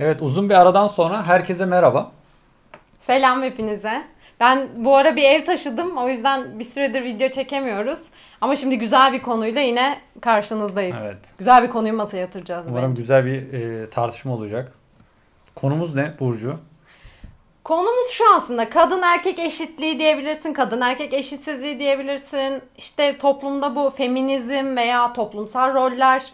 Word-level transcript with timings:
Evet 0.00 0.22
uzun 0.22 0.48
bir 0.50 0.54
aradan 0.54 0.86
sonra 0.86 1.26
herkese 1.26 1.64
merhaba. 1.64 2.12
Selam 3.00 3.42
hepinize. 3.42 4.02
Ben 4.40 4.68
bu 4.76 4.96
ara 4.96 5.16
bir 5.16 5.22
ev 5.22 5.44
taşıdım. 5.44 5.96
O 5.96 6.08
yüzden 6.08 6.58
bir 6.58 6.64
süredir 6.64 7.04
video 7.04 7.28
çekemiyoruz. 7.28 8.10
Ama 8.40 8.56
şimdi 8.56 8.78
güzel 8.78 9.12
bir 9.12 9.22
konuyla 9.22 9.60
yine 9.60 9.98
karşınızdayız. 10.20 10.96
Evet. 11.00 11.34
Güzel 11.38 11.62
bir 11.62 11.70
konuyu 11.70 11.94
masaya 11.94 12.18
yatıracağız. 12.18 12.66
Umarım 12.68 12.90
bence. 12.90 13.00
güzel 13.02 13.24
bir 13.24 13.52
e, 13.52 13.90
tartışma 13.90 14.34
olacak. 14.34 14.72
Konumuz 15.54 15.94
ne 15.94 16.12
Burcu? 16.20 16.56
Konumuz 17.64 18.08
şu 18.10 18.24
aslında 18.36 18.70
kadın 18.70 19.02
erkek 19.02 19.38
eşitliği 19.38 19.98
diyebilirsin, 19.98 20.52
kadın 20.52 20.80
erkek 20.80 21.12
eşitsizliği 21.14 21.78
diyebilirsin. 21.78 22.62
İşte 22.78 23.18
toplumda 23.18 23.76
bu 23.76 23.90
feminizm 23.90 24.76
veya 24.76 25.12
toplumsal 25.12 25.74
roller, 25.74 26.32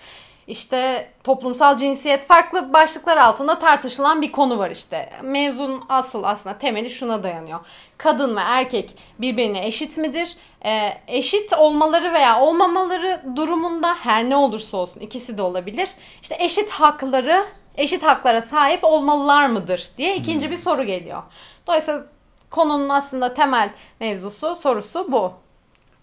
işte 0.53 1.09
toplumsal 1.25 1.79
cinsiyet 1.79 2.25
farklı 2.27 2.73
başlıklar 2.73 3.17
altında 3.17 3.59
tartışılan 3.59 4.23
bir 4.23 4.33
konu 4.33 4.59
var 4.59 4.71
işte. 4.71 5.11
Mevzun 5.23 5.85
asıl 5.89 6.23
aslında 6.23 6.59
temeli 6.59 6.91
şuna 6.91 7.23
dayanıyor. 7.23 7.61
Kadın 7.99 8.37
ve 8.37 8.41
erkek 8.41 8.97
birbirine 9.19 9.67
eşit 9.67 9.99
midir? 9.99 10.37
Ee, 10.65 10.99
eşit 11.07 11.53
olmaları 11.53 12.13
veya 12.13 12.41
olmamaları 12.41 13.23
durumunda 13.37 13.95
her 13.95 14.31
ne 14.31 14.37
olursa 14.37 14.77
olsun 14.77 15.01
ikisi 15.01 15.39
de 15.39 15.43
olabilir. 15.43 15.89
İşte 16.23 16.37
eşit 16.39 16.71
hakları 16.71 17.45
eşit 17.77 18.03
haklara 18.03 18.43
sahip 18.43 18.85
olmalılar 18.85 19.47
mıdır 19.47 19.89
diye 19.99 20.17
ikinci 20.17 20.51
bir 20.51 20.57
soru 20.57 20.83
geliyor. 20.85 21.23
Dolayısıyla 21.67 22.05
konunun 22.51 22.89
aslında 22.89 23.35
temel 23.35 23.71
mevzusu, 24.01 24.57
sorusu 24.57 25.13
bu. 25.13 25.33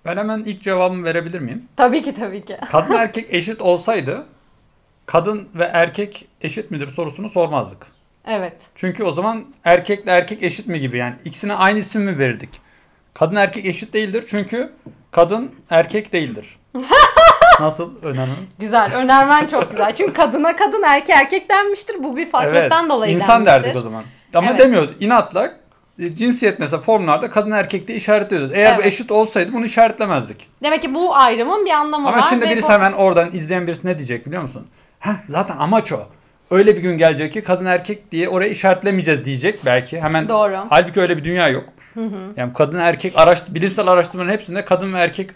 Ben 0.06 0.18
hemen 0.18 0.40
ilk 0.40 0.62
cevabımı 0.62 1.04
verebilir 1.04 1.40
miyim? 1.40 1.64
Tabii 1.76 2.02
ki 2.02 2.14
tabii 2.14 2.46
ki. 2.46 2.58
Kadın 2.72 2.94
erkek 2.94 3.34
eşit 3.34 3.62
olsaydı 3.62 4.26
kadın 5.10 5.50
ve 5.56 5.70
erkek 5.74 6.28
eşit 6.42 6.72
midir 6.72 6.88
sorusunu 6.88 7.30
sormazdık. 7.30 7.88
Evet. 8.28 8.54
Çünkü 8.76 9.04
o 9.04 9.12
zaman 9.12 9.46
erkekle 9.66 10.12
erkek 10.12 10.44
eşit 10.44 10.68
mi 10.68 10.80
gibi 10.80 10.98
yani 10.98 11.16
ikisine 11.26 11.54
aynı 11.54 11.80
isim 11.80 12.02
mi 12.02 12.20
verirdik? 12.20 12.50
Kadın 13.14 13.36
erkek 13.36 13.66
eşit 13.66 13.94
değildir 13.94 14.24
çünkü 14.28 14.70
kadın 15.12 15.52
erkek 15.70 16.14
değildir. 16.14 16.58
Nasıl 17.60 17.92
önemli? 18.04 18.32
Güzel. 18.60 18.92
Önermen 18.96 19.46
çok 19.46 19.72
güzel. 19.72 19.96
Çünkü 19.96 20.14
kadına 20.14 20.56
kadın 20.56 20.84
erkek 20.84 21.16
erkek 21.16 21.50
denmiştir. 21.50 22.04
Bu 22.04 22.18
bir 22.18 22.30
farklılıktan 22.30 22.90
dolayı 22.90 23.16
İnsan 23.16 23.46
denmiştir. 23.46 23.64
derdik 23.64 23.80
o 23.80 23.82
zaman. 23.82 24.04
Ama 24.34 24.50
Evet. 24.50 24.60
demiyoruz. 24.60 24.90
İnatla 25.00 25.54
e, 26.00 26.16
cinsiyet 26.16 26.60
mesela 26.60 26.82
formlarda 26.82 27.30
kadın 27.30 27.52
erkek 27.52 27.88
diye 27.88 27.98
işaretliyoruz. 27.98 28.52
Eğer 28.54 28.78
bu 28.78 28.82
Evet. 28.82 28.94
eşit 28.94 29.12
olsaydı 29.12 29.54
bunu 29.54 29.66
işaretlemezdik. 29.66 30.48
Demek 30.64 30.82
ki 30.82 30.94
bu 30.94 31.16
ayrımın 31.16 31.66
bir 31.66 31.72
anlamı 31.72 32.08
Ama 32.08 32.18
var. 32.18 32.26
şimdi 32.30 32.46
ve 32.46 32.50
birisi 32.50 32.68
bu- 32.68 32.72
hemen 32.72 32.92
oradan 32.92 33.30
izleyen 33.34 33.68
birisi 33.68 33.88
ne 33.88 33.98
diyecek 33.98 34.26
biliyor 34.26 34.42
musun? 34.42 34.68
Heh, 35.00 35.14
zaten 35.30 35.58
amaç 35.58 35.92
o. 35.92 36.00
Öyle 36.52 36.78
bir 36.78 36.82
gün 36.82 36.98
gelecek 36.98 37.34
ki 37.34 37.44
kadın 37.44 37.66
erkek 37.66 38.12
diye 38.12 38.30
oraya 38.30 38.50
işaretlemeyeceğiz 38.50 39.26
diyecek 39.26 39.60
belki. 39.66 40.02
Hemen 40.02 40.30
Doğru. 40.30 40.58
Halbuki 40.70 41.02
öyle 41.02 41.18
bir 41.18 41.24
dünya 41.24 41.48
yok. 41.48 41.64
Yani 42.38 42.54
kadın 42.54 42.80
erkek 42.80 43.14
araş 43.16 43.40
bilimsel 43.50 43.88
araştırmaların 43.88 44.34
hepsinde 44.34 44.66
kadın 44.66 44.94
ve 44.94 45.00
erkek 45.00 45.30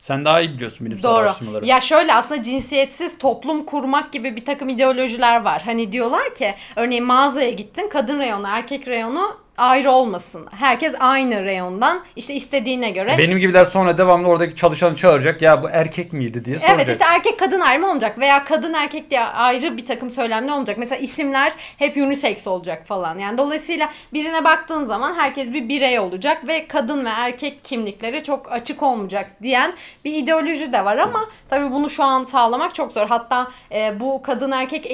sen 0.00 0.24
daha 0.24 0.40
iyi 0.40 0.52
biliyorsun 0.54 0.86
bilimsel 0.86 1.10
Doğru. 1.10 1.18
araştırmaları. 1.18 1.66
Ya 1.66 1.80
şöyle 1.80 2.14
aslında 2.14 2.42
cinsiyetsiz 2.42 3.18
toplum 3.18 3.64
kurmak 3.64 4.12
gibi 4.12 4.36
bir 4.36 4.44
takım 4.44 4.68
ideolojiler 4.68 5.42
var. 5.42 5.62
Hani 5.64 5.92
diyorlar 5.92 6.34
ki 6.34 6.54
örneğin 6.76 7.04
mağazaya 7.04 7.50
gittin 7.50 7.88
kadın 7.88 8.18
reyonu 8.18 8.46
erkek 8.48 8.88
reyonu 8.88 9.36
ayrı 9.56 9.90
olmasın. 9.90 10.46
Herkes 10.50 10.94
aynı 11.00 11.44
reyondan 11.44 12.00
işte 12.16 12.34
istediğine 12.34 12.90
göre. 12.90 13.14
Benim 13.18 13.38
gibiler 13.38 13.64
sonra 13.64 13.98
devamlı 13.98 14.28
oradaki 14.28 14.56
çalışanı 14.56 14.96
çağıracak. 14.96 15.42
Ya 15.42 15.62
bu 15.62 15.68
erkek 15.70 16.12
miydi 16.12 16.44
diye 16.44 16.58
soracak. 16.58 16.76
Evet 16.80 16.92
işte 16.92 17.04
erkek 17.08 17.38
kadın 17.38 17.60
ayrımı 17.60 17.90
olacak 17.90 18.18
veya 18.18 18.44
kadın 18.44 18.74
erkek 18.74 19.10
diye 19.10 19.20
ayrı 19.20 19.76
bir 19.76 19.86
takım 19.86 20.10
söylemler 20.10 20.52
olacak. 20.52 20.78
Mesela 20.78 20.98
isimler 20.98 21.52
hep 21.78 21.96
unisex 21.96 22.46
olacak 22.46 22.86
falan. 22.86 23.18
Yani 23.18 23.38
dolayısıyla 23.38 23.88
birine 24.12 24.44
baktığın 24.44 24.84
zaman 24.84 25.14
herkes 25.14 25.52
bir 25.52 25.68
birey 25.68 25.98
olacak 25.98 26.48
ve 26.48 26.66
kadın 26.66 27.04
ve 27.04 27.08
erkek 27.08 27.64
kimlikleri 27.64 28.22
çok 28.24 28.52
açık 28.52 28.82
olmayacak 28.82 29.30
diyen 29.42 29.74
bir 30.04 30.12
ideoloji 30.12 30.72
de 30.72 30.84
var 30.84 30.96
ama 30.96 31.28
tabii 31.48 31.72
bunu 31.72 31.90
şu 31.90 32.04
an 32.04 32.24
sağlamak 32.24 32.74
çok 32.74 32.92
zor. 32.92 33.06
Hatta 33.06 33.50
e, 33.72 34.00
bu 34.00 34.22
kadın 34.22 34.50
erkek 34.50 34.86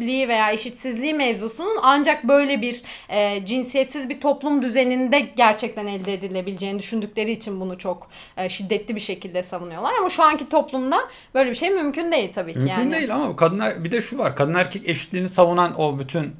eşitliği 0.00 0.28
veya 0.28 0.52
eşitsizliği 0.52 1.14
mevzusunun 1.14 1.78
ancak 1.82 2.24
böyle 2.24 2.62
bir 2.62 2.82
e, 3.08 3.46
cinsiyetsiz 3.46 4.08
bir 4.08 4.20
toplum 4.20 4.62
düzeninde 4.62 5.20
gerçekten 5.20 5.86
elde 5.86 6.14
edilebileceğini 6.14 6.78
düşündükleri 6.78 7.32
için 7.32 7.60
bunu 7.60 7.78
çok 7.78 8.08
e, 8.36 8.48
şiddetli 8.48 8.94
bir 8.94 9.00
şekilde 9.00 9.42
savunuyorlar. 9.42 9.92
Ama 10.00 10.10
şu 10.10 10.22
anki 10.22 10.48
toplumda 10.48 10.98
böyle 11.34 11.50
bir 11.50 11.54
şey 11.54 11.70
mümkün 11.70 12.12
değil 12.12 12.32
tabii 12.32 12.52
ki. 12.52 12.58
Mümkün 12.58 12.74
yani. 12.74 12.92
değil 12.92 13.14
ama 13.14 13.36
kadın 13.36 13.58
er- 13.58 13.84
bir 13.84 13.92
de 13.92 14.00
şu 14.00 14.18
var. 14.18 14.36
Kadın 14.36 14.54
erkek 14.54 14.88
eşitliğini 14.88 15.28
savunan 15.28 15.80
o 15.80 15.98
bütün 15.98 16.32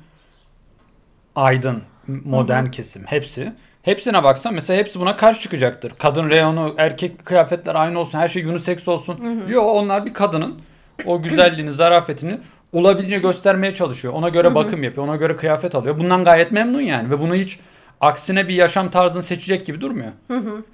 aydın, 1.37 1.82
modern 2.06 2.66
kesim 2.66 3.04
hepsi. 3.06 3.53
Hepsine 3.82 4.25
baksan 4.25 4.54
mesela 4.54 4.78
hepsi 4.78 5.00
buna 5.00 5.16
karşı 5.16 5.41
çıkacaktır. 5.41 5.92
Kadın 5.98 6.31
reyonu, 6.31 6.75
erkek 6.78 7.25
kıyafetler 7.25 7.75
aynı 7.75 7.98
olsun, 7.98 8.19
her 8.19 8.28
şey 8.28 8.44
unisex 8.44 8.88
olsun. 8.88 9.42
Yok 9.48 9.66
onlar 9.66 10.06
bir 10.06 10.15
kadının 10.15 10.60
o 11.06 11.22
güzelliğini, 11.22 11.72
zarafetini 11.72 12.38
olabildiğince 12.73 13.19
göstermeye 13.19 13.75
çalışıyor. 13.75 14.15
Ona 14.15 14.29
göre 14.29 14.55
bakım 14.55 14.83
yapıyor, 14.83 15.07
ona 15.07 15.17
göre 15.17 15.37
kıyafet 15.37 15.75
alıyor. 15.75 15.99
Bundan 15.99 16.25
gayet 16.25 16.53
memnun 16.53 16.81
yani 16.81 17.11
ve 17.11 17.21
bunu 17.21 17.35
hiç 17.35 17.59
aksine 18.01 18.49
bir 18.49 18.55
yaşam 18.55 18.91
tarzını 18.91 19.23
seçecek 19.23 19.67
gibi 19.67 19.81
durmuyor. 19.81 20.13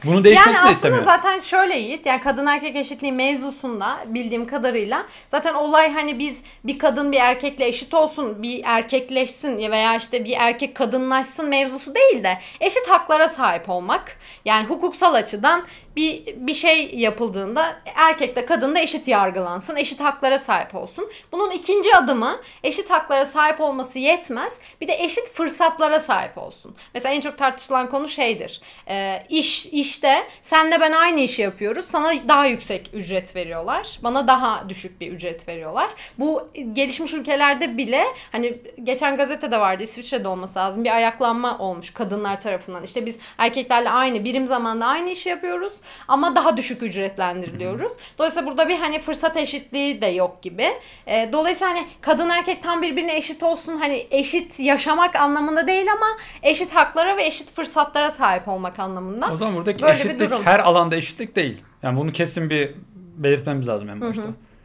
Bunu 0.04 0.24
değişmesini 0.24 0.54
Yani 0.54 0.54
de 0.54 0.58
aslında 0.58 0.72
istemiyor. 0.72 1.04
zaten 1.04 1.38
şöyle 1.40 1.76
Yiğit 1.76 2.06
yani 2.06 2.20
kadın 2.20 2.46
erkek 2.46 2.76
eşitliği 2.76 3.12
mevzusunda 3.12 3.96
bildiğim 4.06 4.46
kadarıyla 4.46 5.06
zaten 5.28 5.54
olay 5.54 5.92
hani 5.92 6.18
biz 6.18 6.42
bir 6.64 6.78
kadın 6.78 7.12
bir 7.12 7.16
erkekle 7.20 7.66
eşit 7.66 7.94
olsun 7.94 8.42
bir 8.42 8.60
erkekleşsin 8.64 9.58
veya 9.70 9.96
işte 9.96 10.24
bir 10.24 10.34
erkek 10.38 10.74
kadınlaşsın 10.74 11.48
mevzusu 11.48 11.94
değil 11.94 12.24
de 12.24 12.38
eşit 12.60 12.88
haklara 12.88 13.28
sahip 13.28 13.68
olmak. 13.70 14.16
Yani 14.44 14.66
hukuksal 14.66 15.14
açıdan 15.14 15.62
bir 15.96 16.26
bir 16.36 16.54
şey 16.54 16.94
yapıldığında 16.94 17.76
erkek 17.94 18.36
de 18.36 18.46
kadın 18.46 18.74
da 18.74 18.80
eşit 18.80 19.08
yargılansın, 19.08 19.76
eşit 19.76 20.00
haklara 20.00 20.38
sahip 20.38 20.74
olsun. 20.74 21.10
Bunun 21.32 21.50
ikinci 21.50 21.96
adımı 21.96 22.40
eşit 22.62 22.90
haklara 22.90 23.26
sahip 23.26 23.60
olması 23.60 23.98
yetmez. 23.98 24.58
Bir 24.80 24.88
de 24.88 25.04
eşit 25.04 25.32
fırsatlara 25.32 26.00
sahip 26.00 26.38
olsun. 26.38 26.74
Mesela 26.94 27.14
en 27.14 27.20
çok 27.20 27.38
tartışılan 27.38 27.90
konu 27.90 28.08
şeydir. 28.08 28.60
Ee, 28.88 29.26
iş 29.28 29.66
işte 29.66 30.26
senle 30.42 30.80
ben 30.80 30.92
aynı 30.92 31.20
işi 31.20 31.42
yapıyoruz. 31.42 31.86
Sana 31.86 32.28
daha 32.28 32.46
yüksek 32.46 32.90
ücret 32.92 33.36
veriyorlar. 33.36 33.98
Bana 34.02 34.26
daha 34.26 34.68
düşük 34.68 35.00
bir 35.00 35.12
ücret 35.12 35.48
veriyorlar. 35.48 35.90
Bu 36.18 36.48
gelişmiş 36.72 37.12
ülkelerde 37.12 37.76
bile 37.76 38.04
hani 38.32 38.58
geçen 38.84 39.16
gazetede 39.16 39.60
vardı 39.60 39.82
İsviçre'de 39.82 40.28
olması 40.28 40.58
lazım. 40.58 40.84
Bir 40.84 40.96
ayaklanma 40.96 41.58
olmuş 41.58 41.90
kadınlar 41.90 42.40
tarafından. 42.40 42.82
İşte 42.82 43.06
biz 43.06 43.18
erkeklerle 43.38 43.90
aynı 43.90 44.24
birim 44.24 44.46
zamanda 44.46 44.86
aynı 44.86 45.10
işi 45.10 45.28
yapıyoruz 45.28 45.80
ama 46.08 46.36
daha 46.36 46.56
düşük 46.56 46.82
ücretlendiriliyoruz. 46.82 47.92
Dolayısıyla 48.18 48.50
burada 48.50 48.68
bir 48.68 48.78
hani 48.78 49.00
fırsat 49.00 49.36
eşitliği 49.36 50.00
de 50.02 50.06
yok 50.06 50.42
gibi. 50.42 50.68
Ee, 51.06 51.28
dolayısıyla 51.32 51.72
hani 51.74 51.86
kadın 52.00 52.28
erkek 52.28 52.62
tam 52.62 52.82
birbirine 52.82 53.16
eşit 53.16 53.42
olsun 53.42 53.76
hani 53.76 54.06
eşit 54.10 54.60
yaşamak 54.60 55.16
anlamında 55.16 55.66
değil 55.66 55.86
ama 55.92 56.06
eşit 56.42 56.74
haklara 56.74 57.16
ve 57.16 57.26
eşit 57.26 57.52
fırsatlara 57.52 58.10
sahip 58.10 58.48
olmak 58.48 58.78
anlamında. 58.78 59.32
O 59.32 59.36
zaman 59.36 59.56
buradaki 59.56 59.82
Böyle 59.82 59.94
eşitlik 59.94 60.32
her 60.44 60.58
alanda 60.58 60.96
eşitlik 60.96 61.36
değil. 61.36 61.62
Yani 61.82 61.98
bunu 61.98 62.12
kesin 62.12 62.50
bir 62.50 62.70
belirtmemiz 63.16 63.68
lazım 63.68 63.88
en 63.90 64.00
başta. 64.00 64.22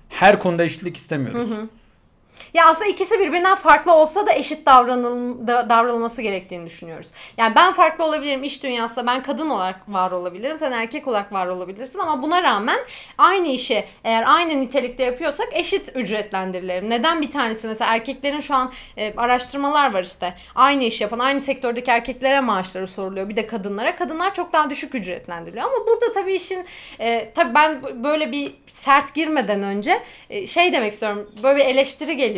Her 0.09 0.39
konuda 0.39 0.63
eşitlik 0.63 0.97
istemiyoruz. 0.97 1.49
Ya 2.53 2.65
aslında 2.67 2.89
ikisi 2.89 3.19
birbirinden 3.19 3.55
farklı 3.55 3.93
olsa 3.93 4.27
da 4.27 4.33
eşit 4.33 4.65
davranıl 4.65 5.47
da- 5.47 5.69
davranılması 5.69 6.21
gerektiğini 6.21 6.65
düşünüyoruz. 6.65 7.07
Yani 7.37 7.55
ben 7.55 7.73
farklı 7.73 8.03
olabilirim 8.05 8.43
iş 8.43 8.63
dünyasında 8.63 9.07
ben 9.07 9.23
kadın 9.23 9.49
olarak 9.49 9.79
var 9.87 10.11
olabilirim 10.11 10.57
sen 10.57 10.71
erkek 10.71 11.07
olarak 11.07 11.33
var 11.33 11.47
olabilirsin 11.47 11.99
ama 11.99 12.21
buna 12.21 12.43
rağmen 12.43 12.79
aynı 13.17 13.47
işi 13.47 13.85
eğer 14.03 14.23
aynı 14.27 14.61
nitelikte 14.61 15.03
yapıyorsak 15.03 15.47
eşit 15.51 15.91
ücretlendirilelim. 15.95 16.89
Neden 16.89 17.21
bir 17.21 17.31
tanesi 17.31 17.67
mesela 17.67 17.93
erkeklerin 17.93 18.39
şu 18.39 18.55
an 18.55 18.71
e, 18.97 19.13
araştırmalar 19.17 19.93
var 19.93 20.03
işte 20.03 20.33
aynı 20.55 20.83
iş 20.83 21.01
yapan 21.01 21.19
aynı 21.19 21.41
sektördeki 21.41 21.91
erkeklere 21.91 22.39
maaşları 22.39 22.87
soruluyor 22.87 23.29
bir 23.29 23.35
de 23.35 23.47
kadınlara 23.47 23.95
kadınlar 23.95 24.33
çok 24.33 24.53
daha 24.53 24.69
düşük 24.69 24.95
ücretlendiriliyor 24.95 25.65
ama 25.65 25.85
burada 25.87 26.13
tabii 26.13 26.33
işin 26.33 26.65
e, 26.99 27.31
tabii 27.35 27.55
ben 27.55 27.81
böyle 28.03 28.31
bir 28.31 28.51
sert 28.67 29.15
girmeden 29.15 29.63
önce 29.63 30.01
e, 30.29 30.47
şey 30.47 30.73
demek 30.73 30.93
istiyorum 30.93 31.31
böyle 31.43 31.55
bir 31.59 31.65
eleştiri 31.65 32.17
geliyor 32.17 32.30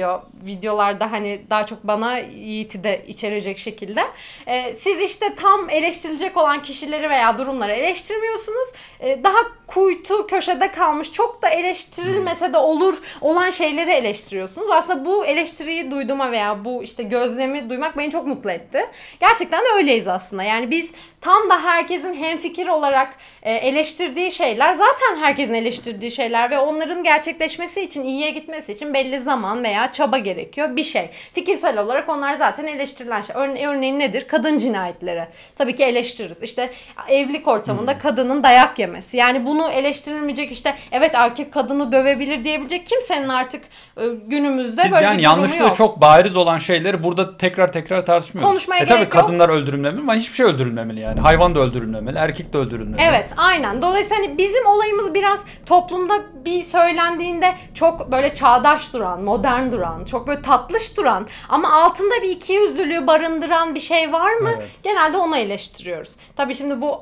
videolarda 0.46 1.12
hani 1.12 1.42
daha 1.50 1.66
çok 1.66 1.84
bana 1.84 2.18
Yiğit'i 2.20 2.84
de 2.84 3.06
içerecek 3.08 3.58
şekilde. 3.58 4.02
E, 4.48 4.76
siz 4.76 5.02
işte 5.02 5.36
tam 5.36 5.70
eleştirilecek 5.70 6.38
olan 6.38 6.62
kişileri 6.62 7.10
veya 7.10 7.38
durumları 7.38 7.72
eleştirmiyorsunuz. 7.72 8.68
E, 9.00 9.24
daha 9.24 9.40
kuytu 9.68 10.28
köşede 10.28 10.72
kalmış 10.72 11.12
çok 11.12 11.42
da 11.42 11.50
eleştirilmese 11.50 12.54
de 12.54 12.58
olur 12.58 12.98
olan 13.22 13.50
şeyleri 13.50 13.92
eleştiriyorsunuz. 13.92 14.70
Aslında 14.70 15.06
bu 15.06 15.26
eleştiriyi 15.26 15.92
duyduğuma 15.92 16.32
veya 16.32 16.66
bu 16.66 16.84
işte 16.84 17.04
gözlemi 17.04 17.70
duymak 17.70 17.98
beni 17.98 18.12
çok 18.12 18.28
mutlu 18.28 18.52
etti. 18.52 18.86
Gerçekten 19.20 19.62
de 19.62 19.68
öyleyiz 19.76 20.08
aslında. 20.08 20.44
Yani 20.44 20.72
biz 20.72 20.92
tam 21.24 21.50
da 21.50 21.64
herkesin 21.64 22.14
hemfikir 22.14 22.68
olarak 22.68 23.16
e, 23.44 23.54
eleştirdiği 23.54 24.32
şeyler 24.32 24.74
zaten 24.74 25.18
herkesin 25.20 25.54
eleştirdiği 25.54 26.12
şeyler 26.12 26.52
ve 26.52 26.60
onların 26.60 27.04
gerçekleşmesi 27.04 27.82
için 27.82 28.04
iyiye 28.04 28.32
gitmesi 28.32 28.74
için 28.74 28.94
belli 28.94 29.20
zaman 29.20 29.64
veya 29.64 29.92
çaba 29.92 30.18
gerekiyor 30.18 30.76
bir 30.76 30.84
şey. 30.84 31.10
Fikirsel 31.34 31.80
olarak 31.80 32.10
onlar 32.10 32.34
zaten 32.34 32.68
eleştirilen 32.68 33.22
şey. 33.22 33.36
Örne 33.36 33.68
örneğin 33.68 34.00
nedir? 34.00 34.28
Kadın 34.28 34.58
cinayetleri. 34.58 35.28
Tabii 35.56 35.76
ki 35.76 35.84
eleştiririz. 35.84 36.44
İşte 36.44 36.70
evlilik 37.08 37.48
ortamında 37.48 37.94
hmm. 37.94 38.00
kadının 38.00 38.44
dayak 38.44 38.80
yemesi. 38.80 39.18
Yani 39.18 39.46
bunu 39.46 39.70
eleştirilmeyecek 39.70 40.52
işte 40.52 40.76
evet 40.92 41.12
erkek 41.14 41.54
kadını 41.54 41.92
dövebilir 41.92 42.44
diyebilecek 42.44 42.88
kimsenin 42.88 43.30
artık 43.30 43.64
e, 43.98 44.02
günümüzde 44.28 44.84
Biz 44.86 44.92
böyle 44.92 45.06
yani 45.06 45.18
bir 45.18 45.24
yanlışlığı 45.24 45.64
yok. 45.64 45.76
çok 45.76 46.02
bariz 46.02 46.36
olan 46.36 46.58
şeyleri 46.58 47.04
burada 47.04 47.38
tekrar 47.38 47.74
tekrar 47.74 48.06
tartışmıyoruz. 48.06 48.52
Konuşmaya 48.52 48.78
e 48.78 48.86
gerek 48.86 48.90
tabii 48.90 49.02
yok. 49.02 49.12
kadınlar 49.12 49.50
öldürülmemeli 49.50 50.02
ama 50.02 50.16
hiçbir 50.16 50.36
şey 50.36 50.46
öldürülmemeli 50.46 51.00
yani. 51.00 51.13
Hayvan 51.20 51.56
da 51.56 51.60
öldürülmemeli, 51.60 52.18
erkek 52.18 52.54
de 52.54 52.58
öldürülmemeli. 52.58 53.08
Evet 53.10 53.32
aynen. 53.38 53.82
Dolayısıyla 53.82 54.24
hani 54.24 54.38
bizim 54.38 54.66
olayımız 54.66 55.14
biraz 55.14 55.40
toplumda 55.66 56.14
bir 56.46 56.64
söylendiğinde 56.64 57.54
çok 57.74 58.12
böyle 58.12 58.34
çağdaş 58.34 58.94
duran, 58.94 59.22
modern 59.22 59.72
duran, 59.72 60.06
çok 60.06 60.28
böyle 60.28 60.42
tatlış 60.42 60.98
duran 60.98 61.28
ama 61.50 61.72
altında 61.72 62.16
bir 62.24 62.30
ikiyüzlülüğü 62.30 63.08
barındıran 63.08 63.76
bir 63.76 63.80
şey 63.80 64.14
var 64.14 64.34
mı? 64.34 64.52
Evet. 64.58 64.70
Genelde 64.84 65.18
onu 65.18 65.38
eleştiriyoruz. 65.38 66.12
Tabii 66.36 66.56
şimdi 66.56 66.82
bu 66.82 67.02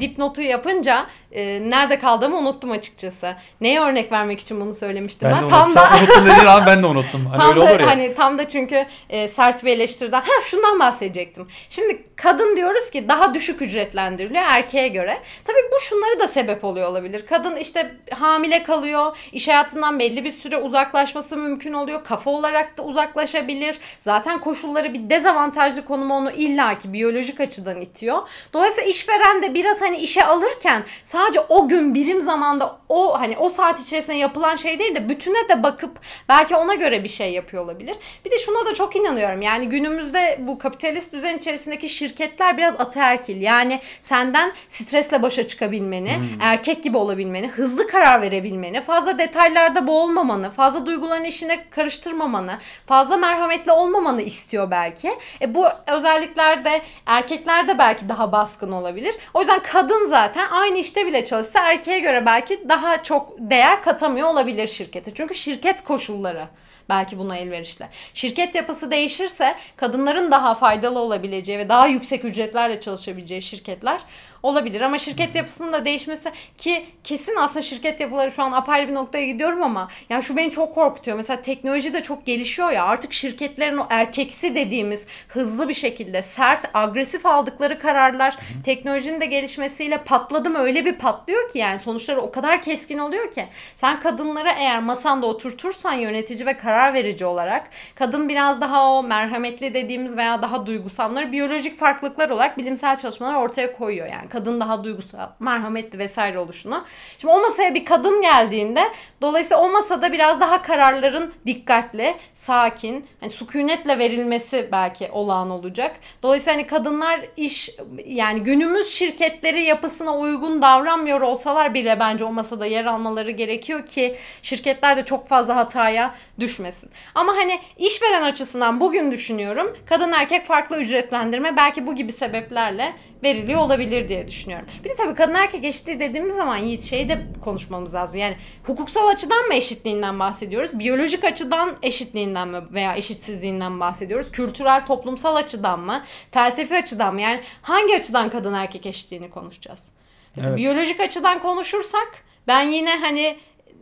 dipnotu 0.00 0.42
yapınca 0.42 1.06
e, 1.32 1.70
nerede 1.70 1.98
kaldığımı 1.98 2.36
unuttum 2.38 2.70
açıkçası. 2.70 3.34
Neye 3.60 3.80
örnek 3.80 4.12
vermek 4.12 4.40
için 4.40 4.60
bunu 4.60 4.74
söylemiştim 4.74 5.30
ben? 5.32 5.42
Ben 5.42 5.48
tam 5.48 5.66
unuttum. 5.70 5.84
Sen 5.88 5.98
unuttun 5.98 6.26
dediğin 6.26 6.46
an 6.46 6.66
ben 6.66 6.82
de 6.82 6.86
unuttum. 6.86 7.26
Hani 7.26 7.38
tam 7.38 7.50
öyle 7.50 7.60
da 7.60 7.64
olur 7.70 7.80
ya. 7.80 7.90
hani 7.90 8.14
tam 8.14 8.38
da 8.38 8.48
çünkü 8.48 8.86
e, 9.10 9.28
sert 9.28 9.64
bir 9.64 9.72
eleştiriden. 9.72 10.20
Ha 10.20 10.42
şundan 10.42 10.78
bahsedecektim. 10.78 11.48
Şimdi 11.70 12.04
kadın 12.16 12.56
diyoruz 12.56 12.90
ki 12.90 13.08
daha 13.08 13.34
düşük 13.34 13.62
ücretlendiriliyor 13.62 14.44
erkeğe 14.46 14.88
göre. 14.88 15.20
Tabii 15.44 15.72
bu 15.72 15.80
şunları 15.80 16.20
da 16.20 16.28
sebep 16.28 16.64
oluyor 16.64 16.88
olabilir. 16.88 17.26
Kadın 17.26 17.56
işte 17.56 17.94
hamile 18.10 18.62
kalıyor. 18.62 19.16
iş 19.32 19.48
hayatından 19.48 19.98
belli 19.98 20.24
bir 20.24 20.32
süre 20.32 20.56
uzaklaşması 20.56 21.36
mümkün 21.36 21.72
oluyor. 21.72 22.04
Kafa 22.04 22.30
olarak 22.30 22.78
da 22.78 22.82
uzaklaşabilir. 22.82 23.78
Zaten 24.00 24.40
koşulları 24.40 24.94
bir 24.94 25.10
dezavantajlı 25.10 25.84
konuma 25.84 26.16
onu 26.16 26.30
illaki 26.30 26.92
biyolojik 26.92 27.40
açıdan 27.40 27.80
itiyor. 27.80 28.18
Dolayısıyla 28.52 28.90
işveren 28.90 29.42
de 29.42 29.54
biraz 29.54 29.80
hani 29.80 29.96
işe 29.96 30.24
alırken 30.24 30.84
sadece 31.04 31.19
o 31.48 31.68
gün 31.68 31.94
birim 31.94 32.20
zamanda 32.20 32.76
o 32.88 33.20
hani 33.20 33.38
o 33.38 33.48
saat 33.48 33.80
içerisinde 33.80 34.16
yapılan 34.16 34.56
şey 34.56 34.78
değil 34.78 34.94
de 34.94 35.08
bütüne 35.08 35.48
de 35.48 35.62
bakıp 35.62 36.00
belki 36.28 36.56
ona 36.56 36.74
göre 36.74 37.04
bir 37.04 37.08
şey 37.08 37.32
yapıyor 37.32 37.64
olabilir. 37.64 37.96
Bir 38.24 38.30
de 38.30 38.38
şuna 38.38 38.66
da 38.66 38.74
çok 38.74 38.96
inanıyorum. 38.96 39.42
Yani 39.42 39.68
günümüzde 39.68 40.38
bu 40.40 40.58
kapitalist 40.58 41.12
düzen 41.12 41.38
içerisindeki 41.38 41.88
şirketler 41.88 42.56
biraz 42.56 42.80
ataerkil. 42.80 43.40
Yani 43.42 43.80
senden 44.00 44.52
stresle 44.68 45.22
başa 45.22 45.46
çıkabilmeni, 45.46 46.16
Hmm. 46.16 46.40
erkek 46.40 46.82
gibi 46.82 46.96
olabilmeni, 46.96 47.48
hızlı 47.48 47.86
karar 47.86 48.22
verebilmeni, 48.22 48.80
fazla 48.80 49.18
detaylarda 49.18 49.86
boğulmamanı, 49.86 50.50
fazla 50.50 50.86
duyguların 50.86 51.24
işine 51.24 51.64
karıştırmamanı, 51.70 52.58
fazla 52.86 53.16
merhametli 53.16 53.72
olmamanı 53.72 54.22
istiyor 54.22 54.70
belki. 54.70 55.12
E 55.42 55.54
bu 55.54 55.66
özellikler 55.86 56.64
de 56.64 56.82
erkeklerde 57.06 57.78
belki 57.78 58.08
daha 58.08 58.32
baskın 58.32 58.72
olabilir. 58.72 59.14
O 59.34 59.40
yüzden 59.40 59.60
kadın 59.72 60.06
zaten 60.06 60.48
aynı 60.50 60.78
işte 60.78 61.06
bile 61.10 61.24
çalışsa 61.24 61.70
erkeğe 61.70 62.00
göre 62.00 62.26
belki 62.26 62.68
daha 62.68 63.02
çok 63.02 63.34
değer 63.38 63.82
katamıyor 63.82 64.28
olabilir 64.28 64.66
şirkete. 64.66 65.14
Çünkü 65.14 65.34
şirket 65.34 65.84
koşulları 65.84 66.48
belki 66.88 67.18
buna 67.18 67.36
elverişli. 67.36 67.86
Şirket 68.14 68.54
yapısı 68.54 68.90
değişirse 68.90 69.54
kadınların 69.76 70.30
daha 70.30 70.54
faydalı 70.54 70.98
olabileceği 70.98 71.58
ve 71.58 71.68
daha 71.68 71.86
yüksek 71.86 72.24
ücretlerle 72.24 72.80
çalışabileceği 72.80 73.42
şirketler 73.42 74.00
olabilir. 74.42 74.80
Ama 74.80 74.98
şirket 74.98 75.34
yapısının 75.34 75.72
da 75.72 75.84
değişmesi 75.84 76.32
ki 76.58 76.86
kesin 77.04 77.36
aslında 77.36 77.62
şirket 77.62 78.00
yapıları 78.00 78.32
şu 78.32 78.42
an 78.42 78.52
apayrı 78.52 78.88
bir 78.88 78.94
noktaya 78.94 79.26
gidiyorum 79.26 79.62
ama 79.62 79.88
ya 80.10 80.22
şu 80.22 80.36
beni 80.36 80.50
çok 80.50 80.74
korkutuyor. 80.74 81.16
Mesela 81.16 81.42
teknoloji 81.42 81.92
de 81.92 82.02
çok 82.02 82.26
gelişiyor 82.26 82.70
ya 82.70 82.84
artık 82.84 83.12
şirketlerin 83.12 83.76
o 83.78 83.86
erkeksi 83.90 84.54
dediğimiz 84.54 85.06
hızlı 85.28 85.68
bir 85.68 85.74
şekilde 85.74 86.22
sert, 86.22 86.64
agresif 86.74 87.26
aldıkları 87.26 87.78
kararlar 87.78 88.36
teknolojinin 88.64 89.20
de 89.20 89.26
gelişmesiyle 89.26 89.98
patladı 89.98 90.50
mı 90.50 90.58
öyle 90.58 90.84
bir 90.84 90.94
patlıyor 90.94 91.50
ki 91.50 91.58
yani 91.58 91.78
sonuçları 91.78 92.20
o 92.20 92.30
kadar 92.30 92.62
keskin 92.62 92.98
oluyor 92.98 93.30
ki 93.30 93.44
sen 93.74 94.00
kadınları 94.00 94.48
eğer 94.48 94.82
masanda 94.82 95.26
oturtursan 95.26 95.92
yönetici 95.92 96.46
ve 96.46 96.56
karar 96.56 96.94
verici 96.94 97.24
olarak 97.24 97.68
kadın 97.94 98.28
biraz 98.28 98.60
daha 98.60 98.92
o 98.92 99.02
merhametli 99.02 99.74
dediğimiz 99.74 100.16
veya 100.16 100.42
daha 100.42 100.66
duygusalları 100.66 101.32
biyolojik 101.32 101.78
farklılıklar 101.78 102.30
olarak 102.30 102.58
bilimsel 102.58 102.96
çalışmalar 102.96 103.34
ortaya 103.34 103.72
koyuyor 103.72 104.06
yani 104.06 104.28
kadın 104.30 104.60
daha 104.60 104.84
duygusal, 104.84 105.28
merhametli 105.40 105.98
vesaire 105.98 106.38
oluşunu. 106.38 106.84
Şimdi 107.18 107.34
o 107.34 107.40
masaya 107.40 107.74
bir 107.74 107.84
kadın 107.84 108.22
geldiğinde 108.22 108.82
dolayısıyla 109.22 109.62
o 109.62 109.72
masada 109.72 110.12
biraz 110.12 110.40
daha 110.40 110.62
kararların 110.62 111.34
dikkatli, 111.46 112.14
sakin, 112.34 113.06
hani 113.20 113.30
sükunetle 113.30 113.98
verilmesi 113.98 114.68
belki 114.72 115.08
olağan 115.12 115.50
olacak. 115.50 115.96
Dolayısıyla 116.22 116.56
hani 116.56 116.66
kadınlar 116.66 117.20
iş 117.36 117.70
yani 118.06 118.40
günümüz 118.40 118.86
şirketleri 118.86 119.62
yapısına 119.62 120.16
uygun 120.16 120.62
davranmıyor 120.62 121.20
olsalar 121.20 121.74
bile 121.74 122.00
bence 122.00 122.24
o 122.24 122.32
masada 122.32 122.66
yer 122.66 122.84
almaları 122.84 123.30
gerekiyor 123.30 123.86
ki 123.86 124.16
şirketler 124.42 124.96
de 124.96 125.04
çok 125.04 125.28
fazla 125.28 125.56
hataya 125.56 126.14
düşmesin. 126.40 126.90
Ama 127.14 127.36
hani 127.36 127.60
işveren 127.78 128.22
açısından 128.22 128.80
bugün 128.80 129.10
düşünüyorum 129.10 129.76
kadın 129.86 130.12
erkek 130.12 130.46
farklı 130.46 130.76
ücretlendirme 130.76 131.56
belki 131.56 131.86
bu 131.86 131.96
gibi 131.96 132.12
sebeplerle 132.12 132.94
veriliyor 133.22 133.60
olabilir 133.60 134.08
diye 134.08 134.26
düşünüyorum. 134.28 134.66
Bir 134.84 134.90
de 134.90 134.94
tabii 134.96 135.14
kadın 135.14 135.34
erkek 135.34 135.64
eşitliği 135.64 136.00
dediğimiz 136.00 136.34
zaman 136.34 136.56
Yiğit 136.56 136.82
şeyi 136.82 137.08
de 137.08 137.18
konuşmamız 137.44 137.94
lazım. 137.94 138.20
Yani 138.20 138.36
hukuksal 138.64 139.08
açıdan 139.08 139.46
mı 139.46 139.54
eşitliğinden 139.54 140.18
bahsediyoruz? 140.18 140.78
Biyolojik 140.78 141.24
açıdan 141.24 141.76
eşitliğinden 141.82 142.48
mi 142.48 142.60
veya 142.72 142.96
eşitsizliğinden 142.96 143.80
bahsediyoruz? 143.80 144.32
Kültürel, 144.32 144.86
toplumsal 144.86 145.36
açıdan 145.36 145.80
mı? 145.80 146.02
Felsefi 146.32 146.74
açıdan 146.76 147.14
mı? 147.14 147.20
Yani 147.20 147.40
hangi 147.62 147.96
açıdan 147.96 148.30
kadın 148.30 148.54
erkek 148.54 148.86
eşitliğini 148.86 149.30
konuşacağız? 149.30 149.88
Mesela 150.36 150.50
Evet. 150.50 150.58
biyolojik 150.58 151.00
açıdan 151.00 151.38
konuşursak 151.42 152.08
ben 152.46 152.62
yine 152.62 152.96
hani 152.96 153.36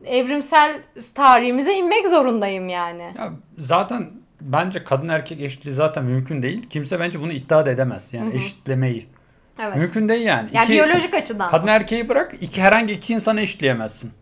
evrimsel 0.04 0.80
tarihimize 1.14 1.74
inmek 1.74 2.08
zorundayım 2.08 2.68
yani. 2.68 3.02
Ya 3.18 3.32
zaten 3.58 4.10
bence 4.40 4.84
kadın 4.84 5.08
erkek 5.08 5.40
eşitliği 5.42 5.74
zaten 5.74 6.04
mümkün 6.04 6.42
değil. 6.42 6.62
Kimse 6.70 7.00
bence 7.00 7.20
bunu 7.20 7.32
iddia 7.32 7.66
da 7.66 7.70
edemez. 7.70 8.14
Yani 8.14 8.34
eşitlemeyi. 8.34 9.06
Evet. 9.58 9.76
Mümkün 9.76 10.08
değil 10.08 10.26
yani. 10.26 10.48
Yani 10.52 10.64
İki- 10.64 10.72
biyolojik 10.72 11.14
açıdan. 11.14 11.50
Kadın 11.50 11.66
erkeği 11.66 12.08
bırak 12.08 12.34
iki 12.40 12.62
herhangi 12.62 12.92
iki 12.92 13.12
insanı 13.12 13.40
eşitleyemezsin. 13.40 14.12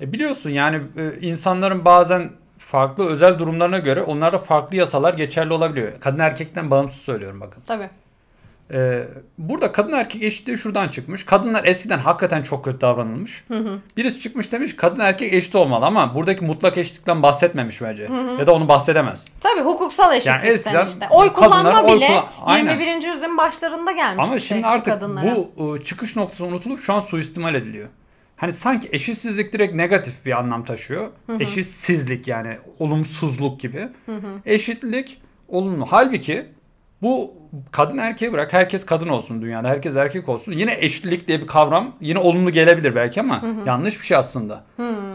E 0.00 0.12
biliyorsun 0.12 0.50
yani 0.50 0.80
e, 0.96 1.20
insanların 1.20 1.84
bazen 1.84 2.30
farklı 2.58 3.06
özel 3.06 3.38
durumlarına 3.38 3.78
göre 3.78 4.02
onlarda 4.02 4.38
farklı 4.38 4.76
yasalar 4.76 5.14
geçerli 5.14 5.52
olabiliyor. 5.52 5.92
Kadın 6.00 6.18
erkekten 6.18 6.70
bağımsız 6.70 7.00
söylüyorum 7.00 7.40
bakın. 7.40 7.62
Tabii. 7.66 7.90
E, 8.72 9.04
burada 9.38 9.72
kadın 9.72 9.92
erkek 9.92 10.22
eşitliği 10.22 10.58
şuradan 10.58 10.88
çıkmış. 10.88 11.24
Kadınlar 11.24 11.64
eskiden 11.64 11.98
hakikaten 11.98 12.42
çok 12.42 12.64
kötü 12.64 12.80
davranılmış. 12.80 13.44
Birisi 13.96 14.20
çıkmış 14.20 14.52
demiş 14.52 14.76
kadın 14.76 15.00
erkek 15.00 15.32
eşit 15.34 15.54
olmalı 15.54 15.86
ama 15.86 16.14
buradaki 16.14 16.44
mutlak 16.44 16.78
eşitlikten 16.78 17.22
bahsetmemiş 17.22 17.82
bence. 17.82 18.02
Ya 18.38 18.46
da 18.46 18.54
onu 18.54 18.68
bahsedemez. 18.68 19.24
Tabii 19.40 19.60
hukuksal 19.60 20.16
eşitlikten 20.16 20.50
eskiden 20.50 20.86
işte. 20.86 21.06
Oy 21.10 21.32
kadınlar 21.32 21.50
kullanma 21.62 21.82
oy 21.82 21.96
bile 21.96 22.06
kullan- 22.06 22.24
Aynen. 22.42 22.80
21. 22.80 23.06
yüzyılın 23.12 23.38
başlarında 23.38 23.92
gelmiş 23.92 24.24
Ama 24.24 24.34
bir 24.34 24.40
şimdi 24.40 24.60
şey 24.62 24.70
artık 24.70 24.92
kadınlara. 24.94 25.36
bu 25.56 25.76
e, 25.76 25.84
çıkış 25.84 26.16
noktası 26.16 26.44
unutulup 26.44 26.80
şu 26.80 26.92
an 26.92 27.00
suistimal 27.00 27.54
ediliyor. 27.54 27.88
Hani 28.36 28.52
sanki 28.52 28.88
eşitsizlik 28.92 29.52
direkt 29.52 29.74
negatif 29.74 30.26
bir 30.26 30.38
anlam 30.38 30.64
taşıyor. 30.64 31.08
Eşitsizlik 31.40 32.28
yani 32.28 32.56
olumsuzluk 32.78 33.60
gibi. 33.60 33.88
Eşitlik 34.46 35.20
olumlu. 35.48 35.86
Halbuki 35.90 36.46
bu 37.02 37.34
kadın 37.72 37.98
erkeği 37.98 38.32
bırak 38.32 38.52
herkes 38.52 38.86
kadın 38.86 39.08
olsun 39.08 39.42
dünyada 39.42 39.68
herkes 39.68 39.96
erkek 39.96 40.28
olsun. 40.28 40.52
Yine 40.52 40.76
eşitlik 40.80 41.28
diye 41.28 41.40
bir 41.40 41.46
kavram 41.46 41.94
yine 42.00 42.18
olumlu 42.18 42.50
gelebilir 42.50 42.94
belki 42.94 43.20
ama 43.20 43.40
yanlış 43.66 44.00
bir 44.00 44.06
şey 44.06 44.16
aslında. 44.16 44.64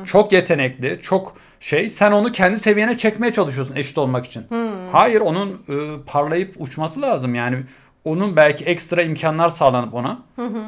Çok 0.06 0.32
yetenekli, 0.32 1.00
çok 1.02 1.36
şey 1.60 1.90
sen 1.90 2.12
onu 2.12 2.32
kendi 2.32 2.60
seviyene 2.60 2.98
çekmeye 2.98 3.34
çalışıyorsun 3.34 3.76
eşit 3.76 3.98
olmak 3.98 4.26
için. 4.26 4.44
Hayır 4.92 5.22
onun 5.22 5.50
e, 5.50 5.74
parlayıp 6.08 6.56
uçması 6.60 7.02
lazım 7.02 7.36
yani. 7.36 7.58
Onun 8.06 8.36
belki 8.36 8.66
ekstra 8.66 9.02
imkanlar 9.02 9.50
sağlanıp 9.50 9.94
ona, 9.94 10.20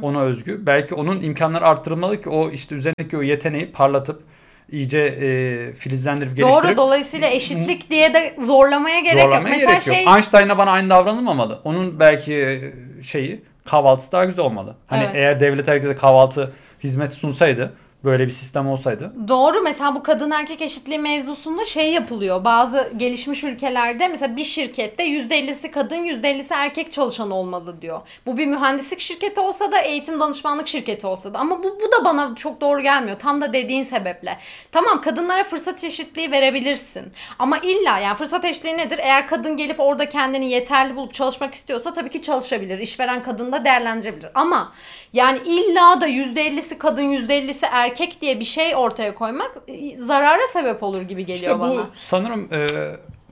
ona 0.01 0.21
özgü. 0.21 0.65
Belki 0.65 0.95
onun 0.95 1.21
imkanları 1.21 1.65
artırılmalı 1.65 2.21
ki 2.21 2.29
o 2.29 2.49
işte 2.49 2.75
üzerindeki 2.75 3.17
o 3.17 3.21
yeteneği 3.21 3.71
parlatıp 3.71 4.23
iyice 4.71 4.99
e, 4.99 5.73
filizlendirip 5.73 6.35
geliştirip 6.37 6.63
Doğru 6.63 6.77
dolayısıyla 6.77 7.27
eşitlik 7.27 7.89
diye 7.89 8.13
de 8.13 8.35
zorlamaya 8.39 8.99
gerek 8.99 9.21
zorlamaya 9.21 9.39
yok. 9.39 9.49
Mesela 9.49 9.71
gerek 9.71 9.87
yok. 9.87 9.95
şey 9.95 10.05
Einstein'a 10.15 10.57
bana 10.57 10.71
aynı 10.71 10.89
davranılmamalı. 10.89 11.59
Onun 11.63 11.99
belki 11.99 12.33
e, 12.33 12.71
şeyi 13.03 13.41
kahvaltısı 13.65 14.11
daha 14.11 14.25
güzel 14.25 14.45
olmalı. 14.45 14.75
Hani 14.87 15.03
Evet. 15.03 15.15
eğer 15.15 15.39
devlet 15.39 15.67
herkese 15.67 15.95
kahvaltı 15.95 16.53
hizmeti 16.83 17.15
sunsaydı 17.15 17.73
Böyle 18.03 18.27
bir 18.27 18.31
sistem 18.31 18.69
olsaydı. 18.69 19.13
Doğru 19.27 19.61
mesela 19.61 19.95
bu 19.95 20.03
kadın 20.03 20.31
erkek 20.31 20.61
eşitliği 20.61 20.99
mevzusunda 20.99 21.65
şey 21.65 21.91
yapılıyor. 21.91 22.43
Bazı 22.43 22.91
gelişmiş 22.97 23.43
ülkelerde 23.43 24.07
mesela 24.07 24.37
bir 24.37 24.43
şirkette 24.43 25.07
%50'si 25.07 25.71
kadın 25.71 26.05
%50'si 26.05 26.53
erkek 26.53 26.91
çalışan 26.91 27.31
olmalı 27.31 27.81
diyor. 27.81 28.01
Bu 28.25 28.37
bir 28.37 28.45
mühendislik 28.45 28.99
şirketi 28.99 29.39
olsa 29.39 29.71
da 29.71 29.79
eğitim 29.79 30.19
danışmanlık 30.19 30.67
şirketi 30.67 31.07
olsa 31.07 31.33
da 31.33 31.39
ama 31.39 31.63
bu, 31.63 31.79
bu 31.79 31.91
da 31.91 32.05
bana 32.05 32.35
çok 32.35 32.61
doğru 32.61 32.81
gelmiyor. 32.81 33.19
Tam 33.19 33.41
da 33.41 33.53
dediğin 33.53 33.83
sebeple. 33.83 34.37
Tamam 34.71 35.01
kadınlara 35.01 35.43
fırsat 35.43 35.83
eşitliği 35.83 36.31
verebilirsin. 36.31 37.13
Ama 37.39 37.57
illa 37.57 37.99
yani 37.99 38.17
fırsat 38.17 38.45
eşitliği 38.45 38.77
nedir? 38.77 38.99
Eğer 39.01 39.27
kadın 39.27 39.57
gelip 39.57 39.79
orada 39.79 40.09
kendini 40.09 40.49
yeterli 40.49 40.95
bulup 40.95 41.13
çalışmak 41.13 41.53
istiyorsa 41.53 41.93
tabii 41.93 42.09
ki 42.09 42.21
çalışabilir. 42.21 42.79
İşveren 42.79 43.23
kadını 43.23 43.51
da 43.51 43.65
değerlendirebilir. 43.65 44.29
Ama 44.35 44.73
yani 45.13 45.39
illa 45.45 46.01
da 46.01 46.07
%50'si 46.07 46.77
kadın 46.77 47.09
%50'si 47.09 47.67
erkek 47.71 47.92
diye 48.21 48.39
bir 48.39 48.45
şey 48.45 48.75
ortaya 48.75 49.15
koymak 49.15 49.51
e, 49.67 49.97
zarara 49.97 50.47
sebep 50.53 50.83
olur 50.83 51.01
gibi 51.01 51.25
geliyor 51.25 51.53
İşte 51.55 51.55
bu 51.59 51.59
bana. 51.59 51.87
sanırım 51.95 52.47
e, 52.51 52.67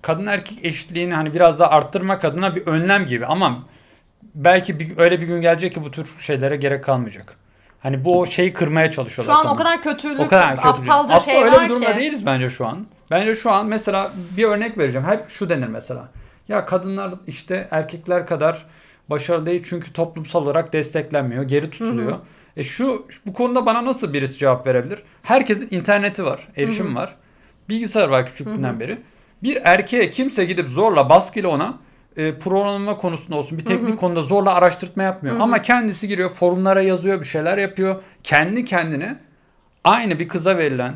kadın 0.01 0.25
erkek 0.25 0.65
eşitliğini 0.65 1.13
hani 1.13 1.33
biraz 1.33 1.59
daha 1.59 1.69
arttırmak 1.69 2.25
adına 2.25 2.55
bir 2.55 2.67
önlem 2.67 3.05
gibi 3.05 3.25
ama 3.25 3.63
belki 4.35 4.79
bir, 4.79 4.97
öyle 4.97 5.21
bir 5.21 5.27
gün 5.27 5.41
gelecek 5.41 5.73
ki 5.73 5.83
bu 5.83 5.91
tür 5.91 6.07
şeylere 6.19 6.55
gerek 6.55 6.83
kalmayacak. 6.83 7.35
Hani 7.79 8.05
bu 8.05 8.27
şeyi 8.27 8.53
kırmaya 8.53 8.91
çalışıyorlar 8.91 9.33
Şu 9.33 9.39
an 9.39 9.43
sanırım. 9.43 9.55
o 9.61 9.63
kadar 9.63 9.81
kötülük, 9.83 10.19
O 10.19 10.27
kadar 10.27 10.55
kötü. 10.55 10.67
aptalca 10.67 11.15
Aslında 11.15 11.35
şey 11.35 11.43
öyle 11.43 11.55
var 11.55 11.63
bir 11.63 11.69
durumda 11.69 11.93
ki. 11.93 11.99
değiliz 11.99 12.25
bence 12.25 12.49
şu 12.49 12.67
an. 12.67 12.85
Bence 13.11 13.35
şu 13.35 13.51
an 13.51 13.65
mesela 13.67 14.11
bir 14.37 14.43
örnek 14.43 14.77
vereceğim. 14.77 15.07
Hep 15.07 15.29
şu 15.29 15.49
denir 15.49 15.67
mesela. 15.67 16.07
Ya 16.47 16.65
kadınlar 16.65 17.13
işte 17.27 17.67
erkekler 17.71 18.27
kadar 18.27 18.65
başarılı 19.09 19.45
değil 19.45 19.63
çünkü 19.69 19.93
toplumsal 19.93 20.43
olarak 20.43 20.73
desteklenmiyor, 20.73 21.43
geri 21.43 21.69
tutuluyor. 21.69 22.17
E 22.57 22.63
şu 22.63 23.07
bu 23.25 23.33
konuda 23.33 23.65
bana 23.65 23.85
nasıl 23.85 24.13
birisi 24.13 24.37
cevap 24.37 24.67
verebilir? 24.67 24.99
Herkesin 25.23 25.67
interneti 25.71 26.25
var, 26.25 26.47
erişim 26.57 26.95
var. 26.95 27.15
Bilgisayar 27.69 28.07
var 28.07 28.27
küçüklüğünden 28.27 28.79
beri. 28.79 28.97
Bir 29.43 29.57
erkeğe 29.63 30.11
kimse 30.11 30.45
gidip 30.45 30.67
zorla 30.69 31.09
baskıyla 31.09 31.49
ona 31.49 31.77
e, 32.17 32.33
programlama 32.39 32.97
konusunda 32.97 33.35
olsun 33.37 33.57
bir 33.57 33.65
teknik 33.65 33.99
konuda 33.99 34.21
zorla 34.21 34.53
araştırtma 34.53 35.03
yapmıyor. 35.03 35.35
Ama 35.39 35.61
kendisi 35.61 36.07
giriyor 36.07 36.29
forumlara 36.29 36.81
yazıyor 36.81 37.19
bir 37.19 37.25
şeyler 37.25 37.57
yapıyor. 37.57 37.95
Kendi 38.23 38.65
kendine 38.65 39.17
aynı 39.83 40.19
bir 40.19 40.27
kıza 40.27 40.57
verilen 40.57 40.93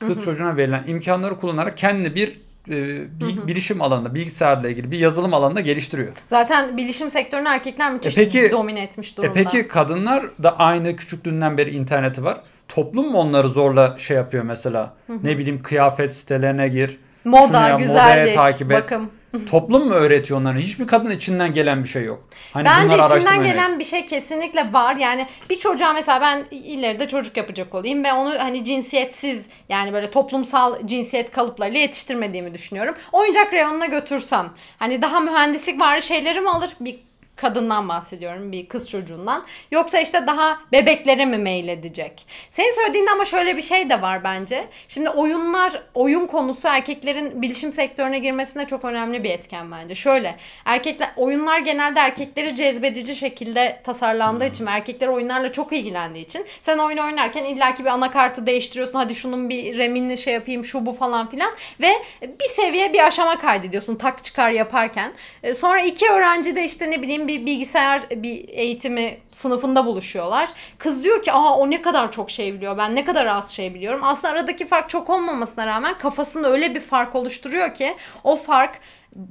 kız 0.00 0.24
çocuğuna 0.24 0.56
verilen 0.56 0.84
imkanları 0.86 1.40
kullanarak 1.40 1.76
kendini 1.76 2.14
bir 2.14 2.40
bir 2.70 3.46
bilişim 3.46 3.82
alanında 3.82 4.14
bilgisayarla 4.14 4.68
ilgili 4.68 4.90
bir 4.90 4.98
yazılım 4.98 5.34
alanında 5.34 5.60
geliştiriyor. 5.60 6.08
Zaten 6.26 6.76
bilişim 6.76 7.10
sektörünü 7.10 7.48
erkekler 7.48 7.92
müthiş 7.92 8.18
E 8.18 8.24
peki- 8.24 8.52
domine 8.52 8.82
etmiş 8.82 9.12
E 9.12 9.16
durumda. 9.16 9.32
peki 9.34 9.68
kadınlar 9.68 10.24
da 10.42 10.58
aynı 10.58 10.96
küçüklüğünden 10.96 11.58
beri 11.58 11.70
interneti 11.70 12.24
var. 12.24 12.40
Toplum 12.68 13.10
mu 13.12 13.18
onları 13.18 13.48
zorla 13.48 13.98
şey 13.98 14.16
yapıyor 14.16 14.44
mesela? 14.44 14.92
Ne 15.22 15.38
bileyim 15.38 15.62
kıyafet 15.62 16.12
sitelerine 16.16 16.68
gir. 16.68 16.98
Moda, 17.24 17.68
yap, 17.68 17.78
güzellik, 17.78 18.18
modaya 18.20 18.34
takip 18.34 18.72
et. 18.72 18.82
bakım. 18.82 19.10
Toplum 19.50 19.88
mu 19.88 19.94
öğretiyor 19.94 20.40
onları? 20.40 20.58
Hiçbir 20.58 20.86
kadın 20.86 21.10
içinden 21.10 21.52
gelen 21.52 21.84
bir 21.84 21.88
şey 21.88 22.04
yok. 22.04 22.28
Hani 22.52 22.64
Bence 22.64 22.96
içinden 23.04 23.44
gelen 23.44 23.78
bir 23.78 23.84
şey 23.84 24.06
kesinlikle 24.06 24.72
var. 24.72 24.96
Yani 24.96 25.26
bir 25.50 25.58
çocuğa 25.58 25.92
mesela 25.92 26.20
ben 26.20 26.44
ileride 26.50 27.08
çocuk 27.08 27.36
yapacak 27.36 27.74
olayım 27.74 28.04
ve 28.04 28.12
onu 28.12 28.34
hani 28.38 28.64
cinsiyetsiz 28.64 29.48
yani 29.68 29.92
böyle 29.92 30.10
toplumsal 30.10 30.86
cinsiyet 30.86 31.30
kalıplarıyla 31.32 31.80
yetiştirmediğimi 31.80 32.54
düşünüyorum. 32.54 32.94
Oyuncak 33.12 33.52
reyonuna 33.52 33.86
götürsem 33.86 34.50
hani 34.78 35.02
daha 35.02 35.20
mühendislik 35.20 35.80
var 35.80 36.00
şeyleri 36.00 36.40
mi 36.40 36.50
alır? 36.50 36.70
Bir 36.80 37.07
kadından 37.38 37.88
bahsediyorum 37.88 38.52
bir 38.52 38.68
kız 38.68 38.90
çocuğundan. 38.90 39.46
Yoksa 39.70 40.00
işte 40.00 40.26
daha 40.26 40.60
bebeklere 40.72 41.26
mi 41.26 41.38
meyledecek? 41.38 42.26
Senin 42.50 42.74
söylediğinde 42.74 43.10
ama 43.10 43.24
şöyle 43.24 43.56
bir 43.56 43.62
şey 43.62 43.90
de 43.90 44.02
var 44.02 44.24
bence. 44.24 44.66
Şimdi 44.88 45.10
oyunlar, 45.10 45.82
oyun 45.94 46.26
konusu 46.26 46.68
erkeklerin 46.68 47.42
bilişim 47.42 47.72
sektörüne 47.72 48.18
girmesine 48.18 48.66
çok 48.66 48.84
önemli 48.84 49.24
bir 49.24 49.30
etken 49.30 49.72
bence. 49.72 49.94
Şöyle, 49.94 50.36
erkekler 50.64 51.10
oyunlar 51.16 51.58
genelde 51.58 52.00
erkekleri 52.00 52.56
cezbedici 52.56 53.16
şekilde 53.16 53.80
tasarlandığı 53.84 54.46
için 54.46 54.66
ve 54.66 54.70
erkekler 54.70 55.08
oyunlarla 55.08 55.52
çok 55.52 55.72
ilgilendiği 55.72 56.24
için 56.24 56.46
sen 56.62 56.78
oyun 56.78 56.98
oynarken 56.98 57.44
illaki 57.44 57.84
bir 57.84 57.90
anakartı 57.90 58.46
değiştiriyorsun. 58.46 58.98
Hadi 58.98 59.14
şunun 59.14 59.48
bir 59.48 59.78
remini 59.78 60.18
şey 60.18 60.34
yapayım, 60.34 60.64
şu 60.64 60.86
bu 60.86 60.92
falan 60.92 61.30
filan 61.30 61.50
ve 61.80 61.90
bir 62.22 62.48
seviye 62.48 62.92
bir 62.92 63.06
aşama 63.06 63.38
kaydediyorsun 63.38 63.96
tak 63.96 64.24
çıkar 64.24 64.50
yaparken. 64.50 65.12
E, 65.42 65.54
Sonra 65.54 65.80
iki 65.80 66.10
öğrenci 66.10 66.56
de 66.56 66.64
işte 66.64 66.90
ne 66.90 67.02
bileyim 67.02 67.27
bir 67.28 67.46
bilgisayar 67.46 68.02
bir 68.10 68.48
eğitimi 68.48 69.18
sınıfında 69.30 69.86
buluşuyorlar. 69.86 70.48
Kız 70.78 71.04
diyor 71.04 71.22
ki 71.22 71.32
aa 71.32 71.56
o 71.56 71.70
ne 71.70 71.82
kadar 71.82 72.12
çok 72.12 72.30
şey 72.30 72.54
biliyor 72.54 72.78
ben 72.78 72.94
ne 72.94 73.04
kadar 73.04 73.26
az 73.26 73.50
şey 73.54 73.74
biliyorum. 73.74 74.00
Aslında 74.02 74.34
aradaki 74.34 74.66
fark 74.66 74.88
çok 74.88 75.10
olmamasına 75.10 75.66
rağmen 75.66 75.98
kafasında 75.98 76.50
öyle 76.52 76.74
bir 76.74 76.80
fark 76.80 77.14
oluşturuyor 77.14 77.74
ki 77.74 77.96
o 78.24 78.36
fark 78.36 78.80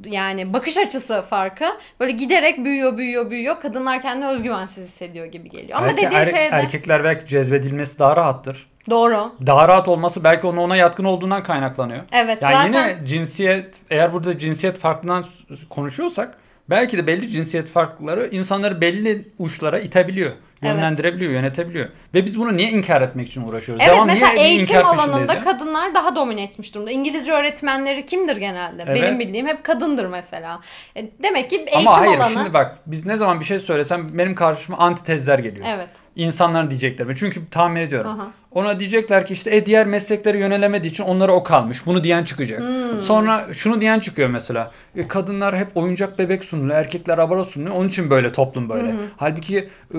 yani 0.06 0.54
bakış 0.54 0.78
açısı 0.78 1.22
farkı 1.30 1.66
böyle 2.00 2.12
giderek 2.12 2.66
büyüyor 2.66 2.98
büyüyor 2.98 3.32
büyüyor. 3.32 3.60
Kadınlar 3.62 4.02
kendini 4.02 4.28
özgüvensiz 4.28 4.88
hissediyor 4.88 5.26
gibi 5.26 5.50
geliyor. 5.50 5.78
Ama 5.78 5.88
Belki 5.88 6.06
dediğin 6.06 6.22
er- 6.22 6.26
şey 6.26 6.36
de 6.36 6.46
erkekler 6.46 7.04
belki 7.04 7.26
cezbedilmesi 7.28 8.00
daha 8.00 8.16
rahattır. 8.16 8.68
doğru. 8.90 9.32
Daha 9.48 9.68
rahat 9.68 9.88
olması 9.88 10.24
belki 10.24 10.48
onun 10.48 10.58
ona 10.58 10.76
yatkın 10.76 11.04
olduğundan 11.04 11.44
kaynaklanıyor. 11.44 12.04
Evet 12.12 12.42
Yani 12.42 12.72
zaten 12.72 12.90
yine 12.98 13.08
cinsiyet 13.08 13.76
eğer 13.90 14.14
burada 14.14 14.40
cinsiyet 14.40 14.78
farklılığından 14.80 15.22
s- 15.22 15.30
konuşuyorsak 15.70 16.38
belki 16.70 16.98
de 16.98 17.08
belli 17.08 17.32
cinsiyet 17.32 17.68
farklılıkları 17.68 18.28
insanları 18.28 18.82
belli 18.82 19.28
uçlara 19.40 19.80
itebiliyor. 19.80 20.32
Evet. 20.64 20.74
Yönlendirebiliyor, 20.76 21.32
yönetebiliyor. 21.32 21.88
Ve 22.14 22.26
biz 22.26 22.40
bunu 22.40 22.58
niye 22.58 22.70
inkar 22.70 23.02
etmek 23.02 23.28
için 23.28 23.42
uğraşıyoruz? 23.42 23.84
Evet 23.86 23.96
Devam 23.96 24.08
mesela 24.08 24.34
niye 24.34 24.48
eğitim 24.48 24.86
alanında 24.86 25.34
ya? 25.34 25.44
kadınlar 25.44 25.96
daha 25.96 26.16
domine 26.16 26.44
etmiş 26.44 26.76
durumda. 26.76 26.92
İngilizce 26.92 27.32
öğretmenleri 27.32 28.06
kimdir 28.06 28.38
genelde? 28.38 28.84
Evet. 28.88 29.04
Benim 29.04 29.20
bildiğim 29.20 29.48
hep 29.48 29.64
kadındır 29.64 30.06
mesela. 30.06 30.60
E, 30.96 31.10
Demek 31.24 31.50
ki 31.50 31.56
eğitim 31.56 31.78
Ama 31.78 32.00
hayır 32.00 32.18
alanı 32.20 32.34
şimdi 32.34 32.54
bak 32.54 32.78
biz 32.86 33.06
ne 33.06 33.18
zaman 33.18 33.40
bir 33.40 33.46
şey 33.46 33.60
söylesem 33.60 34.08
benim 34.18 34.36
karşıma 34.36 34.78
antitezler 34.78 35.40
geliyor. 35.40 35.66
Evet. 35.70 35.90
İnsanların 36.18 36.70
diyecekleri. 36.70 37.16
Çünkü 37.16 37.50
tahmin 37.50 37.82
ediyorum. 37.82 38.10
Aha. 38.10 38.32
Ona 38.52 38.80
diyecekler 38.80 39.26
ki 39.26 39.34
işte 39.34 39.56
e 39.56 39.66
diğer 39.66 39.88
mesleklere 39.88 40.38
yönelemediği 40.38 40.92
için 40.92 41.04
onlara 41.04 41.34
o 41.34 41.44
kalmış. 41.44 41.86
Bunu 41.86 42.04
diyen 42.04 42.24
çıkacak. 42.24 42.62
Hmm. 42.62 43.00
Sonra 43.00 43.48
şunu 43.54 43.82
diyen 43.82 44.00
çıkıyor 44.00 44.30
mesela. 44.30 44.72
E, 44.96 45.08
kadınlar 45.08 45.58
hep 45.58 45.68
oyuncak 45.76 46.20
bebek 46.20 46.44
sunuluyor. 46.44 46.80
Erkekler 46.80 47.18
abara 47.18 47.44
sunuluyor. 47.44 47.76
Onun 47.76 47.88
için 47.88 48.10
böyle 48.10 48.32
toplum 48.32 48.70
böyle. 48.70 48.96
Halbuki 49.18 49.70
e, 49.94 49.98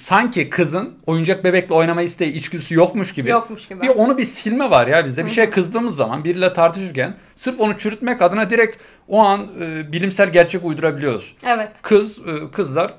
sanki 0.00 0.50
kızın 0.50 0.94
oyuncak 1.06 1.44
bebekle 1.44 1.74
oynama 1.74 2.02
isteği 2.02 2.32
içgüdüsü 2.32 2.74
yokmuş 2.74 3.14
gibi. 3.14 3.30
Yokmuş 3.30 3.68
gibi. 3.68 3.82
Bir 3.82 3.88
onu 3.88 4.18
bir 4.18 4.24
silme 4.24 4.70
var 4.70 4.86
ya 4.86 5.04
bizde. 5.04 5.24
Bir 5.24 5.30
şey 5.30 5.50
kızdığımız 5.50 5.96
zaman 5.96 6.24
biriyle 6.24 6.52
tartışırken 6.52 7.14
sırf 7.34 7.60
onu 7.60 7.78
çürütmek 7.78 8.22
adına 8.22 8.50
direkt 8.50 8.76
o 9.08 9.22
an 9.24 9.46
e, 9.60 9.92
bilimsel 9.92 10.32
gerçek 10.32 10.64
uydurabiliyoruz. 10.64 11.36
Evet. 11.46 11.70
Kız 11.82 12.18
e, 12.18 12.50
kızlar 12.52 12.94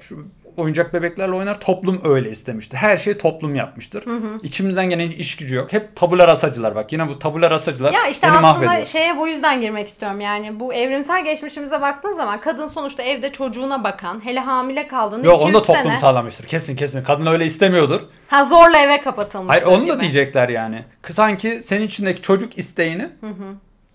oyuncak 0.57 0.93
bebeklerle 0.93 1.35
oynar. 1.35 1.59
Toplum 1.59 2.01
öyle 2.03 2.31
istemiştir. 2.31 2.77
Her 2.77 2.97
şey 2.97 3.17
toplum 3.17 3.55
yapmıştır. 3.55 4.03
İçimizden 4.43 4.89
gelen 4.89 5.11
iş 5.11 5.35
gücü 5.35 5.55
yok. 5.55 5.73
Hep 5.73 5.95
tabula 5.95 6.27
rasacılar 6.27 6.75
bak. 6.75 6.93
Yine 6.93 7.07
bu 7.07 7.19
tabula 7.19 7.49
rasacılar 7.51 7.91
Ya 7.91 8.07
işte 8.07 8.27
beni 8.27 8.37
aslında 8.37 8.53
mahvediyor. 8.65 8.85
şeye 8.87 9.17
bu 9.17 9.27
yüzden 9.27 9.61
girmek 9.61 9.87
istiyorum. 9.87 10.21
Yani 10.21 10.59
bu 10.59 10.73
evrimsel 10.73 11.23
geçmişimize 11.25 11.81
baktığın 11.81 12.13
zaman 12.13 12.41
kadın 12.41 12.67
sonuçta 12.67 13.03
evde 13.03 13.31
çocuğuna 13.31 13.83
bakan, 13.83 14.25
hele 14.25 14.39
hamile 14.39 14.87
kaldığında 14.87 15.27
Yok 15.27 15.41
2-3 15.41 15.43
onu 15.45 15.53
da 15.53 15.61
toplum 15.61 15.75
sene 15.83 15.97
sağlamıştır. 15.97 16.45
Kesin 16.47 16.75
kesin. 16.75 17.03
Kadın 17.03 17.25
öyle 17.25 17.45
istemiyordur. 17.45 18.01
ha, 18.27 18.43
zorla 18.45 18.77
eve 18.77 19.01
kapatılmıştır 19.01 19.65
Hayır 19.65 19.77
onu 19.77 19.87
da 19.87 19.91
gibi. 19.93 20.01
diyecekler 20.01 20.49
yani. 20.49 20.83
Sanki 21.11 21.61
senin 21.63 21.85
içindeki 21.87 22.21
çocuk 22.21 22.57
isteğini 22.57 23.09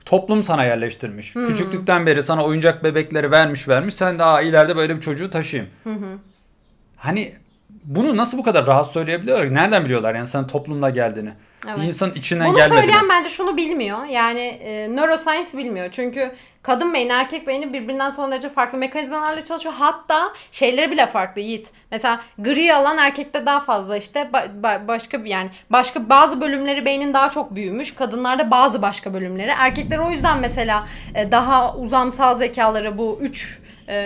toplum 0.04 0.42
sana 0.42 0.64
yerleştirmiş. 0.64 1.32
Küçüklükten 1.32 2.06
beri 2.06 2.22
sana 2.22 2.44
oyuncak 2.44 2.84
bebekleri 2.84 3.30
vermiş 3.30 3.68
vermiş. 3.68 3.94
Sen 3.94 4.18
de 4.18 4.24
Aa, 4.24 4.40
ileride 4.40 4.76
böyle 4.76 4.96
bir 4.96 5.00
çocuğu 5.00 5.30
taşıyayım. 5.30 5.70
Hani 7.02 7.32
bunu 7.84 8.16
nasıl 8.16 8.38
bu 8.38 8.42
kadar 8.42 8.66
rahat 8.66 8.92
söyleyebiliyorlar? 8.92 9.54
Nereden 9.54 9.84
biliyorlar 9.84 10.14
yani 10.14 10.26
sen 10.26 10.46
toplumla 10.46 10.90
geldiğini? 10.90 11.30
Evet. 11.68 11.78
Bir 11.78 11.82
insanın 11.82 12.14
içinden 12.14 12.46
Bunu 12.48 12.56
gelmediğini. 12.56 12.80
söyleyen 12.84 13.08
bence 13.08 13.28
şunu 13.28 13.56
bilmiyor. 13.56 14.04
Yani 14.04 14.40
e, 14.40 14.96
neuroscience 14.96 15.58
bilmiyor. 15.58 15.88
Çünkü 15.90 16.32
kadın 16.62 16.94
beyni 16.94 17.12
erkek 17.12 17.46
beyni 17.46 17.72
birbirinden 17.72 18.10
son 18.10 18.30
derece 18.32 18.48
farklı 18.48 18.78
mekanizmalarla 18.78 19.44
çalışıyor. 19.44 19.74
Hatta 19.78 20.32
şeyleri 20.52 20.90
bile 20.90 21.06
farklı 21.06 21.40
Yiğit. 21.40 21.70
Mesela 21.90 22.20
gri 22.38 22.74
alan 22.74 22.98
erkekte 22.98 23.46
daha 23.46 23.60
fazla 23.60 23.96
işte 23.96 24.20
ba- 24.32 24.60
ba- 24.62 24.88
başka 24.88 25.24
bir 25.24 25.30
yani 25.30 25.50
başka 25.70 26.08
bazı 26.08 26.40
bölümleri 26.40 26.84
beynin 26.84 27.14
daha 27.14 27.30
çok 27.30 27.54
büyümüş. 27.54 27.94
Kadınlarda 27.94 28.50
bazı 28.50 28.82
başka 28.82 29.14
bölümleri. 29.14 29.50
Erkekler 29.58 29.98
o 29.98 30.10
yüzden 30.10 30.38
mesela 30.38 30.86
e, 31.14 31.30
daha 31.32 31.76
uzamsal 31.76 32.34
zekaları 32.34 32.98
bu 32.98 33.18
3 33.20 33.61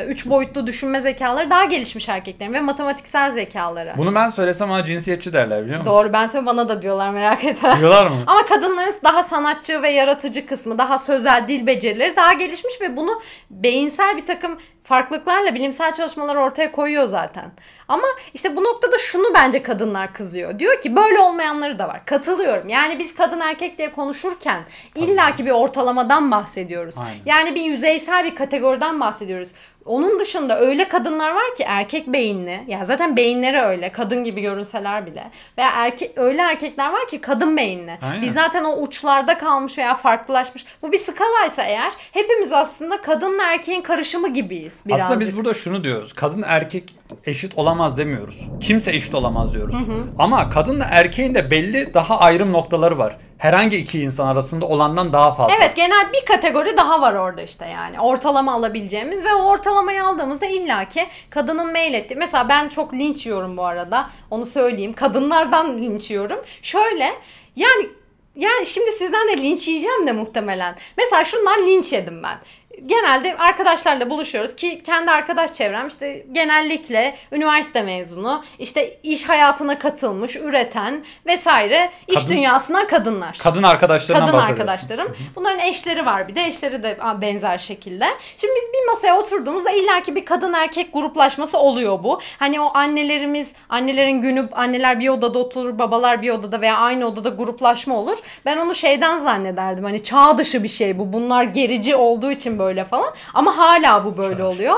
3 0.09 0.27
boyutlu 0.27 0.67
düşünme 0.67 1.01
zekaları 1.01 1.51
daha 1.51 1.65
gelişmiş 1.65 2.09
erkeklerin 2.09 2.53
ve 2.53 2.61
matematiksel 2.61 3.31
zekaları. 3.31 3.93
Bunu 3.97 4.15
ben 4.15 4.31
söylesem 4.31 4.73
ama 4.73 4.85
cinsiyetçi 4.85 5.33
derler 5.33 5.63
biliyor 5.63 5.81
musun? 5.81 5.93
Doğru 5.93 6.13
ben 6.13 6.27
söyle 6.27 6.47
bana 6.47 6.69
da 6.69 6.83
diyorlar 6.83 7.11
merak 7.11 7.45
etme. 7.45 7.77
Diyorlar 7.79 8.07
mı? 8.07 8.17
Ama 8.27 8.47
kadınların 8.47 8.95
daha 9.05 9.25
sanatçı 9.25 9.83
ve 9.83 9.89
yaratıcı 9.89 10.47
kısmı, 10.47 10.79
daha 10.79 10.99
sözel 10.99 11.49
dil 11.49 11.67
becerileri 11.67 12.17
daha 12.17 12.33
gelişmiş 12.33 12.81
ve 12.81 12.97
bunu 12.97 13.23
beyinsel 13.51 14.17
bir 14.17 14.27
takım 14.27 14.59
farklılıklarla 14.87 15.55
bilimsel 15.55 15.93
çalışmalar 15.93 16.37
ortaya 16.37 16.73
koyuyor 16.73 17.07
zaten. 17.07 17.51
Ama 17.89 18.07
işte 18.35 18.57
bu 18.57 18.65
noktada 18.65 18.99
şunu 18.99 19.35
bence 19.35 19.63
kadınlar 19.63 20.15
kızıyor. 20.15 20.59
Diyor 20.59 20.81
ki 20.81 20.97
böyle 20.97 21.19
olmayanları 21.19 21.79
da 21.79 21.89
var. 21.89 22.05
Katılıyorum. 22.07 22.69
Yani 22.69 22.99
biz 22.99 23.15
kadın 23.15 23.41
erkek 23.41 23.79
diye 23.79 23.93
konuşurken 23.93 24.63
illaki 24.95 25.47
bir 25.47 25.51
ortalamadan 25.51 26.31
bahsediyoruz. 26.31 26.95
Aynen. 26.99 27.21
Yani 27.27 27.55
bir 27.55 27.63
yüzeysel 27.63 28.25
bir 28.25 28.35
kategoriden 28.35 29.01
bahsediyoruz. 29.01 29.49
Onun 29.87 30.21
dışında 30.21 30.61
öyle 30.61 30.89
kadınlar 30.89 31.31
var 31.31 31.55
ki 31.57 31.63
erkek 31.67 32.07
beyinli. 32.07 32.61
Ya 32.67 32.85
zaten 32.85 33.17
beyinleri 33.17 33.61
öyle. 33.61 33.93
Kadın 33.93 34.25
gibi 34.25 34.41
görünseler 34.41 35.07
bile. 35.07 35.31
Veya 35.59 35.71
erkek 35.75 36.13
öyle 36.17 36.43
erkekler 36.43 36.93
var 36.93 37.09
ki 37.09 37.21
kadın 37.21 37.57
beyinli. 37.57 37.99
Aynen. 38.03 38.23
Biz 38.23 38.33
zaten 38.35 38.65
o 38.65 38.77
uçlarda 38.77 39.39
kalmış 39.39 39.79
veya 39.79 39.95
farklılaşmış. 39.95 40.65
Bu 40.83 40.93
bir 40.93 40.99
skalaysa 40.99 41.63
eğer 41.63 41.93
hepimiz 42.13 42.53
aslında 42.53 43.03
kadınla 43.03 43.43
erkeğin 43.43 43.83
karışımı 43.83 44.33
gibiyiz 44.33 44.85
birazcık. 44.87 45.05
Aslında 45.07 45.21
biz 45.21 45.37
burada 45.37 45.55
şunu 45.55 45.85
diyoruz. 45.85 46.13
Kadın 46.13 46.43
erkek 46.47 46.95
eşit 47.27 47.59
olamaz 47.59 47.99
demiyoruz. 47.99 48.41
Kimse 48.61 48.95
eşit 48.95 49.15
olamaz 49.15 49.55
diyoruz. 49.55 49.77
Ama 50.19 50.51
kadınla 50.51 50.85
erkeğin 50.91 51.35
de 51.35 51.51
belli 51.51 51.95
daha 51.95 52.19
ayrım 52.19 52.53
noktaları 52.53 52.99
var. 52.99 53.17
Herhangi 53.39 53.77
iki 53.77 54.01
insan 54.01 54.29
arasında 54.29 54.67
olandan 54.67 55.13
daha 55.13 55.35
fazla. 55.35 55.55
Evet 55.57 55.77
genel 55.77 56.13
bir 56.13 56.27
kategori 56.27 56.77
daha 56.77 57.01
var 57.01 57.15
orada 57.15 57.43
işte 57.43 57.67
yani. 57.67 58.01
Ortalama 58.01 58.55
alabileceğimiz 58.55 59.25
ve 59.25 59.35
o 59.35 59.43
ortalamayı 59.43 60.05
aldığımızda 60.05 60.47
illaki 60.47 61.01
kadının 61.31 61.73
mail 61.73 61.95
ettiği. 61.95 62.17
Mesela 62.17 62.49
ben 62.49 62.69
çok 62.69 62.95
linç 62.95 63.27
yiyorum 63.27 63.57
bu 63.57 63.65
arada. 63.65 64.11
Onu 64.31 64.47
söyleyeyim. 64.47 64.93
Kadınlardan 64.93 65.79
linç 65.79 66.11
yiyorum. 66.11 66.39
Şöyle 66.63 67.13
yani 67.57 67.89
yani 68.37 68.67
şimdi 68.67 68.91
sizden 68.91 69.29
de 69.29 69.43
linç 69.43 69.69
yiyeceğim 69.69 70.07
de 70.07 70.13
muhtemelen. 70.13 70.77
Mesela 70.99 71.25
şundan 71.25 71.67
linç 71.67 71.93
yedim 71.93 72.23
ben. 72.23 72.39
Genelde 72.87 73.37
arkadaşlarla 73.37 74.11
buluşuyoruz 74.11 74.57
ki 74.57 74.83
kendi 74.83 75.11
arkadaş 75.11 75.55
çevrem 75.55 75.89
işte 75.89 76.27
genellikle 76.33 77.17
üniversite 77.33 77.83
mezunu, 77.83 78.45
işte 78.59 78.99
iş 79.03 79.29
hayatına 79.29 79.79
katılmış, 79.79 80.37
üreten 80.37 81.05
vesaire 81.27 81.91
iş 82.09 82.15
Kadın- 82.15 82.31
dünyasından 82.31 82.87
kadınlar. 82.87 83.39
Kadın 83.43 83.63
arkadaşlarından 83.63 84.27
Kadın 84.27 84.39
arkadaşlarım. 84.39 85.17
Bunların 85.37 85.59
eşleri 85.61 86.07
var 86.07 86.29
bir 86.29 86.35
de 86.37 86.47
eşleri 86.47 86.83
de 86.83 86.99
benzer 87.21 87.59
şekilde. 87.59 88.05
Şimdi 88.39 88.53
biz 88.57 88.65
bir 88.73 88.87
masaya 88.93 89.19
oturduğumuzda 89.19 89.71
illaki 89.71 90.15
bir 90.15 90.25
kadın 90.25 90.53
erkek 90.53 90.93
gruplaşması 90.93 91.59
oluyor 91.59 92.05
bu. 92.05 92.21
Hani 92.39 92.61
o 92.61 92.71
annelerimiz, 92.75 93.53
annelerin 93.69 94.23
günü 94.23 94.49
anneler 94.53 95.01
bir 95.01 95.09
odada 95.09 95.39
oturur, 95.39 95.79
babalar 95.79 96.23
bir 96.23 96.31
odada 96.31 96.61
veya 96.61 96.77
aynı 96.77 97.07
odada 97.07 97.29
gruplaşma 97.29 97.97
olur. 97.97 98.19
Ben 98.45 98.57
onu 98.57 98.75
şeyden 98.75 99.19
zannederdim. 99.19 99.85
Hani 99.85 100.03
çağ 100.03 100.39
dışı 100.39 100.63
bir 100.63 100.69
şey 100.69 100.99
bu. 100.99 101.13
Bunlar 101.13 101.43
gerici 101.43 101.97
olduğu 101.97 102.31
için 102.31 102.59
böyle 102.59 102.66
falan. 102.85 103.15
Ama 103.35 103.57
hala 103.59 104.05
bu 104.05 104.17
böyle 104.17 104.45
oluyor. 104.45 104.77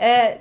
Ee, 0.00 0.38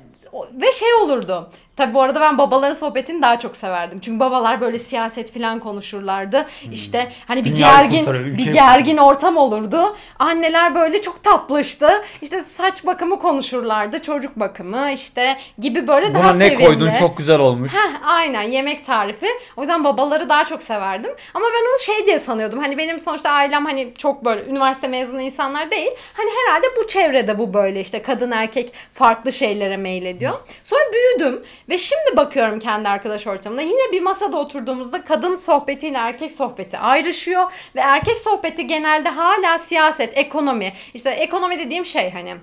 ve 0.54 0.72
şey 0.72 0.94
olurdu. 0.94 1.50
Tabi 1.78 1.94
bu 1.94 2.02
arada 2.02 2.22
ben 2.22 2.38
babaların 2.38 2.74
sohbetini 2.74 3.22
daha 3.22 3.40
çok 3.40 3.56
severdim. 3.58 4.00
Çünkü 4.00 4.20
babalar 4.20 4.62
böyle 4.62 4.80
siyaset 4.80 5.34
falan 5.34 5.60
konuşurlardı. 5.60 6.46
İşte 6.72 7.12
hani 7.28 7.46
bir 7.46 7.50
Hmm. 7.50 7.56
Dünyayı 7.58 7.90
gergin 7.90 8.14
bir 8.14 8.20
ülkeyi 8.20 8.52
gergin 8.52 8.98
ortam 8.98 9.38
olurdu. 9.38 9.96
Anneler 10.20 10.76
böyle 10.76 11.02
çok 11.02 11.24
tatlıştı. 11.24 11.90
İşte 12.22 12.44
saç 12.44 12.86
bakımı 12.86 13.20
konuşurlardı, 13.20 14.02
çocuk 14.02 14.36
bakımı 14.36 14.92
işte 14.92 15.38
gibi 15.60 15.88
böyle 15.88 16.14
daha 16.14 16.24
Buna 16.24 16.34
ne 16.34 16.50
sevimli. 16.50 16.66
koydun 16.66 16.92
çok 17.00 17.18
güzel 17.18 17.40
olmuş. 17.40 17.74
Heh, 17.74 18.02
aynen 18.04 18.42
yemek 18.42 18.86
tarifi. 18.86 19.28
O 19.58 19.62
yüzden 19.62 19.84
babaları 19.84 20.30
daha 20.30 20.46
çok 20.46 20.64
severdim. 20.64 21.12
Ama 21.34 21.46
ben 21.46 21.70
onu 21.72 21.80
şey 21.80 22.06
diye 22.06 22.20
sanıyordum. 22.20 22.60
Hani 22.60 22.78
benim 22.78 23.00
sonuçta 23.00 23.30
ailem 23.30 23.66
hani 23.66 23.94
çok 23.98 24.26
böyle 24.26 24.46
üniversite 24.46 24.88
mezunu 24.88 25.22
insanlar 25.22 25.72
değil. 25.72 25.92
Hani 26.14 26.30
herhalde 26.30 26.68
bu 26.78 26.88
çevrede 26.88 27.40
bu 27.40 27.54
böyle 27.54 27.80
işte 27.82 28.02
kadın 28.02 28.32
erkek 28.32 28.74
farklı 28.94 29.32
şeylere 29.32 29.78
meylediyor. 29.78 30.34
Sonra 30.64 30.82
büyüdüm 30.94 31.44
ve 31.70 31.78
şimdi 31.78 32.18
bakıyorum 32.18 32.60
kendi 32.60 32.90
arkadaş 32.90 33.28
ortamında. 33.28 33.62
Yine 33.62 33.92
bir 33.92 34.02
masada 34.02 34.38
oturduğumuzda 34.38 35.02
kadın 35.02 35.36
sohbetiyle 35.36 35.98
erkek 35.98 36.32
sohbeti 36.32 36.78
ayrışıyor 36.78 37.52
ve 37.76 37.80
erkek 37.80 38.20
sohbeti 38.20 38.68
genelde 38.68 39.10
hala 39.10 39.60
siyaset, 39.60 40.18
ekonomi. 40.18 40.74
İşte 40.94 41.10
ekonomi 41.10 41.60
dediğim 41.60 41.86
şey 41.86 42.12
hani 42.12 42.36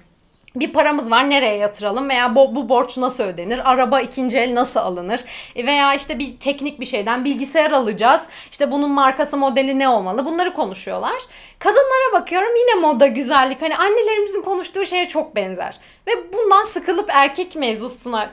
bir 0.57 0.73
paramız 0.73 1.11
var 1.11 1.31
nereye 1.31 1.57
yatıralım 1.57 2.09
veya 2.09 2.35
bu, 2.35 2.55
bu 2.55 2.69
borç 2.69 2.97
nasıl 2.97 3.25
ödenir? 3.25 3.73
Araba 3.73 4.01
ikinci 4.01 4.39
el 4.39 4.55
nasıl 4.55 4.81
alınır? 4.81 5.25
E 5.57 5.67
Veya 5.67 5.95
işte 5.95 6.19
bir 6.19 6.41
teknik 6.41 6.81
bir 6.81 6.85
şeyden 6.87 7.25
bilgisayar 7.25 7.71
alacağız. 7.71 8.23
İşte 8.51 8.71
bunun 8.71 8.91
markası 8.91 9.37
modeli 9.37 9.79
ne 9.79 9.89
olmalı? 9.89 10.25
Bunları 10.25 10.55
konuşuyorlar. 10.55 11.23
Kadınlara 11.59 12.13
bakıyorum 12.13 12.57
yine 12.57 12.81
moda, 12.81 13.07
güzellik. 13.07 13.63
Hani 13.63 13.77
annelerimizin 13.77 14.43
konuştuğu 14.43 14.87
şeye 14.87 15.09
çok 15.09 15.37
benzer. 15.37 15.79
Ve 16.07 16.13
bundan 16.33 16.65
sıkılıp 16.65 17.11
erkek 17.13 17.57
mevzusuna 17.57 18.31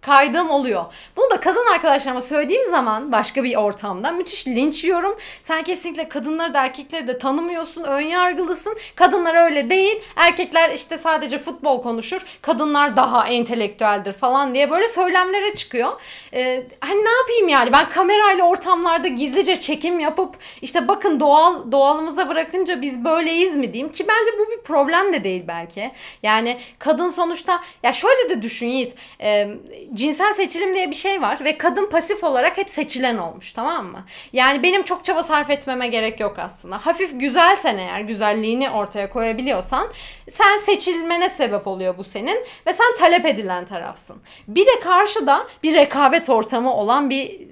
ı, 0.00 0.10
kaydığım 0.10 0.50
oluyor. 0.50 0.84
Bunu 1.16 1.30
da 1.30 1.40
kadın 1.40 1.66
arkadaşlarıma 1.74 2.20
söylediğim 2.20 2.70
zaman 2.70 3.12
başka 3.12 3.44
bir 3.44 3.56
ortamda 3.56 4.12
müthiş 4.12 4.46
linç 4.46 4.84
yiyorum. 4.84 5.16
Sen 5.42 5.62
kesinlikle 5.62 6.08
kadınları 6.08 6.54
da 6.54 6.64
erkekleri 6.64 7.08
de 7.08 7.18
tanımıyorsun, 7.18 7.82
ön 7.84 8.00
yargılısın. 8.00 8.78
Kadınlar 8.94 9.44
öyle 9.44 9.70
değil. 9.70 10.02
Erkekler 10.16 10.70
işte 10.70 10.98
sadece 10.98 11.38
futbol 11.38 11.82
konuşur. 11.82 12.20
Kadınlar 12.42 12.96
daha 12.96 13.28
entelektüeldir 13.28 14.12
falan 14.12 14.54
diye 14.54 14.70
böyle 14.70 14.88
söylemlere 14.88 15.54
çıkıyor. 15.54 16.00
Ee, 16.34 16.62
hani 16.80 17.04
ne 17.04 17.10
yapayım 17.20 17.48
yani 17.48 17.72
ben 17.72 17.90
kamerayla 17.90 18.44
ortamlarda 18.44 19.08
gizlice 19.08 19.60
çekim 19.60 20.00
yapıp 20.00 20.36
işte 20.62 20.88
bakın 20.88 21.20
doğal 21.20 21.72
doğalımıza 21.72 22.28
bırakınca 22.28 22.82
biz 22.82 23.04
böyleyiz 23.04 23.56
mi 23.56 23.72
diyeyim 23.72 23.92
ki 23.92 24.06
bence 24.08 24.30
bu 24.38 24.50
bir 24.50 24.62
problem 24.62 25.12
de 25.12 25.24
değil 25.24 25.44
belki. 25.48 25.90
Yani 26.22 26.58
kadın 26.78 27.08
sonuçta 27.08 27.60
ya 27.82 27.92
şöyle 27.92 28.30
de 28.30 28.42
düşün 28.42 28.66
Yiğit. 28.66 28.94
Ee, 29.20 29.48
cinsel 29.94 30.34
seçilim 30.34 30.74
diye 30.74 30.90
bir 30.90 30.96
şey 30.96 31.22
var 31.22 31.44
ve 31.44 31.58
kadın 31.58 31.90
pasif 31.90 32.24
olarak 32.24 32.58
hep 32.58 32.70
seçilen 32.70 33.18
olmuş 33.18 33.52
tamam 33.52 33.86
mı? 33.86 34.04
Yani 34.32 34.62
benim 34.62 34.82
çok 34.82 35.04
çaba 35.04 35.22
sarf 35.22 35.50
etmeme 35.50 35.88
gerek 35.88 36.20
yok 36.20 36.38
aslında. 36.38 36.86
Hafif 36.86 37.20
güzelsen 37.20 37.78
eğer 37.78 38.00
güzelliğini 38.00 38.70
ortaya 38.70 39.10
koyabiliyorsan 39.10 39.88
sen 40.30 40.58
seçilmene 40.58 41.28
sebep 41.28 41.66
oluyor 41.66 41.98
bu 41.98 42.04
senin 42.04 42.46
ve 42.66 42.72
sen 42.72 42.94
talep 42.98 43.26
edilen 43.26 43.64
tarafsın. 43.64 44.16
Bir 44.48 44.66
de 44.66 44.80
karşıda 44.80 45.46
bir 45.62 45.74
rekabet 45.74 46.28
ortamı 46.28 46.74
olan 46.74 47.10
bir 47.10 47.48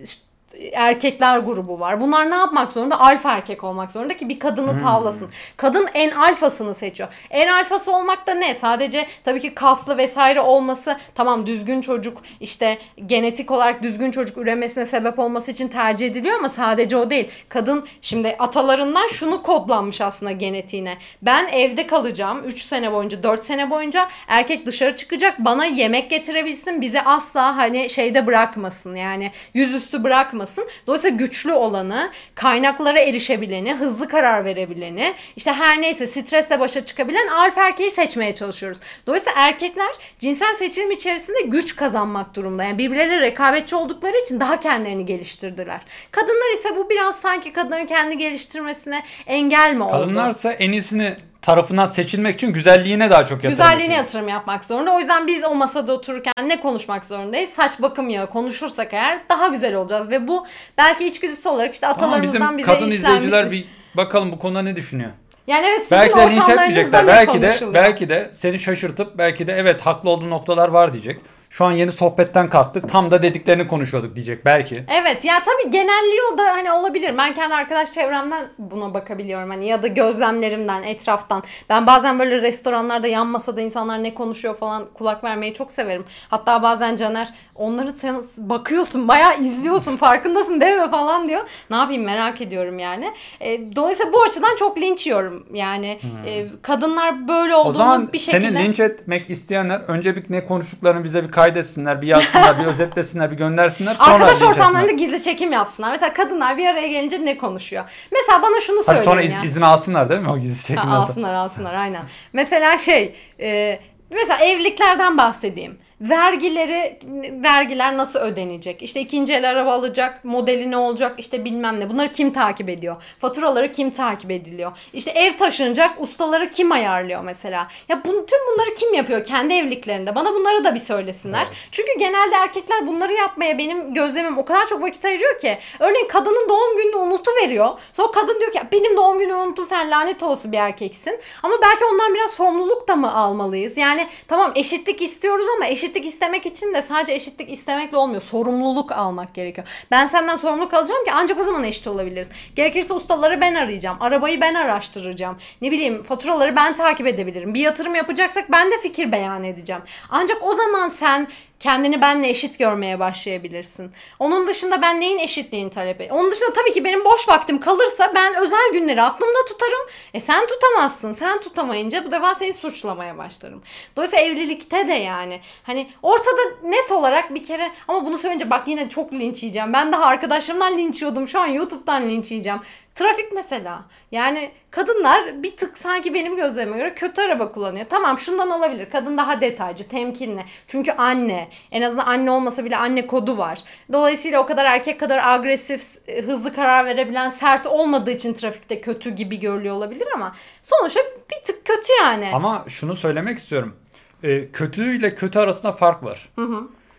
erkekler 0.73 1.39
grubu 1.39 1.81
var. 1.81 2.01
Bunlar 2.01 2.31
ne 2.31 2.35
yapmak 2.35 2.73
zorunda? 2.73 3.01
Alfa 3.01 3.33
erkek 3.33 3.65
olmak 3.65 3.91
zorunda 3.91 4.17
ki 4.17 4.29
bir 4.29 4.39
kadını 4.39 4.79
tavlasın. 4.83 5.31
Kadın 5.57 5.89
en 5.95 6.11
alfasını 6.11 6.75
seçiyor. 6.75 7.09
En 7.31 7.49
alfası 7.49 7.97
olmak 7.97 8.27
da 8.27 8.35
ne? 8.35 8.55
Sadece 8.55 9.07
tabii 9.25 9.41
ki 9.41 9.55
kaslı 9.55 9.99
vesaire 9.99 10.41
olması 10.41 10.97
tamam 11.15 11.47
düzgün 11.47 11.81
çocuk 11.81 12.19
işte 12.41 12.79
genetik 13.07 13.51
olarak 13.51 13.83
düzgün 13.83 14.11
çocuk 14.11 14.39
üremesine 14.39 14.87
sebep 14.87 15.19
olması 15.19 15.51
için 15.51 15.69
tercih 15.69 16.07
ediliyor 16.07 16.39
ama 16.39 16.49
sadece 16.49 16.97
o 16.97 17.11
değil. 17.11 17.29
Kadın 17.49 17.87
şimdi 18.03 18.37
atalarından 18.39 19.07
şunu 19.07 19.43
kodlanmış 19.43 20.01
aslında 20.01 20.33
genetiğine. 20.33 20.99
Ben 21.23 21.49
evde 21.49 21.87
kalacağım 21.87 22.45
3 22.45 22.63
sene 22.63 22.93
boyunca 22.93 23.23
4 23.23 23.45
sene 23.45 23.71
boyunca 23.71 24.09
erkek 24.29 24.67
dışarı 24.67 24.97
çıkacak 24.97 25.39
bana 25.39 25.65
yemek 25.65 26.11
getirebilsin 26.11 26.81
bizi 26.81 27.01
asla 27.01 27.57
hani 27.57 27.91
şeyde 27.91 28.27
bırakmasın 28.27 28.95
yani 28.95 29.33
yüzüstü 29.55 30.05
bırakmasın. 30.05 30.38
Dolayısıyla 30.87 31.17
güçlü 31.17 31.53
olanı, 31.53 32.11
kaynaklara 32.35 32.99
erişebileni, 32.99 33.75
hızlı 33.75 34.09
karar 34.09 34.45
verebileni, 34.45 35.15
işte 35.37 35.53
her 35.53 35.81
neyse 35.81 36.07
stresle 36.07 36.61
başa 36.61 36.85
çıkabilen 36.85 37.29
alfa 37.29 37.69
erkeği 37.69 37.91
seçmeye 37.91 38.35
çalışıyoruz. 38.35 38.79
Dolayısıyla 39.07 39.41
erkekler 39.41 39.91
cinsel 40.19 40.55
seçilim 40.55 40.91
içerisinde 40.91 41.41
güç 41.41 41.77
kazanmak 41.77 42.35
durumda. 42.35 42.65
Yani 42.65 42.79
birbirleriyle 42.79 43.21
rekabetçi 43.21 43.77
oldukları 43.77 44.17
için 44.25 44.41
daha 44.41 44.61
kendilerini 44.61 45.07
geliştirdiler. 45.07 45.81
Kadınlar 46.11 46.55
ise 46.55 46.77
bu 46.77 46.91
biraz 46.91 47.21
sanki 47.21 47.53
kadınların 47.53 47.87
kendi 47.87 48.19
geliştirmesine 48.19 49.03
engel 49.27 49.75
mi 49.75 49.83
oldu? 49.83 49.93
Kadınlarsa 49.93 50.53
en 50.53 50.73
iyisini 50.73 51.17
tarafından 51.43 51.87
seçilmek 51.87 52.35
için 52.35 52.53
güzelliğine 52.53 53.11
daha 53.11 53.23
çok 53.23 53.31
yatırım 53.31 53.51
Güzelliğine 53.51 53.83
yapıyor. 53.83 53.99
yatırım 53.99 54.29
yapmak 54.29 54.65
zorunda. 54.65 54.95
O 54.95 54.99
yüzden 55.01 55.27
biz 55.27 55.45
o 55.45 55.55
masada 55.55 55.93
otururken 55.93 56.33
ne 56.47 56.61
konuşmak 56.61 57.07
zorundayız? 57.07 57.51
Saç 57.51 57.73
bakım 57.83 58.09
yağı 58.09 58.31
konuşursak 58.31 58.95
eğer 58.95 59.21
daha 59.29 59.49
güzel 59.49 59.75
olacağız. 59.75 60.11
Ve 60.11 60.29
bu 60.29 60.47
belki 60.79 61.07
içgüdüsü 61.07 61.49
olarak 61.49 61.75
işte 61.75 61.87
atalarımızdan 61.87 62.59
bizim 62.59 62.59
bize 62.59 62.67
kadın 62.67 62.91
işlenmiş. 62.91 63.25
izleyiciler 63.25 63.51
bir 63.51 63.65
bakalım 63.95 64.33
bu 64.33 64.39
konuda 64.39 64.63
ne 64.63 64.77
düşünüyor. 64.77 65.11
Yani 65.47 65.67
evet 65.67 65.83
sizin 65.83 65.97
Belki 65.99 66.17
de 66.19 66.31
linç 66.31 66.49
etmeyecekler. 66.49 67.07
Belki 67.07 67.43
de 67.43 67.57
belki 67.75 68.09
de 68.09 68.31
seni 68.33 68.59
şaşırtıp 68.59 69.19
belki 69.19 69.47
de 69.47 69.53
evet 69.53 69.81
haklı 69.81 70.11
olduğu 70.11 70.31
noktalar 70.31 70.69
var 70.69 70.93
diyecek. 70.93 71.21
Şu 71.51 71.65
an 71.65 71.73
yeni 71.73 71.93
sohbetten 71.93 72.49
kalktık. 72.49 72.89
Tam 72.89 73.11
da 73.11 73.23
dediklerini 73.23 73.69
konuşuyorduk 73.69 74.17
diyecek 74.17 74.45
belki. 74.45 74.85
Evet 74.89 75.25
ya 75.25 75.43
tabii 75.45 75.71
genelliği 75.71 76.21
o 76.35 76.39
da 76.39 76.45
hani 76.45 76.73
olabilir. 76.73 77.15
Ben 77.19 77.35
kendi 77.35 77.55
arkadaş 77.55 77.93
çevremden 77.93 78.47
buna 78.59 78.95
bakabiliyorum 78.95 79.51
hani 79.51 79.69
ya 79.69 79.83
da 79.83 79.87
gözlemlerimden, 79.87 80.83
etraftan. 80.83 81.43
Ben 81.69 81.87
bazen 81.87 82.19
böyle 82.19 82.43
restoranlarda 82.43 83.07
yan 83.07 83.27
masada 83.27 83.61
insanlar 83.61 84.03
ne 84.03 84.15
konuşuyor 84.15 84.57
falan 84.57 84.85
kulak 84.95 85.25
vermeyi 85.25 85.55
çok 85.55 85.73
severim. 85.73 86.05
Hatta 86.29 86.63
bazen 86.63 86.97
Caner 86.97 87.29
onları 87.55 87.93
sen 87.93 88.23
bakıyorsun 88.39 89.09
bayağı 89.09 89.41
izliyorsun 89.41 89.97
farkındasın 89.97 90.61
değil 90.61 90.77
mi 90.77 90.91
falan 90.91 91.29
diyor. 91.29 91.41
Ne 91.71 91.77
yapayım 91.77 92.05
merak 92.05 92.41
ediyorum 92.41 92.79
yani. 92.79 93.13
E, 93.41 93.77
dolayısıyla 93.77 94.13
bu 94.13 94.23
açıdan 94.23 94.57
çok 94.57 94.79
linç 94.79 95.07
yiyorum. 95.07 95.47
Yani 95.53 95.99
e, 96.27 96.47
kadınlar 96.63 97.29
böyle 97.29 97.57
O 97.57 97.59
olduğunu 97.59 97.77
zaman 97.77 98.13
bir 98.13 98.19
şekilde... 98.19 98.49
seni 98.49 98.65
linç 98.65 98.81
etmek 98.81 99.31
isteyenler 99.31 99.81
önce 99.81 100.17
bir 100.17 100.25
ne 100.29 100.45
konuştuklarını 100.45 101.05
bize 101.05 101.25
bir 101.25 101.31
kaydetsinler, 101.43 102.03
bir 102.03 102.07
yazsınlar, 102.07 102.61
bir 102.61 102.65
özetlesinler, 102.73 103.31
bir 103.31 103.37
göndersinler. 103.37 103.95
Sonra 103.95 104.15
Arkadaş 104.15 104.43
ortamlarında 104.43 104.93
gizli 104.93 105.23
çekim 105.23 105.53
yapsınlar. 105.53 105.91
Mesela 105.91 106.13
kadınlar 106.13 106.59
bir 106.59 106.67
araya 106.67 106.89
gelince 106.89 107.25
ne 107.25 107.39
konuşuyor? 107.39 107.85
Mesela 108.13 108.43
bana 108.43 108.61
şunu 108.61 108.77
Hadi 108.77 108.85
söyleyin 108.87 109.05
sonra 109.05 109.23
ya. 109.23 109.29
iz- 109.29 109.51
izin 109.51 109.61
alsınlar 109.61 110.11
değil 110.11 110.21
mi 110.21 110.31
o 110.31 110.39
gizli 110.39 110.61
çekim 110.63 110.77
Ha, 110.77 110.97
alsınlar 110.99 111.35
alsınlar 111.35 111.75
aynen. 111.75 112.03
Mesela 112.33 112.79
şey 112.79 113.15
e, 113.41 113.81
mesela 114.11 114.39
evliliklerden 114.45 115.19
bahsedeyim. 115.19 115.79
Vergileri 116.01 116.99
vergiler 117.43 117.97
nasıl 117.97 118.19
ödenecek? 118.19 118.83
İşte 118.83 119.01
ikinci 119.01 119.33
el 119.33 119.51
araba 119.51 119.73
alacak, 119.73 120.25
modeli 120.25 120.71
ne 120.71 120.77
olacak? 120.77 121.15
İşte 121.19 121.45
bilmem 121.45 121.81
ne. 121.81 121.91
Bunları 121.91 122.13
kim 122.13 122.33
takip 122.33 122.69
ediyor? 122.69 123.03
Faturaları 123.21 123.73
kim 123.73 123.91
takip 123.91 124.31
ediliyor? 124.31 124.73
İşte 124.93 125.11
ev 125.11 125.37
taşınacak, 125.37 126.01
ustaları 126.01 126.51
kim 126.51 126.73
ayarlıyor 126.73 127.23
mesela? 127.23 127.69
Ya 127.89 128.05
bu, 128.05 128.27
tüm 128.27 128.39
bunları 128.53 128.75
kim 128.75 128.95
yapıyor 128.95 129.25
kendi 129.25 129.55
evliliklerinde? 129.55 130.15
Bana 130.15 130.35
bunları 130.35 130.65
da 130.65 130.75
bir 130.75 130.81
söylesinler. 130.81 131.45
Evet. 131.47 131.57
Çünkü 131.73 131.99
genelde 131.99 132.35
erkekler 132.35 132.87
bunları 132.87 133.13
yapmaya 133.13 133.59
benim 133.59 133.95
gözlemim 133.95 134.39
o 134.39 134.45
kadar 134.45 134.67
çok 134.67 134.83
vakit 134.83 135.05
ayırıyor 135.05 135.39
ki. 135.39 135.59
Örneğin 135.81 136.09
kadının 136.09 136.49
doğum 136.49 136.77
gününü 136.77 136.97
unutuveriyor. 136.97 137.69
Sonra 137.93 138.11
kadın 138.11 138.41
diyor 138.41 138.53
ki 138.53 138.61
benim 138.73 138.97
doğum 138.97 139.19
günümü 139.19 139.39
unuttun 139.39 139.65
sen 139.65 139.91
lanet 139.91 140.23
olası 140.23 140.53
bir 140.53 140.59
erkeksin. 140.59 141.21
Ama 141.43 141.55
belki 141.63 141.85
ondan 141.85 142.15
biraz 142.15 142.31
sorumluluk 142.31 142.89
da 142.89 142.97
mı 142.97 143.15
almalıyız? 143.15 143.77
Yani 143.77 144.09
tamam 144.29 144.53
eşitlik 144.55 145.03
istiyoruz 145.03 145.47
ama 145.57 145.67
eşitlik 145.89 146.07
istemek 146.07 146.47
için 146.47 146.75
de 146.75 146.83
sadece 146.83 147.13
eşitlik 147.13 147.51
istemekle 147.51 147.97
olmuyor. 147.97 148.23
Sorumluluk 148.23 148.93
almak 148.93 149.35
gerekiyor. 149.35 149.67
Ben 149.91 150.07
senden 150.07 150.37
sorumluluk 150.37 150.75
alacağım 150.75 151.05
ki 151.05 151.11
ancak 151.15 151.41
o 151.41 151.43
zaman 151.43 151.65
eşit 151.65 151.87
olabiliriz. 151.87 152.29
Gerekirse 152.57 152.95
ustaları 152.95 153.41
ben 153.41 153.55
arayacağım. 153.55 153.97
Arabayı 154.01 154.41
ben 154.41 154.55
araştıracağım. 154.55 155.37
Ne 155.63 155.71
bileyim 155.71 156.03
faturaları 156.03 156.57
ben 156.57 156.75
takip 156.75 157.07
edebilirim. 157.07 157.55
Bir 157.55 157.61
yatırım 157.61 157.95
yapacaksak 157.95 158.53
ben 158.53 158.71
de 158.71 158.79
fikir 158.83 159.13
beyan 159.13 159.45
edeceğim. 159.45 159.83
Ancak 160.11 160.39
o 160.43 160.55
zaman 160.55 160.89
sen 160.89 161.29
kendini 161.61 162.01
benle 162.01 162.29
eşit 162.29 162.59
görmeye 162.59 162.99
başlayabilirsin. 162.99 163.93
Onun 164.19 164.47
dışında 164.47 164.83
ben 164.83 165.01
neyin 165.01 165.19
eşitliğini 165.19 165.71
talep 165.71 166.01
ediyorum? 166.01 166.21
Onun 166.21 166.33
dışında 166.33 166.53
tabii 166.53 166.73
ki 166.73 166.85
benim 166.85 167.05
boş 167.05 167.29
vaktim 167.29 167.61
kalırsa 167.61 168.13
ben 168.15 168.35
özel 168.35 168.73
günleri 168.73 169.03
aklımda 169.03 169.45
tutarım. 169.49 169.89
E 170.15 170.21
sen 170.21 170.47
tutamazsın. 170.47 171.13
Sen 171.13 171.41
tutamayınca 171.41 172.05
bu 172.07 172.13
defa 172.13 172.35
seni 172.35 172.55
suçlamaya 172.55 173.19
başlarım. 173.19 173.63
Dolayısıyla 173.97 174.25
evlilikte 174.25 174.89
de 174.89 174.95
yani 174.95 175.41
hani 175.63 175.87
ortada 176.03 176.41
net 176.63 176.93
olarak 176.93 177.35
bir 177.35 177.45
kere 177.45 177.71
ama 177.89 178.07
bunu 178.07 178.19
söyleyince 178.19 178.51
bak 178.51 178.69
yine 178.69 178.89
çok 178.89 179.13
linç 179.13 179.43
yiyeceğim. 179.43 179.73
Ben 179.73 179.93
daha 179.93 180.05
arkadaşlarımdan 180.05 180.79
linç 180.79 181.03
yiyordum. 181.03 181.29
Şu 181.29 181.41
an 181.41 181.47
YouTube'dan 181.47 182.09
linç 182.09 182.31
yiyeceğim. 182.31 182.61
Trafik 182.99 183.33
mesela. 183.35 183.85
Yani 184.13 184.51
kadınlar 184.71 185.43
bir 185.43 185.57
tık 185.57 185.79
sanki 185.79 186.15
benim 186.15 186.37
gözlerime 186.37 186.77
göre 186.77 186.95
kötü 186.95 187.21
araba 187.23 187.53
kullanıyor. 187.53 187.87
Tamam 187.91 188.19
şundan 188.19 188.51
olabilir. 188.51 188.91
Kadın 188.93 189.17
daha 189.17 189.41
detaycı, 189.41 189.89
temkinli. 189.89 190.45
Çünkü 190.67 190.91
anne. 190.93 191.49
En 191.71 191.83
azından 191.83 192.07
anne 192.07 192.31
olmasa 192.31 192.65
bile 192.65 192.77
anne 192.77 193.07
kodu 193.07 193.39
var. 193.39 193.59
Dolayısıyla 193.93 194.41
o 194.41 194.47
kadar 194.47 194.65
erkek 194.65 195.01
kadar 195.01 195.21
agresif, 195.25 195.83
hızlı 196.27 196.55
karar 196.55 196.85
verebilen, 196.85 197.29
sert 197.29 197.67
olmadığı 197.67 198.11
için 198.11 198.33
trafikte 198.33 198.81
kötü 198.81 199.11
gibi 199.11 199.41
görülüyor 199.41 199.75
olabilir 199.75 200.09
ama 200.15 200.37
sonuçta 200.63 201.01
bir 201.31 201.47
tık 201.47 201.65
kötü 201.65 201.93
yani. 202.03 202.31
Ama 202.35 202.65
şunu 202.69 202.97
söylemek 202.97 203.39
istiyorum. 203.39 203.77
Ee, 204.23 204.49
kötü 204.53 204.97
ile 204.97 205.15
kötü 205.15 205.39
arasında 205.39 205.73
fark 205.73 206.05
var. 206.05 206.29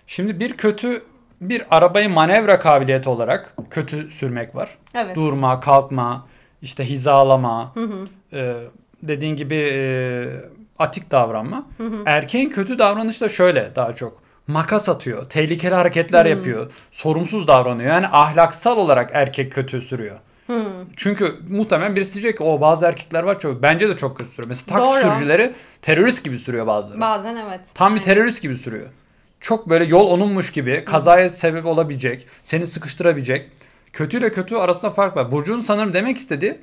Şimdi 0.07 0.39
bir 0.39 0.57
kötü 0.57 1.03
bir 1.41 1.63
arabayı 1.77 2.09
manevra 2.09 2.59
kabiliyeti 2.59 3.09
olarak 3.09 3.53
kötü 3.69 4.11
sürmek 4.11 4.55
var. 4.55 4.69
Evet. 4.93 5.15
Durma, 5.15 5.59
kalkma, 5.59 6.27
işte 6.61 6.85
hizalama, 6.85 7.73
e, 8.33 8.55
dediğin 9.03 9.35
gibi 9.35 9.55
e, 9.55 9.79
atik 10.79 11.11
davranma. 11.11 11.65
Erkeğin 12.05 12.49
kötü 12.49 12.79
davranışı 12.79 13.21
da 13.21 13.29
şöyle 13.29 13.71
daha 13.75 13.95
çok. 13.95 14.29
Makas 14.47 14.89
atıyor, 14.89 15.29
tehlikeli 15.29 15.75
hareketler 15.75 16.25
yapıyor, 16.25 16.71
sorumsuz 16.91 17.47
davranıyor. 17.47 17.89
Yani 17.89 18.07
ahlaksal 18.07 18.77
olarak 18.77 19.09
erkek 19.13 19.51
kötü 19.51 19.81
sürüyor. 19.81 20.15
Çünkü 20.95 21.35
muhtemelen 21.49 21.95
birisi 21.95 22.13
diyecek 22.13 22.37
ki 22.37 22.43
o 22.43 22.61
bazı 22.61 22.85
erkekler 22.85 23.23
var 23.23 23.39
çok 23.39 23.61
bence 23.61 23.89
de 23.89 23.97
çok 23.97 24.17
kötü 24.17 24.31
sürüyor. 24.31 24.47
Mesela 24.47 24.77
taksi 24.79 25.05
Doğru. 25.05 25.11
sürücüleri 25.11 25.53
terörist 25.81 26.23
gibi 26.23 26.39
sürüyor 26.39 26.67
bazıları. 26.67 27.01
Bazen 27.01 27.35
evet. 27.35 27.61
Tam 27.73 27.95
bir 27.95 27.99
Aynen. 27.99 28.05
terörist 28.05 28.41
gibi 28.41 28.55
sürüyor. 28.55 28.85
Çok 29.41 29.69
böyle 29.69 29.85
yol 29.85 30.07
onunmuş 30.07 30.51
gibi 30.51 30.85
kazaya 30.85 31.29
sebep 31.29 31.65
olabilecek, 31.65 32.27
seni 32.43 32.67
sıkıştırabilecek. 32.67 33.51
Kötüyle 33.93 34.33
kötü 34.33 34.55
arasında 34.55 34.91
fark 34.91 35.17
var. 35.17 35.31
Burcu'nun 35.31 35.61
sanırım 35.61 35.93
demek 35.93 36.17
istediği 36.17 36.59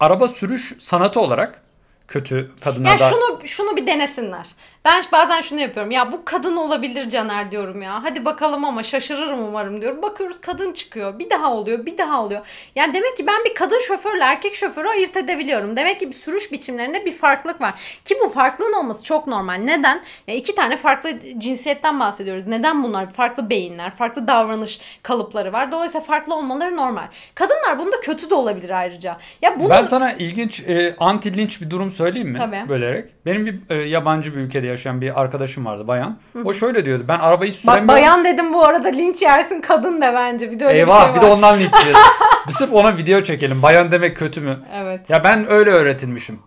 araba 0.00 0.28
sürüş 0.28 0.74
sanatı 0.78 1.20
olarak 1.20 1.62
kötü 2.08 2.50
kadınlar 2.60 2.90
Ya 2.90 2.98
da 2.98 3.10
şunu 3.10 3.46
şunu 3.46 3.76
bir 3.76 3.86
denesinler. 3.86 4.48
Ben 4.84 5.02
bazen 5.12 5.40
şunu 5.40 5.60
yapıyorum. 5.60 5.90
Ya 5.90 6.12
bu 6.12 6.24
kadın 6.24 6.56
olabilir 6.56 7.10
Caner 7.10 7.50
diyorum 7.50 7.82
ya. 7.82 8.04
Hadi 8.04 8.24
bakalım 8.24 8.64
ama 8.64 8.82
şaşırırım 8.82 9.48
umarım 9.48 9.80
diyorum. 9.80 10.02
Bakıyoruz 10.02 10.40
kadın 10.40 10.72
çıkıyor. 10.72 11.18
Bir 11.18 11.30
daha 11.30 11.54
oluyor, 11.54 11.86
bir 11.86 11.98
daha 11.98 12.24
oluyor. 12.24 12.40
Yani 12.74 12.94
demek 12.94 13.16
ki 13.16 13.26
ben 13.26 13.44
bir 13.44 13.54
kadın 13.54 13.78
şoförle 13.78 14.22
erkek 14.24 14.54
şoförü 14.54 14.88
ayırt 14.88 15.16
edebiliyorum. 15.16 15.76
Demek 15.76 16.00
ki 16.00 16.08
bir 16.08 16.14
sürüş 16.14 16.52
biçimlerinde 16.52 17.04
bir 17.04 17.12
farklılık 17.12 17.60
var. 17.60 17.74
Ki 18.04 18.14
bu 18.24 18.28
farklılığın 18.28 18.72
olması 18.72 19.04
çok 19.04 19.26
normal. 19.26 19.54
Neden? 19.54 20.00
Ya 20.26 20.34
iki 20.34 20.54
tane 20.54 20.76
farklı 20.76 21.10
cinsiyetten 21.38 22.00
bahsediyoruz. 22.00 22.46
Neden 22.46 22.84
bunlar? 22.84 23.12
Farklı 23.12 23.50
beyinler, 23.50 23.96
farklı 23.96 24.26
davranış 24.26 24.80
kalıpları 25.02 25.52
var. 25.52 25.72
Dolayısıyla 25.72 26.04
farklı 26.04 26.34
olmaları 26.34 26.76
normal. 26.76 27.06
Kadınlar 27.34 27.78
bunda 27.78 28.00
kötü 28.00 28.30
de 28.30 28.34
olabilir 28.34 28.70
ayrıca. 28.70 29.16
Ya 29.42 29.60
bunu 29.60 29.70
Ben 29.70 29.84
sana 29.84 30.12
ilginç 30.12 30.60
e, 30.60 30.96
anti 30.98 31.36
linç 31.36 31.60
bir 31.60 31.70
durum 31.70 31.90
söyleyeyim 31.90 32.28
mi? 32.28 32.38
Tabii. 32.38 32.68
Bölerek. 32.68 33.10
Benim 33.26 33.46
bir 33.46 33.58
e, 33.70 33.88
yabancı 33.88 34.36
bir 34.36 34.40
ülkede 34.40 34.67
yaşayan 34.68 35.00
bir 35.00 35.20
arkadaşım 35.20 35.66
vardı 35.66 35.88
bayan. 35.88 36.18
O 36.44 36.52
şöyle 36.52 36.84
diyordu. 36.84 37.04
Ben 37.08 37.18
arabayı 37.18 37.52
süremiyorum. 37.52 37.88
Bak 37.88 37.96
bayan 37.96 38.24
dedim 38.24 38.52
bu 38.52 38.64
arada 38.64 38.88
linç 38.88 39.22
yersin 39.22 39.60
kadın 39.60 40.00
de 40.00 40.12
bence. 40.14 40.50
Bir 40.50 40.60
de 40.60 40.64
öyle 40.66 40.78
Eyvah 40.78 41.08
bir 41.08 41.14
bir 41.14 41.20
şey 41.20 41.22
de 41.22 41.30
var. 41.30 41.36
ondan 41.36 41.58
linç 41.58 41.72
yiyeceğiz. 41.72 41.98
bir 42.48 42.52
sırf 42.52 42.72
ona 42.72 42.96
video 42.96 43.22
çekelim. 43.22 43.62
Bayan 43.62 43.90
demek 43.90 44.16
kötü 44.16 44.40
mü? 44.40 44.58
Evet. 44.74 45.10
Ya 45.10 45.24
ben 45.24 45.50
öyle 45.50 45.70
öğretilmişim. 45.70 46.38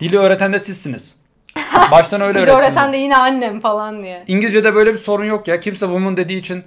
Dili 0.00 0.18
öğreten 0.18 0.52
de 0.52 0.58
sizsiniz. 0.58 1.16
Baştan 1.90 2.20
öyle 2.20 2.40
Bir 2.42 2.46
de 2.46 2.50
öğretsin. 2.50 2.66
öğreten 2.66 2.92
de 2.92 2.96
yine 2.96 3.16
annem 3.16 3.60
falan 3.60 4.02
diye. 4.02 4.24
İngilizce'de 4.26 4.74
böyle 4.74 4.92
bir 4.92 4.98
sorun 4.98 5.24
yok 5.24 5.48
ya. 5.48 5.60
Kimse 5.60 5.86
woman 5.86 6.16
dediği 6.16 6.38
için 6.38 6.64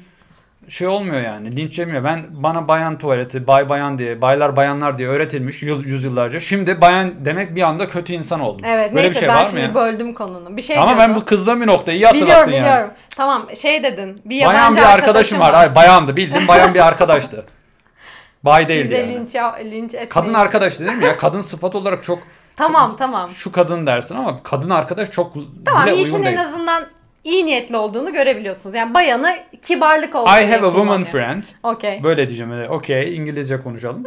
şey 0.69 0.87
olmuyor 0.87 1.21
yani. 1.21 1.55
Linç 1.55 1.79
yemiyor. 1.79 2.03
Ben 2.03 2.25
bana 2.29 2.67
bayan 2.67 2.97
tuvaleti, 2.97 3.47
bay 3.47 3.69
bayan 3.69 3.97
diye, 3.97 4.21
baylar 4.21 4.55
bayanlar 4.55 4.97
diye 4.97 5.07
öğretilmiş 5.07 5.63
yıl, 5.63 5.83
yüzyıllarca. 5.83 6.39
Şimdi 6.39 6.81
bayan 6.81 7.25
demek 7.25 7.55
bir 7.55 7.61
anda 7.61 7.87
kötü 7.87 8.13
insan 8.13 8.39
oldum. 8.39 8.65
Evet 8.65 8.93
böyle 8.95 9.01
neyse 9.07 9.15
bir 9.15 9.19
şey 9.19 9.29
ben 9.29 9.35
var 9.35 9.41
mı 9.41 9.47
şimdi 9.49 9.61
ya? 9.61 9.75
böldüm 9.75 10.13
konunu. 10.13 10.57
Bir 10.57 10.61
şey 10.61 10.77
Ama 10.77 10.91
ben 10.91 10.97
diyordun. 10.97 11.15
bu 11.15 11.25
kızdığım 11.25 11.61
bir 11.61 11.67
noktayı 11.67 11.97
iyi 11.97 12.05
hatırlattın 12.05 12.27
Biliyorum 12.27 12.53
yani. 12.53 12.61
biliyorum. 12.63 12.89
Tamam 13.17 13.47
şey 13.61 13.83
dedin. 13.83 14.15
Bir 14.25 14.35
yabancı 14.35 14.57
Bayan 14.57 14.75
bir 14.75 14.93
arkadaşım 14.93 15.39
var. 15.39 15.53
Hayır 15.53 15.75
bayandı 15.75 16.15
bildim. 16.15 16.47
Bayan 16.47 16.73
bir 16.73 16.87
arkadaştı. 16.87 17.45
Bay 18.43 18.67
değildi 18.67 18.83
Bize 18.85 18.97
yani. 18.97 19.13
linç, 19.13 19.35
linç 19.73 19.93
etmeyin. 19.93 20.09
Kadın 20.09 20.33
arkadaş 20.33 20.79
dedim 20.79 21.01
ya. 21.01 21.17
Kadın 21.17 21.41
sıfat 21.41 21.75
olarak 21.75 22.03
çok 22.03 22.19
Tamam 22.57 22.95
tamam. 22.97 23.29
şu 23.29 23.51
kadın 23.51 23.87
dersin 23.87 24.15
ama 24.15 24.43
kadın 24.43 24.69
arkadaş 24.69 25.11
çok 25.11 25.33
Tamam 25.65 25.87
uygun 25.87 26.23
en 26.23 26.37
azından 26.37 26.83
iyi 27.27 27.45
niyetli 27.45 27.77
olduğunu 27.77 28.13
görebiliyorsunuz. 28.13 28.75
Yani 28.75 28.93
bayanı 28.93 29.35
kibarlık 29.67 30.15
olsun 30.15 30.33
I 30.33 30.45
have 30.45 30.55
a 30.55 30.59
woman 30.59 30.85
kullanıyor. 30.87 31.07
friend. 31.07 31.43
Okey. 31.63 32.03
Böyle 32.03 32.29
diyeceğim. 32.29 32.51
Okey 32.69 33.17
İngilizce 33.17 33.61
konuşalım. 33.61 34.03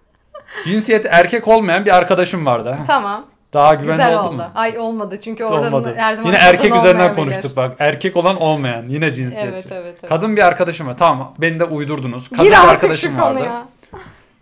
Cinsiyet 0.64 1.06
erkek 1.10 1.48
olmayan 1.48 1.84
bir 1.84 1.96
arkadaşım 1.96 2.46
vardı. 2.46 2.78
Tamam. 2.86 3.26
Daha 3.52 3.74
güvenli 3.74 3.96
Güzel 3.96 4.18
oldu 4.18 4.28
oldu. 4.28 4.34
mu? 4.36 4.44
Ay 4.54 4.78
olmadı 4.78 5.20
çünkü 5.20 5.44
oradan 5.44 5.72
Olmadı. 5.72 5.94
her 5.96 6.14
zaman 6.14 6.28
Yine 6.28 6.38
erkek 6.42 6.76
üzerinden 6.76 7.14
konuştuk 7.14 7.56
bak. 7.56 7.76
Erkek 7.78 8.16
olan 8.16 8.36
olmayan. 8.36 8.84
Yine 8.88 9.14
cinsiyetçi. 9.14 9.54
Evet 9.54 9.66
evet. 9.72 9.96
evet. 10.00 10.08
Kadın 10.08 10.36
bir 10.36 10.46
arkadaşım 10.46 10.86
var. 10.86 10.96
Tamam 10.98 11.34
beni 11.38 11.60
de 11.60 11.64
uydurdunuz. 11.64 12.28
Kadın 12.28 12.44
Gir 12.44 12.50
bir 12.50 12.68
arkadaşım 12.68 13.18
vardı. 13.20 13.40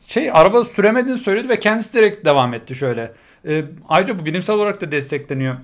Şey 0.07 0.31
araba 0.33 0.65
süremediğini 0.65 1.19
söyledi 1.19 1.49
ve 1.49 1.61
kendisi 1.61 1.95
direkt 1.95 2.25
devam 2.25 2.55
etti 2.55 2.75
şöyle. 2.75 3.13
Ee, 3.49 3.65
ayrıca 3.89 4.19
bu 4.19 4.25
bilimsel 4.25 4.57
olarak 4.57 4.81
da 4.81 4.93
destekleniyor. 4.93 5.57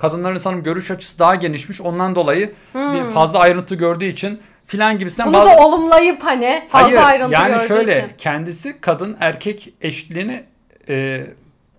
Kadınların 0.00 0.38
sanırım 0.38 0.62
görüş 0.62 0.90
açısı 0.90 1.18
daha 1.18 1.34
genişmiş. 1.34 1.80
Ondan 1.80 2.14
dolayı 2.14 2.52
bir 2.74 3.14
fazla 3.14 3.38
ayrıntı 3.38 3.74
gördüğü 3.74 4.04
için 4.04 4.40
filan 4.66 4.98
gibisinden 4.98 5.26
Hmm. 5.26 5.34
Bunu 5.34 5.46
bazı... 5.46 5.58
da 5.58 5.62
olumlayıp 5.66 6.24
hani 6.24 6.62
fazla 6.70 6.86
Hayır 6.86 6.98
ayrıntı 7.02 7.32
yani 7.34 7.48
gördüğü 7.52 7.68
şöyle 7.68 7.98
için. 7.98 8.08
kendisi 8.18 8.80
kadın 8.80 9.16
erkek 9.20 9.74
eşitliğini 9.80 10.44
e, 10.88 11.26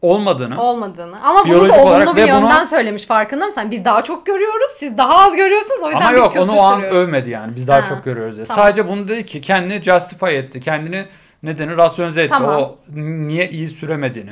olmadığını. 0.01 0.62
Olmadığını. 0.62 1.21
Ama 1.23 1.45
bunu 1.49 1.69
da 1.69 1.82
olumlu 1.84 2.15
bir 2.15 2.21
ve 2.21 2.23
bunu- 2.23 2.41
yönden 2.41 2.63
söylemiş 2.63 3.05
farkında 3.05 3.45
mısın? 3.45 3.63
Biz 3.71 3.86
daha 3.86 4.03
çok 4.03 4.25
görüyoruz, 4.25 4.71
siz 4.77 4.97
daha 4.97 5.17
az 5.25 5.36
görüyorsunuz. 5.36 5.79
O 5.84 5.88
yüzden 5.89 6.01
Ama 6.01 6.12
biz 6.12 6.19
yok 6.19 6.34
kötü 6.34 6.43
onu 6.43 6.55
o 6.55 6.62
an 6.62 6.75
sürüyoruz. 6.75 6.97
övmedi 6.99 7.29
yani. 7.29 7.55
Biz 7.55 7.67
daha 7.67 7.77
Ha, 7.77 7.89
çok 7.89 8.05
görüyoruz 8.05 8.36
diye. 8.36 8.45
tamam. 8.45 8.63
Sadece 8.65 8.88
bunu 8.88 9.08
dedi 9.08 9.25
ki 9.25 9.41
kendini 9.41 9.84
justify 9.84 10.38
etti. 10.38 10.62
Kendini 10.62 11.05
nedeni 11.43 11.78
rasyonize 11.78 12.21
etti. 12.21 12.30
Tamam. 12.30 12.62
O 12.62 12.78
niye 12.95 13.49
iyi 13.49 13.67
süremediğini. 13.67 14.30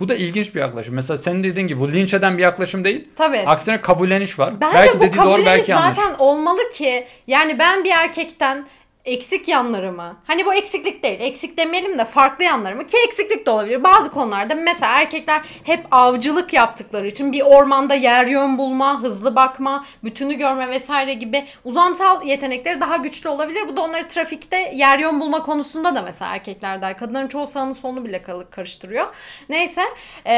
Bu 0.00 0.08
da 0.08 0.14
ilginç 0.14 0.54
bir 0.54 0.60
yaklaşım. 0.60 0.94
Mesela 0.94 1.18
senin 1.18 1.44
dediğin 1.44 1.66
gibi 1.66 1.80
bu 1.80 1.92
linç 1.92 2.14
eden 2.14 2.38
bir 2.38 2.42
yaklaşım 2.42 2.84
değil. 2.84 3.08
Tabii. 3.16 3.38
Aksine 3.38 3.80
kabulleniş 3.80 4.38
var. 4.38 4.60
Bence 4.60 4.74
belki 4.78 4.96
bu 4.96 5.00
dediği 5.00 5.18
doğru 5.22 5.46
belki 5.46 5.70
yanlış. 5.70 5.96
zaten 5.96 6.14
olmalı 6.18 6.60
ki 6.74 7.04
yani 7.26 7.58
ben 7.58 7.84
bir 7.84 7.90
erkekten 7.90 8.66
eksik 9.04 9.48
yanlarımı 9.48 10.16
hani 10.26 10.46
bu 10.46 10.54
eksiklik 10.54 11.02
değil. 11.02 11.20
Eksik 11.20 11.58
demeyelim 11.58 11.98
de 11.98 12.04
farklı 12.04 12.44
yanlarımı 12.44 12.86
ki 12.86 12.96
eksiklik 13.06 13.46
de 13.46 13.50
olabilir. 13.50 13.84
Bazı 13.84 14.10
konularda 14.10 14.54
mesela 14.54 15.00
erkekler 15.00 15.42
hep 15.64 15.86
avcılık 15.90 16.52
yaptıkları 16.52 17.06
için 17.06 17.32
bir 17.32 17.40
ormanda 17.40 17.94
yer 17.94 18.26
yön 18.26 18.58
bulma 18.58 19.02
hızlı 19.02 19.36
bakma 19.36 19.84
bütünü 20.04 20.34
görme 20.34 20.68
vesaire 20.68 21.14
gibi 21.14 21.44
uzamsal 21.64 22.26
yetenekleri 22.26 22.80
daha 22.80 22.96
güçlü 22.96 23.28
olabilir. 23.28 23.68
Bu 23.68 23.76
da 23.76 23.82
onları 23.82 24.08
trafikte 24.08 24.72
yer 24.74 24.98
yön 24.98 25.20
bulma 25.20 25.42
konusunda 25.42 25.94
da 25.94 26.02
mesela 26.02 26.34
erkekler 26.34 26.82
daha 26.82 26.96
kadınların 26.96 27.28
çoğu 27.28 27.46
sağını 27.46 27.74
solunu 27.74 28.04
bile 28.04 28.22
karıştırıyor. 28.50 29.06
Neyse 29.48 29.82
e, 30.26 30.32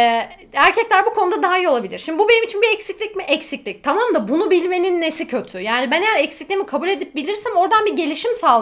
erkekler 0.53 1.07
bu 1.07 1.14
konuda 1.14 1.42
daha 1.42 1.59
iyi 1.59 1.68
olabilir. 1.68 1.98
Şimdi 1.98 2.18
bu 2.18 2.29
benim 2.29 2.44
için 2.44 2.62
bir 2.62 2.72
eksiklik 2.72 3.16
mi? 3.16 3.22
Eksiklik. 3.22 3.85
Tamam 3.85 4.14
da 4.14 4.29
bunu 4.29 4.50
bilmenin 4.50 5.00
nesi 5.00 5.27
kötü? 5.27 5.59
Yani 5.61 5.90
ben 5.90 6.03
eğer 6.03 6.16
eksikliğimi 6.16 6.66
kabul 6.66 6.88
edip 6.88 7.14
bilirsem 7.14 7.57
oradan 7.57 7.87
bir 7.87 7.96
gelişim 7.96 8.35
sağlayabilirim 8.35 8.54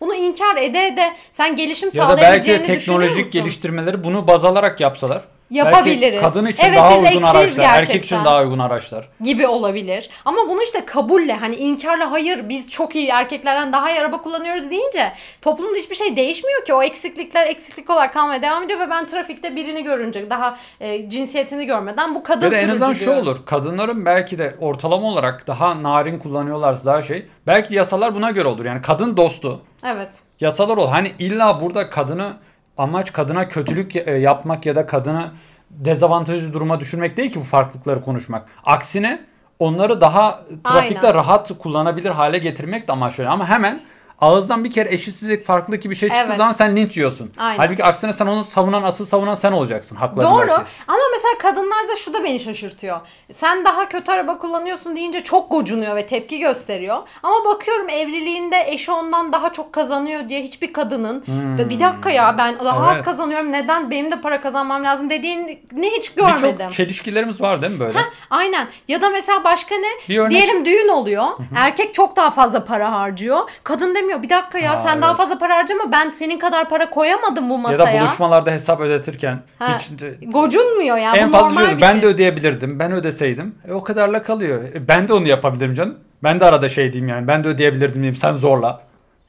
bunu 0.00 0.14
inkar 0.14 0.56
ede 0.56 0.86
ede 0.86 1.12
sen 1.30 1.56
gelişim 1.56 1.90
Ya 1.94 2.08
da 2.08 2.16
belki 2.16 2.22
de 2.22 2.22
sağlayabileceğini 2.22 2.62
düşünüyor 2.62 3.00
teknolojik 3.02 3.32
geliştirmeleri 3.32 4.04
bunu 4.04 4.26
baz 4.28 4.44
alarak 4.44 4.80
yapsalar. 4.80 5.22
Yapabiliriz. 5.50 6.02
Belki 6.02 6.20
kadın 6.20 6.46
için 6.46 6.64
Evet, 6.64 6.78
daha 6.78 6.90
biz 6.90 7.10
uygun 7.10 7.22
araçlar, 7.22 7.64
erkek 7.64 7.84
için 7.84 7.98
gerçekten. 7.98 8.24
daha 8.24 8.42
uygun 8.42 8.58
araçlar. 8.58 9.08
gibi 9.20 9.46
olabilir. 9.46 10.10
Ama 10.24 10.48
bunu 10.48 10.62
işte 10.62 10.84
kabulle 10.86 11.32
hani 11.32 11.54
inkarla 11.56 12.12
hayır 12.12 12.48
biz 12.48 12.70
çok 12.70 12.96
iyi 12.96 13.08
erkeklerden 13.08 13.72
daha 13.72 13.90
iyi 13.90 14.00
araba 14.00 14.22
kullanıyoruz 14.22 14.70
deyince 14.70 15.12
toplumda 15.42 15.78
hiçbir 15.78 15.94
şey 15.94 16.16
değişmiyor 16.16 16.64
ki. 16.64 16.74
O 16.74 16.82
eksiklikler 16.82 17.46
eksiklik 17.46 17.90
olarak 17.90 18.14
kalmaya 18.14 18.42
devam 18.42 18.62
ediyor 18.62 18.80
ve 18.80 18.90
ben 18.90 19.06
trafikte 19.06 19.56
birini 19.56 19.82
görünce 19.84 20.30
daha 20.30 20.58
e, 20.80 21.10
cinsiyetini 21.10 21.66
görmeden 21.66 22.14
bu 22.14 22.22
kadın 22.22 22.50
da 22.50 22.56
en 22.56 22.60
sürücü 22.60 22.72
azından 22.72 22.92
şu 22.94 23.00
diyorum. 23.00 23.22
olur. 23.22 23.36
Kadınların 23.46 24.04
belki 24.04 24.38
de 24.38 24.54
ortalama 24.60 25.06
olarak 25.06 25.46
daha 25.46 25.82
narin 25.82 26.18
kullanıyorlarsa 26.18 26.84
daha 26.92 27.02
şey. 27.02 27.26
Belki 27.46 27.74
yasalar 27.74 28.14
buna 28.14 28.30
göre 28.30 28.48
olur. 28.48 28.64
Yani 28.64 28.82
kadın 28.82 29.16
dostu 29.16 29.60
Evet. 29.84 30.14
yasalar 30.40 30.76
olur. 30.76 30.88
Hani 30.88 31.12
illa 31.18 31.60
burada 31.60 31.90
kadını 31.90 32.32
amaç 32.78 33.12
kadına 33.12 33.48
kötülük 33.48 33.96
e, 33.96 34.10
yapmak 34.10 34.66
ya 34.66 34.76
da 34.76 34.86
kadını 34.86 35.30
dezavantajlı 35.70 36.52
duruma 36.52 36.80
düşürmek 36.80 37.16
değil 37.16 37.30
ki 37.30 37.40
bu 37.40 37.44
farklılıkları 37.44 38.02
konuşmak. 38.02 38.48
Aksine 38.64 39.20
onları 39.58 40.00
daha 40.00 40.40
trafikte 40.64 41.06
Aynen. 41.06 41.14
rahat 41.14 41.52
kullanabilir 41.58 42.10
hale 42.10 42.38
getirmek 42.38 42.88
de 42.88 42.92
amaçlanıyor. 42.92 43.32
Ama 43.32 43.48
hemen 43.48 43.80
ağızdan 44.20 44.64
bir 44.64 44.72
kere 44.72 44.94
eşitsizlik, 44.94 45.44
farklılık 45.46 45.82
gibi 45.82 45.90
bir 45.94 45.98
şey 45.98 46.08
çıktığı 46.08 46.24
Evet. 46.26 46.36
zaman 46.36 46.52
sen 46.52 46.76
linç 46.76 46.96
yiyorsun. 46.96 47.32
Aynen. 47.38 47.58
Halbuki 47.58 47.84
aksine 47.84 48.12
sen 48.12 48.26
onu 48.26 48.44
savunan, 48.44 48.82
asıl 48.82 49.04
savunan 49.06 49.34
sen 49.34 49.52
olacaksın. 49.52 49.96
Haklarını 49.96 50.30
Doğru 50.34 50.48
belki. 50.48 50.62
ama 50.88 50.98
mesela 51.12 51.38
kadınlarda 51.38 51.96
şu 51.96 52.14
da 52.14 52.24
beni 52.24 52.40
şaşırtıyor. 52.40 53.00
Sen 53.32 53.64
daha 53.64 53.88
kötü 53.88 54.12
araba 54.12 54.38
kullanıyorsun 54.38 54.96
deyince 54.96 55.20
çok 55.24 55.50
gocunuyor 55.50 55.96
ve 55.96 56.06
tepki 56.06 56.38
gösteriyor. 56.38 56.96
Ama 57.22 57.44
bakıyorum 57.44 57.88
evliliğinde 57.88 58.64
eşi 58.66 58.92
ondan 58.92 59.32
daha 59.32 59.52
çok 59.52 59.72
kazanıyor 59.72 60.28
diye 60.28 60.42
hiçbir 60.42 60.72
kadının 60.72 61.24
ve 61.58 61.68
bir 61.70 61.80
dakika 61.80 62.10
ya 62.10 62.34
ben 62.38 62.58
daha 62.64 62.76
az 62.80 62.86
Hmm. 62.86 62.94
Evet. 62.94 63.04
kazanıyorum 63.04 63.52
neden 63.52 63.90
benim 63.90 64.12
de 64.12 64.20
para 64.20 64.40
kazanmam 64.40 64.84
lazım 64.84 65.10
dediğini 65.10 65.60
hiç 65.98 66.14
görmedim. 66.14 66.56
Birçok 66.58 66.72
çelişkilerimiz 66.72 67.40
var 67.40 67.62
değil 67.62 67.72
mi 67.72 67.80
böyle? 67.80 67.98
Aynen. 68.30 68.66
Ya 68.88 69.02
da 69.02 69.10
mesela 69.10 69.44
başka 69.44 69.74
ne? 69.74 69.86
Bir 70.08 70.18
örnek- 70.18 70.30
Diyelim 70.30 70.64
düğün 70.64 70.88
oluyor. 70.88 71.24
Erkek 71.56 71.94
çok 71.94 72.16
daha 72.16 72.30
fazla 72.30 72.64
para 72.64 72.92
harcıyor. 72.92 73.50
Kadın 73.64 73.94
demiyor 74.06 74.22
bir 74.22 74.30
dakika 74.30 74.58
ya 74.58 74.72
Aa, 74.72 74.76
sen 74.76 75.02
daha 75.02 75.10
evet. 75.10 75.18
fazla 75.18 75.38
para 75.38 75.56
harcama 75.56 75.92
ben 75.92 76.10
senin 76.10 76.38
kadar 76.38 76.68
para 76.68 76.90
koyamadım 76.90 77.50
bu 77.50 77.54
Ya 77.54 77.58
masaya. 77.58 78.00
da 78.00 78.00
buluşmalarda 78.06 78.50
hesap 78.50 78.80
ödetirken 78.80 79.38
Ha, 79.58 79.78
hiç 79.78 79.88
Gocunmuyor 80.32 80.96
ya. 80.96 81.12
en 81.16 81.28
bu 81.28 81.32
fazla 81.32 81.48
normal 81.60 81.76
bir 81.76 81.82
ben 81.82 81.92
şey. 81.92 82.02
de 82.02 82.06
ödeyebilirdim. 82.06 82.78
Ben 82.78 82.92
ödeseydim. 82.92 83.54
E, 83.68 83.72
o 83.72 83.84
kadarla 83.84 84.22
kalıyor. 84.22 84.64
E, 84.74 84.88
ben 84.88 85.08
de 85.08 85.12
onu 85.12 85.28
yapabilirim 85.28 85.74
canım. 85.74 85.98
Ben 86.22 86.40
de 86.40 86.44
arada 86.44 86.68
şey 86.68 86.92
diyeyim 86.92 87.08
yani. 87.08 87.28
Ben 87.28 87.44
de 87.44 87.48
ödeyebilirdim 87.48 87.94
diyeyim. 87.94 88.16
Sen 88.16 88.32
zorla. 88.32 88.80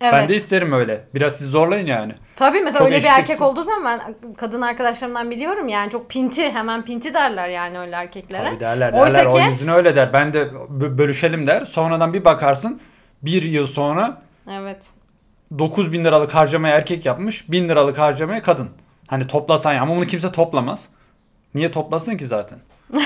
Evet. 0.02 0.14
Ben 0.14 0.28
de 0.28 0.36
isterim 0.36 0.72
öyle. 0.74 1.02
Biraz 1.16 1.34
siz 1.34 1.50
zorlayın 1.50 1.86
yani. 1.86 2.14
Tabii 2.36 2.62
mesela 2.62 2.80
Çok 2.80 2.88
öyle 2.88 3.00
bir 3.00 3.08
erkek 3.08 3.42
olduğu 3.42 3.64
zaman 3.64 3.86
ben 3.86 4.34
kadın 4.34 4.62
arkadaşlarımdan 4.62 5.32
biliyorum 5.32 5.68
yani 5.68 5.92
çok 5.92 6.10
pinti 6.10 6.52
hemen 6.52 6.82
pinti 6.82 7.14
derler 7.14 7.48
yani 7.50 7.80
öyle 7.80 7.96
erkeklere. 7.96 8.50
Tabii 8.50 8.60
derler 8.60 8.94
Oysa 8.94 9.18
derler. 9.18 9.32
O 9.32 9.36
ki- 9.36 9.44
yüzüne 9.50 9.74
öyle 9.74 9.96
der. 9.96 10.14
Ben 10.14 10.34
de 10.34 10.42
bö- 10.80 10.98
bölüşelim 10.98 11.48
der. 11.48 11.66
Sonradan 11.66 12.14
bir 12.14 12.26
bakarsın. 12.26 12.82
Bir 13.22 13.42
yıl 13.42 13.68
sonra 13.68 14.22
Evet. 14.52 14.86
9 15.60 15.94
bin 15.94 16.06
liralık 16.06 16.36
harcamayı 16.36 16.74
erkek 16.74 17.06
yapmış. 17.06 17.52
1000 17.52 17.70
liralık 17.70 17.98
harcamayı 17.98 18.42
kadın. 18.42 18.70
Hani 19.08 19.28
toplasan 19.28 19.74
ya. 19.74 19.82
Ama 19.82 19.96
bunu 19.96 20.06
kimse 20.08 20.32
toplamaz. 20.32 20.86
Niye 21.56 21.72
toplasın 21.72 22.18
ki 22.18 22.28
zaten? 22.28 22.60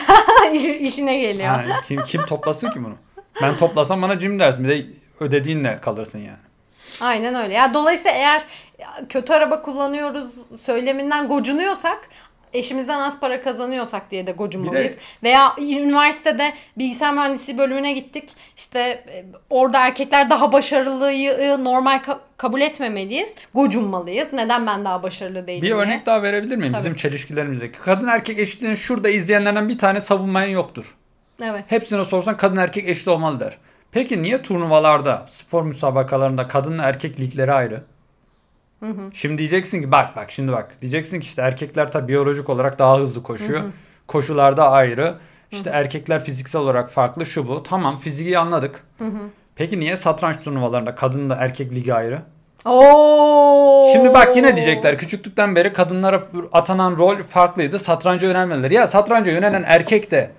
İş- 0.53 0.65
İşine 0.65 1.19
geliyor. 1.19 1.47
Ha, 1.49 1.63
kim, 1.87 2.03
kim 2.03 2.25
toplasın 2.25 2.69
ki 2.71 2.83
bunu? 2.83 2.95
Ben 3.41 3.57
toplasam 3.57 4.01
bana 4.01 4.19
cim 4.19 4.39
dersin. 4.39 4.63
Bir 4.63 4.69
de 4.69 4.85
ödediğinle 5.19 5.79
kalırsın 5.81 6.19
yani. 6.19 6.37
Aynen 7.01 7.35
öyle. 7.35 7.53
Ya 7.53 7.73
dolayısıyla 7.73 8.11
eğer 8.17 8.43
kötü 9.09 9.33
araba 9.33 9.61
kullanıyoruz 9.61 10.31
söyleminden 10.61 11.27
gocunuyorsak 11.27 12.09
eşimizden 12.53 12.99
az 12.99 13.19
para 13.19 13.41
kazanıyorsak 13.41 14.11
diye 14.11 14.27
de 14.27 14.31
gocunmalıyız. 14.31 14.91
De- 14.95 14.99
Veya 15.23 15.53
üniversitede 15.59 16.53
bilgisayar 16.77 17.13
mühendisliği 17.13 17.57
bölümüne 17.57 17.93
gittik. 17.93 18.29
İşte 18.57 18.79
e, 18.79 19.25
orada 19.49 19.85
erkekler 19.85 20.29
daha 20.29 20.51
başarılıyı 20.53 21.31
e, 21.31 21.63
normal 21.63 21.97
ka- 21.97 22.17
kabul 22.37 22.61
etmemeliyiz. 22.61 23.35
Gocunmalıyız. 23.53 24.33
Neden 24.33 24.67
ben 24.67 24.85
daha 24.85 25.03
başarılı 25.03 25.47
değilim 25.47 25.61
Bir 25.61 25.67
diye. 25.67 25.75
örnek 25.75 26.05
daha 26.05 26.23
verebilir 26.23 26.55
miyim? 26.55 26.73
Tabii. 26.73 26.79
Bizim 26.83 26.95
çelişkilerimizdeki. 26.95 27.79
Kadın 27.79 28.07
erkek 28.07 28.39
eşitliğini 28.39 28.77
şurada 28.77 29.09
izleyenlerden 29.09 29.69
bir 29.69 29.77
tane 29.77 30.01
savunmayan 30.01 30.49
yoktur. 30.49 30.95
Evet. 31.43 31.63
Hepsine 31.67 32.05
sorsan 32.05 32.37
kadın 32.37 32.55
erkek 32.57 32.89
eşit 32.89 33.07
olmalı 33.07 33.39
der. 33.39 33.57
Peki 33.91 34.21
niye 34.21 34.41
turnuvalarda, 34.41 35.25
spor 35.29 35.63
müsabakalarında 35.63 36.47
kadın 36.47 36.79
erkek 36.79 37.19
ligleri 37.19 37.53
ayrı? 37.53 37.83
Şimdi 39.13 39.37
diyeceksin 39.37 39.81
ki 39.81 39.91
bak 39.91 40.15
bak 40.15 40.31
şimdi 40.31 40.51
bak. 40.51 40.75
Diyeceksin 40.81 41.19
ki 41.19 41.25
işte 41.25 41.41
erkekler 41.41 41.91
tabii 41.91 42.07
biyolojik 42.07 42.49
olarak 42.49 42.79
daha 42.79 42.97
hızlı 42.99 43.23
koşuyor. 43.23 43.61
Koşularda 44.07 44.71
ayrı. 44.71 45.15
İşte 45.51 45.69
erkekler 45.69 46.23
fiziksel 46.23 46.61
olarak 46.61 46.89
farklı 46.91 47.25
şu 47.25 47.47
bu. 47.47 47.63
Tamam 47.63 47.97
fiziği 47.99 48.37
anladık. 48.39 48.83
Peki 49.55 49.79
niye 49.79 49.97
satranç 49.97 50.43
turnuvalarında 50.43 50.95
kadınla 50.95 51.35
erkek 51.35 51.71
ligi 51.75 51.93
ayrı? 51.93 52.21
Oo. 52.65 53.89
Şimdi 53.93 54.13
bak 54.13 54.37
yine 54.37 54.55
diyecekler 54.55 54.97
küçüklükten 54.97 55.55
beri 55.55 55.73
kadınlara 55.73 56.21
atanan 56.51 56.97
rol 56.97 57.15
farklıydı. 57.23 57.79
Satranca 57.79 58.27
yönelmeliler. 58.27 58.71
Ya 58.71 58.87
satranca 58.87 59.31
yönelen 59.31 59.63
erkek 59.67 60.11
de 60.11 60.31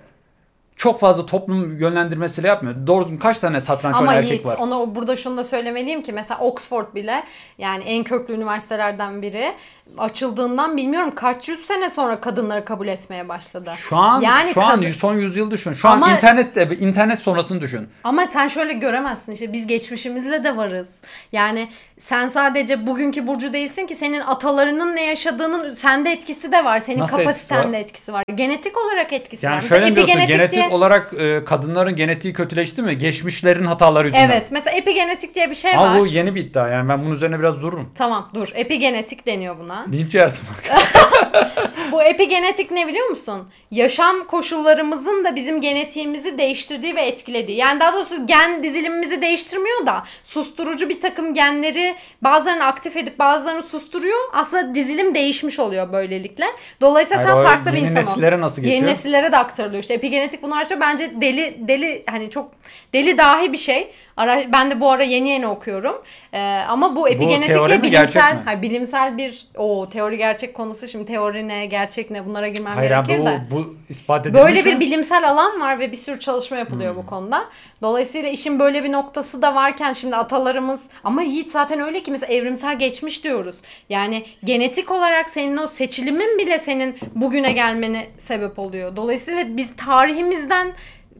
çok 0.75 0.99
fazla 0.99 1.25
toplum 1.25 1.77
yönlendirmesiyle 1.79 2.47
yapmıyor. 2.47 2.75
Doğru 2.87 3.03
düzgün 3.03 3.17
kaç 3.17 3.39
tane 3.39 3.61
satranç 3.61 3.95
Ama 3.95 4.07
oynayan 4.07 4.23
erkek 4.23 4.45
var? 4.45 4.57
ona 4.59 4.95
burada 4.95 5.15
şunu 5.15 5.37
da 5.37 5.43
söylemeliyim 5.43 6.03
ki 6.03 6.13
mesela 6.13 6.39
Oxford 6.39 6.95
bile 6.95 7.23
yani 7.57 7.83
en 7.83 8.03
köklü 8.03 8.33
üniversitelerden 8.33 9.21
biri 9.21 9.53
açıldığından 9.97 10.77
bilmiyorum 10.77 11.11
kaç 11.15 11.49
yüz 11.49 11.65
sene 11.65 11.89
sonra 11.89 12.21
kadınları 12.21 12.65
kabul 12.65 12.87
etmeye 12.87 13.29
başladı. 13.29 13.71
Şu 13.77 13.97
an 13.97 14.21
Yani 14.21 14.53
şu 14.53 14.61
an 14.61 14.69
kadın- 14.81 14.91
son 14.91 15.15
yüzyıl 15.15 15.51
düşün. 15.51 15.73
Şu 15.73 15.89
Ama- 15.89 16.05
an 16.05 16.13
internette 16.13 16.69
internet 16.79 17.19
sonrasını 17.19 17.61
düşün. 17.61 17.89
Ama 18.03 18.27
sen 18.27 18.47
şöyle 18.47 18.73
göremezsin 18.73 19.31
işte 19.31 19.53
biz 19.53 19.67
geçmişimizle 19.67 20.43
de 20.43 20.57
varız. 20.57 21.01
Yani 21.31 21.69
sen 22.03 22.27
sadece 22.27 22.87
bugünkü 22.87 23.27
Burcu 23.27 23.53
değilsin 23.53 23.87
ki 23.87 23.95
senin 23.95 24.19
atalarının 24.19 24.95
ne 24.95 25.03
yaşadığının 25.03 25.73
sende 25.73 26.11
etkisi 26.11 26.51
de 26.51 26.65
var. 26.65 26.79
Senin 26.79 26.99
Nasıl 26.99 27.13
etkisi 27.13 27.25
kapasitende 27.47 27.77
var? 27.77 27.81
etkisi 27.81 28.13
var. 28.13 28.23
Genetik 28.35 28.77
olarak 28.77 29.13
etkisi 29.13 29.45
var. 29.47 29.51
Yani 29.51 29.61
Mesela 29.63 29.79
şöyle 29.81 29.91
mi 29.91 29.95
diyorsun 30.07 30.27
genetik 30.27 30.53
diye- 30.59 30.69
olarak 30.69 31.13
e, 31.13 31.45
kadınların 31.45 31.95
genetiği 31.95 32.33
kötüleşti 32.33 32.81
mi? 32.81 32.97
Geçmişlerin 32.97 33.65
hataları 33.65 34.07
yüzünden. 34.07 34.29
Evet 34.29 34.47
mesela 34.51 34.77
epigenetik 34.77 35.35
diye 35.35 35.49
bir 35.49 35.55
şey 35.55 35.71
Ama 35.75 35.93
var. 35.93 35.99
bu 35.99 36.05
yeni 36.07 36.35
bir 36.35 36.41
iddia 36.41 36.67
yani 36.69 36.89
ben 36.89 37.01
bunun 37.05 37.11
üzerine 37.15 37.39
biraz 37.39 37.61
dururum. 37.61 37.91
Tamam 37.95 38.29
dur 38.33 38.47
epigenetik 38.53 39.25
deniyor 39.27 39.57
buna. 39.59 39.85
Linç 39.93 40.15
yersin 40.15 40.47
bak. 40.49 40.81
Bu 41.91 42.03
epigenetik 42.03 42.71
ne 42.71 42.87
biliyor 42.87 43.07
musun? 43.07 43.49
Yaşam 43.71 44.27
koşullarımızın 44.27 45.23
da 45.25 45.35
bizim 45.35 45.61
genetiğimizi 45.61 46.37
değiştirdiği 46.37 46.95
ve 46.95 47.01
etkilediği. 47.01 47.57
Yani 47.57 47.79
daha 47.79 47.93
doğrusu 47.93 48.27
gen 48.27 48.63
dizilimimizi 48.63 49.21
değiştirmiyor 49.21 49.85
da 49.85 50.03
susturucu 50.23 50.89
bir 50.89 51.01
takım 51.01 51.33
genleri 51.33 51.92
bazılarını 52.21 52.65
aktif 52.65 52.97
edip 52.97 53.19
bazılarını 53.19 53.63
susturuyor. 53.63 54.19
Aslında 54.33 54.75
dizilim 54.75 55.15
değişmiş 55.15 55.59
oluyor 55.59 55.93
böylelikle. 55.93 56.45
Dolayısıyla 56.81 57.23
Hayır, 57.23 57.35
sen 57.35 57.43
farklı 57.43 57.71
bir 57.73 57.77
yeni 57.77 57.89
insan 57.89 58.03
ol. 58.03 58.07
nesillere 58.07 58.41
nasıl 58.41 58.61
geçiyor? 58.61 58.81
Yeni 58.81 58.91
nesillere 58.91 59.31
de 59.31 59.37
aktarılıyor. 59.37 59.81
İşte 59.81 59.93
epigenetik 59.93 60.43
bunlar 60.43 60.61
işte 60.61 60.79
bence 60.79 61.11
deli 61.21 61.55
deli 61.67 62.03
hani 62.09 62.29
çok 62.29 62.51
deli 62.93 63.17
dahi 63.17 63.53
bir 63.53 63.57
şey. 63.57 63.91
Ara, 64.17 64.41
ben 64.51 64.71
de 64.71 64.79
bu 64.79 64.91
ara 64.91 65.03
yeni 65.03 65.29
yeni 65.29 65.47
okuyorum. 65.47 66.01
Ee, 66.33 66.39
ama 66.67 66.95
bu 66.95 67.09
epigenetikle 67.09 67.77
mi, 67.77 67.83
bilimsel, 67.83 68.37
hayır, 68.45 68.61
bilimsel 68.61 69.17
bir 69.17 69.45
o 69.57 69.89
teori 69.89 70.17
gerçek 70.17 70.53
konusu. 70.53 70.87
Şimdi 70.87 71.05
teori 71.05 71.47
ne, 71.47 71.65
gerçek 71.65 72.11
ne 72.11 72.25
bunlara 72.25 72.47
girmem 72.47 72.75
Hayır 72.75 72.89
gerekir 72.89 73.19
bu, 73.19 73.25
de. 73.25 73.41
bu 73.51 73.75
ispat 73.89 74.25
edilmiş. 74.27 74.43
Böyle 74.45 74.65
bir 74.65 74.79
bilimsel 74.79 75.29
alan 75.29 75.61
var 75.61 75.79
ve 75.79 75.91
bir 75.91 75.97
sürü 75.97 76.19
çalışma 76.19 76.57
yapılıyor 76.57 76.95
Hmm. 76.95 77.03
bu 77.03 77.05
konuda. 77.05 77.45
Dolayısıyla 77.81 78.29
işin 78.29 78.59
böyle 78.59 78.83
bir 78.83 78.91
noktası 78.91 79.41
da 79.41 79.55
varken 79.55 79.93
şimdi 79.93 80.15
atalarımız 80.15 80.89
ama 81.03 81.21
Yiğit 81.23 81.51
zaten 81.51 81.79
öyle 81.79 82.03
ki 82.03 82.11
mesela 82.11 82.33
evrimsel 82.33 82.79
geçmiş 82.79 83.23
diyoruz. 83.23 83.55
Yani 83.89 84.25
genetik 84.43 84.91
olarak 84.91 85.29
senin 85.29 85.57
o 85.57 85.67
seçilimin 85.67 86.37
bile 86.37 86.59
senin 86.59 86.97
bugüne 87.15 87.51
gelmene 87.51 88.07
sebep 88.17 88.59
oluyor. 88.59 88.95
Dolayısıyla 88.95 89.57
biz 89.57 89.75
tarihimizden 89.75 90.71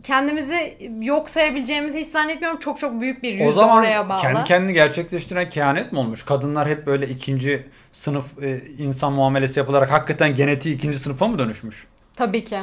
kendimizi 0.03 0.77
yok 1.01 1.29
sayabileceğimizi 1.29 1.99
hiç 1.99 2.07
zannetmiyorum. 2.07 2.59
Çok 2.59 2.79
çok 2.79 3.01
büyük 3.01 3.23
bir 3.23 3.31
yüzde 3.31 3.47
O 3.47 3.51
zaman 3.51 3.77
oraya 3.77 4.09
bağlı. 4.09 4.21
kendi 4.21 4.43
kendini 4.43 4.73
gerçekleştiren 4.73 5.49
kehanet 5.49 5.91
mi 5.91 5.99
olmuş? 5.99 6.25
Kadınlar 6.25 6.69
hep 6.69 6.85
böyle 6.85 7.07
ikinci 7.07 7.67
sınıf 7.91 8.25
e, 8.43 8.61
insan 8.77 9.13
muamelesi 9.13 9.59
yapılarak 9.59 9.91
hakikaten 9.91 10.35
genetiği 10.35 10.75
ikinci 10.75 10.99
sınıfa 10.99 11.27
mı 11.27 11.39
dönüşmüş? 11.39 11.87
Tabii 12.15 12.43
ki. 12.43 12.59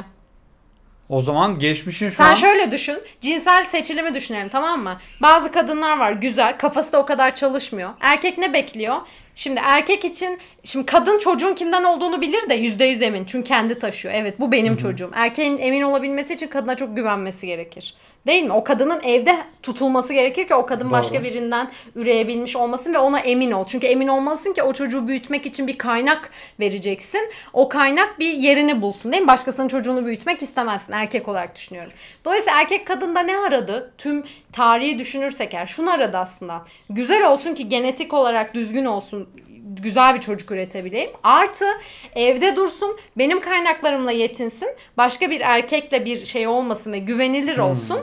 O 1.11 1.21
zaman 1.21 1.59
geçmişin 1.59 2.09
şu 2.09 2.15
Sen 2.15 2.29
an 2.29 2.35
şöyle 2.35 2.71
düşün. 2.71 2.97
Cinsel 3.21 3.65
seçilimi 3.65 4.15
düşünelim 4.15 4.49
tamam 4.49 4.83
mı? 4.83 4.99
Bazı 5.21 5.51
kadınlar 5.51 5.97
var 5.99 6.11
güzel. 6.11 6.57
Kafası 6.57 6.91
da 6.91 6.99
o 6.99 7.05
kadar 7.05 7.35
çalışmıyor. 7.35 7.89
Erkek 8.01 8.37
ne 8.37 8.53
bekliyor? 8.53 8.95
Şimdi 9.35 9.61
erkek 9.63 10.05
için 10.05 10.39
şimdi 10.63 10.85
kadın 10.85 11.19
çocuğun 11.19 11.53
kimden 11.53 11.83
olduğunu 11.83 12.21
bilir 12.21 12.49
de 12.49 12.53
yüzde 12.53 12.85
yüz 12.85 13.01
emin. 13.01 13.25
Çünkü 13.25 13.47
kendi 13.47 13.79
taşıyor. 13.79 14.13
Evet 14.17 14.39
bu 14.39 14.51
benim 14.51 14.77
çocuğum. 14.77 15.11
Erkeğin 15.13 15.57
emin 15.57 15.81
olabilmesi 15.81 16.33
için 16.33 16.47
kadına 16.47 16.75
çok 16.75 16.95
güvenmesi 16.95 17.47
gerekir. 17.47 17.95
Değil 18.27 18.43
mi? 18.43 18.53
O 18.53 18.63
kadının 18.63 19.03
evde 19.03 19.37
tutulması 19.63 20.13
gerekir 20.13 20.47
ki 20.47 20.55
o 20.55 20.65
kadın 20.65 20.85
Doğru. 20.85 20.91
başka 20.91 21.23
birinden 21.23 21.71
üreyebilmiş 21.95 22.55
olmasın 22.55 22.93
ve 22.93 22.97
ona 22.97 23.19
emin 23.19 23.51
ol. 23.51 23.65
Çünkü 23.67 23.87
emin 23.87 24.07
olmalısın 24.07 24.53
ki 24.53 24.63
o 24.63 24.73
çocuğu 24.73 25.07
büyütmek 25.07 25.45
için 25.45 25.67
bir 25.67 25.77
kaynak 25.77 26.29
vereceksin. 26.59 27.21
O 27.53 27.69
kaynak 27.69 28.19
bir 28.19 28.33
yerini 28.33 28.81
bulsun 28.81 29.11
değil 29.11 29.23
mi? 29.23 29.27
Başkasının 29.27 29.67
çocuğunu 29.67 30.05
büyütmek 30.05 30.41
istemezsin 30.41 30.93
erkek 30.93 31.27
olarak 31.27 31.55
düşünüyorum. 31.55 31.91
Dolayısıyla 32.25 32.61
erkek 32.61 32.87
kadında 32.87 33.19
ne 33.19 33.37
aradı? 33.37 33.93
Tüm 33.97 34.23
tarihi 34.53 34.99
düşünürsek 34.99 35.53
eğer 35.53 35.65
şunu 35.65 35.91
aradı 35.91 36.17
aslında. 36.17 36.63
Güzel 36.89 37.31
olsun 37.31 37.55
ki 37.55 37.69
genetik 37.69 38.13
olarak 38.13 38.53
düzgün 38.53 38.85
olsun 38.85 39.29
güzel 39.75 40.15
bir 40.15 40.19
çocuk 40.19 40.51
üretebileyim. 40.51 41.11
Artı 41.23 41.65
evde 42.15 42.55
dursun, 42.55 42.97
benim 43.17 43.41
kaynaklarımla 43.41 44.11
yetinsin. 44.11 44.69
Başka 44.97 45.29
bir 45.29 45.41
erkekle 45.41 46.05
bir 46.05 46.25
şey 46.25 46.47
olmasın 46.47 46.91
ve 46.93 46.99
güvenilir 46.99 47.57
olsun. 47.57 47.99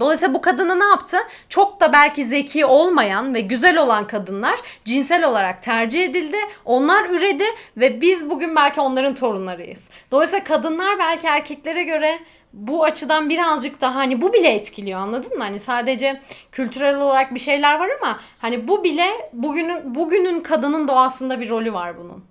Dolayısıyla 0.00 0.34
bu 0.34 0.40
kadını 0.40 0.80
ne 0.80 0.84
yaptı? 0.84 1.16
Çok 1.48 1.80
da 1.80 1.92
belki 1.92 2.24
zeki 2.24 2.66
olmayan 2.66 3.34
ve 3.34 3.40
güzel 3.40 3.78
olan 3.78 4.06
kadınlar 4.06 4.60
cinsel 4.84 5.24
olarak 5.24 5.62
tercih 5.62 6.04
edildi. 6.04 6.36
Onlar 6.64 7.10
üredi 7.10 7.44
ve 7.76 8.00
biz 8.00 8.30
bugün 8.30 8.56
belki 8.56 8.80
onların 8.80 9.14
torunlarıyız. 9.14 9.88
Dolayısıyla 10.10 10.44
kadınlar 10.44 10.98
belki 10.98 11.26
erkeklere 11.26 11.82
göre 11.82 12.18
bu 12.52 12.84
açıdan 12.84 13.28
birazcık 13.28 13.80
daha 13.80 13.94
hani 13.94 14.22
bu 14.22 14.32
bile 14.32 14.48
etkiliyor 14.48 15.00
anladın 15.00 15.38
mı? 15.38 15.44
Hani 15.44 15.60
sadece 15.60 16.20
kültürel 16.52 16.96
olarak 17.00 17.34
bir 17.34 17.40
şeyler 17.40 17.78
var 17.78 17.88
ama 18.02 18.20
hani 18.38 18.68
bu 18.68 18.84
bile 18.84 19.06
bugünün 19.32 19.94
bugünün 19.94 20.40
kadının 20.40 20.88
doğasında 20.88 21.40
bir 21.40 21.48
rolü 21.48 21.72
var 21.72 21.98
bunun. 21.98 22.24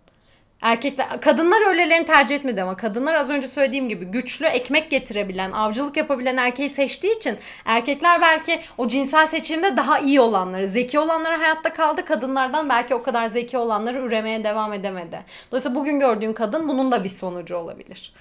Erkekler, 0.62 1.22
kadınlar 1.22 1.68
öylelerini 1.68 2.06
tercih 2.06 2.36
etmedi 2.36 2.62
ama 2.62 2.78
kadınlar 2.78 3.16
az 3.16 3.30
önce 3.30 3.48
söylediğim 3.48 3.90
gibi 3.90 4.06
güçlü, 4.06 4.46
ekmek 4.46 4.90
getirebilen, 4.92 5.52
avcılık 5.52 5.98
yapabilen 5.98 6.38
erkeği 6.38 6.70
seçtiği 6.70 7.18
için 7.18 7.38
erkekler 7.66 8.22
belki 8.22 8.60
o 8.78 8.88
cinsel 8.88 9.28
seçimde 9.28 9.78
daha 9.78 10.00
iyi 10.00 10.22
olanları, 10.22 10.68
zeki 10.68 11.00
olanları 11.00 11.36
hayatta 11.36 11.74
kaldı. 11.74 12.06
Kadınlardan 12.06 12.70
belki 12.70 12.96
o 12.96 13.04
kadar 13.04 13.26
zeki 13.26 13.58
olanları 13.58 13.98
üremeye 13.98 14.44
devam 14.44 14.74
edemedi. 14.74 15.24
Dolayısıyla 15.52 15.76
bugün 15.76 16.00
gördüğün 16.00 16.34
kadın 16.34 16.68
bunun 16.68 16.92
da 16.92 17.04
bir 17.04 17.10
sonucu 17.10 17.58
olabilir. 17.58 18.14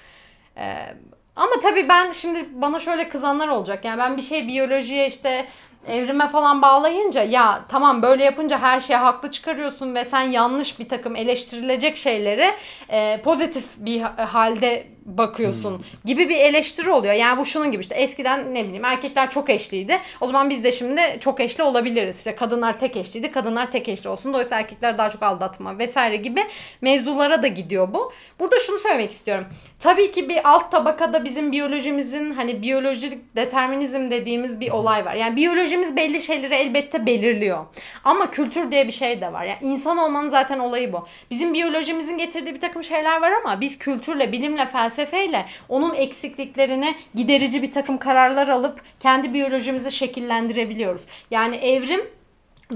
Ee, 0.56 0.94
ama 1.36 1.52
tabii 1.62 1.88
ben 1.88 2.12
şimdi 2.12 2.48
bana 2.52 2.80
şöyle 2.80 3.08
kızanlar 3.08 3.48
olacak. 3.48 3.84
Yani 3.84 3.98
ben 3.98 4.16
bir 4.16 4.22
şey 4.22 4.48
biyolojiye 4.48 5.06
işte 5.06 5.46
evrime 5.88 6.28
falan 6.28 6.62
bağlayınca 6.62 7.22
ya 7.22 7.60
tamam 7.68 8.02
böyle 8.02 8.24
yapınca 8.24 8.58
her 8.58 8.80
şeye 8.80 8.96
haklı 8.96 9.30
çıkarıyorsun 9.30 9.94
ve 9.94 10.04
sen 10.04 10.22
yanlış 10.22 10.78
bir 10.78 10.88
takım 10.88 11.16
eleştirilecek 11.16 11.96
şeyleri 11.96 12.50
e, 12.88 13.20
pozitif 13.24 13.64
bir 13.76 14.00
ha- 14.00 14.34
halde 14.34 14.86
bakıyorsun 15.06 15.84
gibi 16.04 16.28
bir 16.28 16.36
eleştiri 16.36 16.90
oluyor. 16.90 17.14
Yani 17.14 17.38
bu 17.38 17.44
şunun 17.44 17.72
gibi 17.72 17.80
işte 17.80 17.94
eskiden 17.94 18.54
ne 18.54 18.64
bileyim 18.64 18.84
erkekler 18.84 19.30
çok 19.30 19.50
eşliydi. 19.50 19.98
O 20.20 20.26
zaman 20.26 20.50
biz 20.50 20.64
de 20.64 20.72
şimdi 20.72 21.00
çok 21.20 21.40
eşli 21.40 21.62
olabiliriz. 21.62 22.18
İşte 22.18 22.36
kadınlar 22.36 22.80
tek 22.80 22.96
eşliydi. 22.96 23.30
Kadınlar 23.30 23.70
tek 23.70 23.88
eşli 23.88 24.08
olsun. 24.08 24.32
Dolayısıyla 24.32 24.60
erkekler 24.60 24.98
daha 24.98 25.10
çok 25.10 25.22
aldatma 25.22 25.78
vesaire 25.78 26.16
gibi 26.16 26.40
mevzulara 26.80 27.42
da 27.42 27.46
gidiyor 27.46 27.94
bu. 27.94 28.12
Burada 28.40 28.56
şunu 28.60 28.78
söylemek 28.78 29.10
istiyorum. 29.10 29.44
Tabii 29.80 30.10
ki 30.10 30.28
bir 30.28 30.50
alt 30.50 30.70
tabakada 30.70 31.24
bizim 31.24 31.52
biyolojimizin 31.52 32.34
hani 32.34 32.62
biyolojik 32.62 33.36
determinizm 33.36 34.10
dediğimiz 34.10 34.60
bir 34.60 34.70
olay 34.70 35.04
var. 35.04 35.14
Yani 35.14 35.36
biyolojimiz 35.36 35.96
belli 35.96 36.20
şeyleri 36.20 36.54
elbette 36.54 37.06
belirliyor. 37.06 37.66
Ama 38.04 38.30
kültür 38.30 38.70
diye 38.70 38.86
bir 38.86 38.92
şey 38.92 39.20
de 39.20 39.32
var. 39.32 39.44
Yani 39.44 39.58
insan 39.62 39.98
olmanın 39.98 40.28
zaten 40.28 40.58
olayı 40.58 40.92
bu. 40.92 41.06
Bizim 41.30 41.54
biyolojimizin 41.54 42.18
getirdiği 42.18 42.54
bir 42.54 42.60
takım 42.60 42.84
şeyler 42.84 43.20
var 43.20 43.32
ama 43.32 43.60
biz 43.60 43.78
kültürle, 43.78 44.32
bilimle, 44.32 44.66
felsefeyle 44.96 45.46
onun 45.68 45.94
eksikliklerini 45.94 46.94
giderici 47.14 47.62
bir 47.62 47.72
takım 47.72 47.98
kararlar 47.98 48.48
alıp 48.48 48.80
kendi 49.00 49.34
biyolojimizi 49.34 49.92
şekillendirebiliyoruz. 49.92 51.02
Yani 51.30 51.56
evrim 51.56 52.00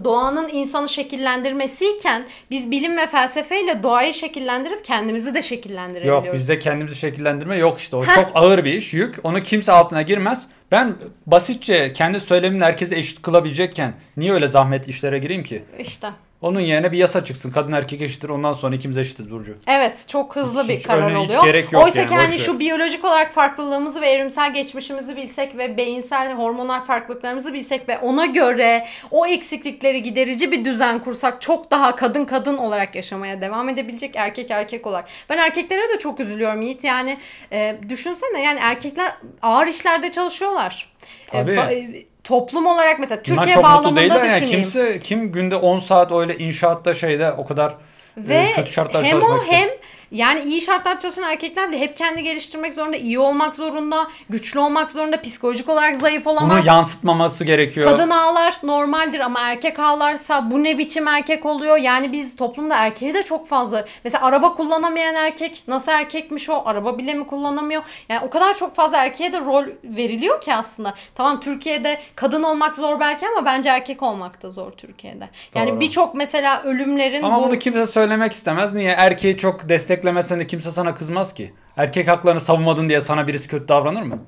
doğanın 0.04 0.48
insanı 0.52 0.88
şekillendirmesiyken 0.88 2.22
biz 2.50 2.70
bilim 2.70 2.96
ve 2.96 3.06
felsefeyle 3.06 3.82
doğayı 3.82 4.14
şekillendirip 4.14 4.84
kendimizi 4.84 5.34
de 5.34 5.42
şekillendirebiliyoruz. 5.42 6.26
Yok 6.26 6.34
bizde 6.34 6.58
kendimizi 6.58 6.94
şekillendirme 6.94 7.56
yok 7.56 7.80
işte. 7.80 7.96
O 7.96 8.04
çok 8.04 8.30
ağır 8.34 8.64
bir 8.64 8.72
iş, 8.72 8.92
yük. 8.92 9.16
Onu 9.22 9.42
kimse 9.42 9.72
altına 9.72 10.02
girmez. 10.02 10.46
Ben 10.70 10.94
basitçe 11.26 11.92
kendi 11.92 12.20
söylemimle 12.20 12.64
herkese 12.64 12.96
eşit 12.96 13.22
kılabilecekken 13.22 13.92
niye 14.16 14.32
öyle 14.32 14.48
zahmet 14.48 14.88
işlere 14.88 15.18
gireyim 15.18 15.44
ki? 15.44 15.62
İşte. 15.78 16.08
Onun 16.42 16.60
yerine 16.60 16.92
bir 16.92 16.98
yasa 16.98 17.24
çıksın. 17.24 17.50
Kadın 17.50 17.72
erkek 17.72 18.02
eşittir. 18.02 18.28
Ondan 18.28 18.52
sonra 18.52 18.74
ikimiz 18.76 18.98
eşitiz 18.98 19.30
Burcu. 19.30 19.56
Evet 19.66 20.04
çok 20.08 20.36
hızlı 20.36 20.62
Hiç- 20.62 20.68
bir 20.68 20.76
hiç 20.76 20.86
karar 20.86 21.02
öyle 21.02 21.18
hiç 21.18 21.30
oluyor. 21.30 21.44
gerek 21.44 21.72
yok 21.72 21.84
Oysa 21.84 21.98
yani, 21.98 22.08
ki 22.08 22.14
hani 22.14 22.38
şu 22.38 22.58
biyolojik 22.58 23.04
olarak 23.04 23.32
farklılığımızı 23.32 24.00
ve 24.00 24.08
evrimsel 24.08 24.54
geçmişimizi 24.54 25.16
bilsek 25.16 25.58
ve 25.58 25.76
beyinsel 25.76 26.32
hormonal 26.32 26.84
farklılıklarımızı 26.84 27.54
bilsek 27.54 27.88
ve 27.88 27.98
ona 27.98 28.26
göre 28.26 28.86
o 29.10 29.26
eksiklikleri 29.26 30.02
giderici 30.02 30.52
bir 30.52 30.64
düzen 30.64 30.98
kursak 30.98 31.42
çok 31.42 31.70
daha 31.70 31.96
kadın 31.96 32.24
kadın 32.24 32.56
olarak 32.56 32.94
yaşamaya 32.94 33.40
devam 33.40 33.68
edebilecek 33.68 34.16
erkek 34.16 34.50
erkek 34.50 34.86
olarak. 34.86 35.04
Ben 35.30 35.38
erkeklere 35.38 35.82
de 35.94 35.98
çok 35.98 36.20
üzülüyorum 36.20 36.62
Yiğit 36.62 36.84
yani 36.84 37.18
e, 37.52 37.76
düşünsene 37.88 38.42
yani 38.42 38.58
erkekler 38.62 39.12
ağır 39.42 39.66
işlerde 39.66 40.10
çalışıyorlar. 40.10 40.92
E, 41.32 41.38
Tabii. 41.38 41.52
e, 41.52 42.09
toplum 42.24 42.66
olarak 42.66 42.98
mesela 43.00 43.22
Türkiye 43.22 43.54
çok 43.54 43.64
bağlamında. 43.64 44.00
Yani 44.00 44.30
düşüneyim. 44.30 44.62
kimse 44.62 45.00
kim 45.00 45.32
günde 45.32 45.56
10 45.56 45.78
saat 45.78 46.12
öyle 46.12 46.38
inşaatta 46.38 46.94
şeyde 46.94 47.32
o 47.32 47.46
kadar 47.46 47.74
Ve 48.16 48.34
e, 48.34 48.52
kötü 48.52 48.72
şartlar 48.72 49.04
hem 49.04 49.16
o 49.16 49.20
çalışmak 49.20 49.42
ister. 49.42 49.56
hem 49.58 49.68
yani 50.10 50.40
iyi 50.40 50.60
şartlar 50.60 50.98
çalışan 50.98 51.24
erkekler 51.30 51.70
bile 51.70 51.80
hep 51.80 51.96
kendi 51.96 52.22
geliştirmek 52.22 52.74
zorunda, 52.74 52.96
iyi 52.96 53.18
olmak 53.18 53.56
zorunda, 53.56 54.06
güçlü 54.28 54.60
olmak 54.60 54.90
zorunda, 54.90 55.22
psikolojik 55.22 55.68
olarak 55.68 55.96
zayıf 55.96 56.24
Bunu 56.24 56.32
olamaz. 56.32 56.66
yansıtmaması 56.66 57.44
gerekiyor. 57.44 57.90
Kadın 57.90 58.10
ağlar 58.10 58.54
normaldir 58.62 59.20
ama 59.20 59.40
erkek 59.40 59.78
ağlarsa 59.78 60.50
bu 60.50 60.64
ne 60.64 60.78
biçim 60.78 61.08
erkek 61.08 61.46
oluyor? 61.46 61.76
Yani 61.76 62.12
biz 62.12 62.36
toplumda 62.36 62.76
erkeği 62.76 63.14
de 63.14 63.22
çok 63.22 63.48
fazla. 63.48 63.84
Mesela 64.04 64.26
araba 64.26 64.54
kullanamayan 64.54 65.14
erkek 65.14 65.62
nasıl 65.68 65.92
erkekmiş 65.92 66.48
o? 66.48 66.62
Araba 66.64 66.98
bile 66.98 67.14
mi 67.14 67.26
kullanamıyor? 67.26 67.82
Yani 68.08 68.20
o 68.26 68.30
kadar 68.30 68.54
çok 68.54 68.76
fazla 68.76 68.96
erkeğe 68.96 69.32
de 69.32 69.40
rol 69.40 69.64
veriliyor 69.84 70.40
ki 70.40 70.54
aslında. 70.54 70.94
Tamam 71.14 71.40
Türkiye'de 71.40 71.98
kadın 72.14 72.42
olmak 72.42 72.76
zor 72.76 73.00
belki 73.00 73.26
ama 73.28 73.44
bence 73.44 73.68
erkek 73.68 74.02
olmak 74.02 74.42
da 74.42 74.50
zor 74.50 74.70
Türkiye'de. 74.70 75.28
Yani 75.54 75.80
birçok 75.80 76.14
mesela 76.14 76.62
ölümlerin 76.62 77.22
Ama 77.22 77.38
bu 77.38 77.48
bunu 77.48 77.58
kimse 77.58 77.86
söylemek 77.86 78.32
istemez. 78.32 78.74
Niye? 78.74 78.90
Erkeği 78.90 79.38
çok 79.38 79.68
desteklemesen 80.00 80.40
de 80.40 80.46
kimse 80.46 80.72
sana 80.72 80.94
kızmaz 80.94 81.34
ki. 81.34 81.52
Erkek 81.76 82.08
haklarını 82.08 82.40
savunmadın 82.40 82.88
diye 82.88 83.00
sana 83.00 83.26
birisi 83.28 83.48
kötü 83.48 83.68
davranır 83.68 84.02
mı? 84.02 84.18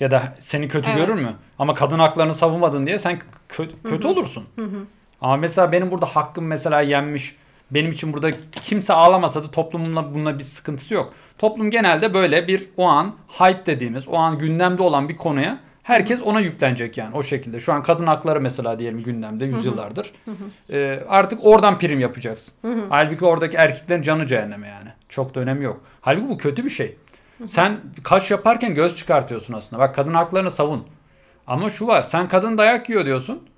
Ya 0.00 0.10
da 0.10 0.22
seni 0.38 0.68
kötü 0.68 0.90
Evet. 0.90 1.06
görür 1.06 1.20
mü? 1.22 1.34
Ama 1.58 1.74
kadın 1.74 1.98
haklarını 1.98 2.34
savunmadın 2.34 2.86
diye 2.86 2.98
sen 2.98 3.20
kö- 3.48 3.82
kötü 3.84 4.08
olursun. 4.08 4.44
Ama 5.20 5.36
mesela 5.36 5.72
benim 5.72 5.90
burada 5.90 6.06
hakkım 6.06 6.46
mesela 6.46 6.80
yenmiş. 6.80 7.36
Benim 7.70 7.92
için 7.92 8.12
burada 8.12 8.30
kimse 8.62 8.92
ağlamasa 8.92 9.44
da 9.44 9.50
toplumunla 9.50 10.14
bununla 10.14 10.38
bir 10.38 10.44
sıkıntısı 10.44 10.94
yok. 10.94 11.12
Toplum 11.38 11.70
genelde 11.70 12.14
böyle 12.14 12.48
bir 12.48 12.68
o 12.76 12.86
an 12.86 13.14
hype 13.28 13.66
dediğimiz, 13.66 14.08
o 14.08 14.16
an 14.16 14.38
gündemde 14.38 14.82
olan 14.82 15.08
bir 15.08 15.16
konuya 15.16 15.58
herkes 15.88 16.22
ona 16.22 16.40
yüklenecek 16.40 16.98
yani 16.98 17.16
o 17.16 17.22
şekilde. 17.22 17.60
Şu 17.60 17.72
an 17.72 17.82
kadın 17.82 18.06
hakları 18.06 18.40
mesela 18.40 18.78
diyelim 18.78 19.02
gündemde 19.02 19.44
yüzyıllardır. 19.44 20.12
Ee, 20.70 21.00
artık 21.08 21.38
oradan 21.46 21.78
prim 21.78 22.00
yapacaksın. 22.00 22.54
Halbuki 22.90 23.24
oradaki 23.24 23.56
erkeklerin 23.56 24.02
canı 24.02 24.26
cehenneme 24.26 24.68
yani. 24.68 24.88
Çok 25.08 25.34
da 25.34 25.40
önemi 25.40 25.64
yok. 25.64 25.80
Halbuki 26.00 26.28
bu 26.28 26.38
kötü 26.38 26.64
bir 26.64 26.70
şey. 26.70 26.96
Sen 27.46 27.76
kaş 28.02 28.30
yaparken 28.30 28.74
göz 28.74 28.96
çıkartıyorsun 28.96 29.54
aslında. 29.54 29.82
Bak 29.82 29.94
kadın 29.94 30.14
haklarını 30.14 30.50
savun. 30.50 30.84
Ama 31.46 31.70
şu 31.70 31.86
var. 31.86 32.02
Sen 32.02 32.28
kadın 32.28 32.58
dayak 32.58 32.88
yiyor 32.88 33.04
diyorsun. 33.04 33.48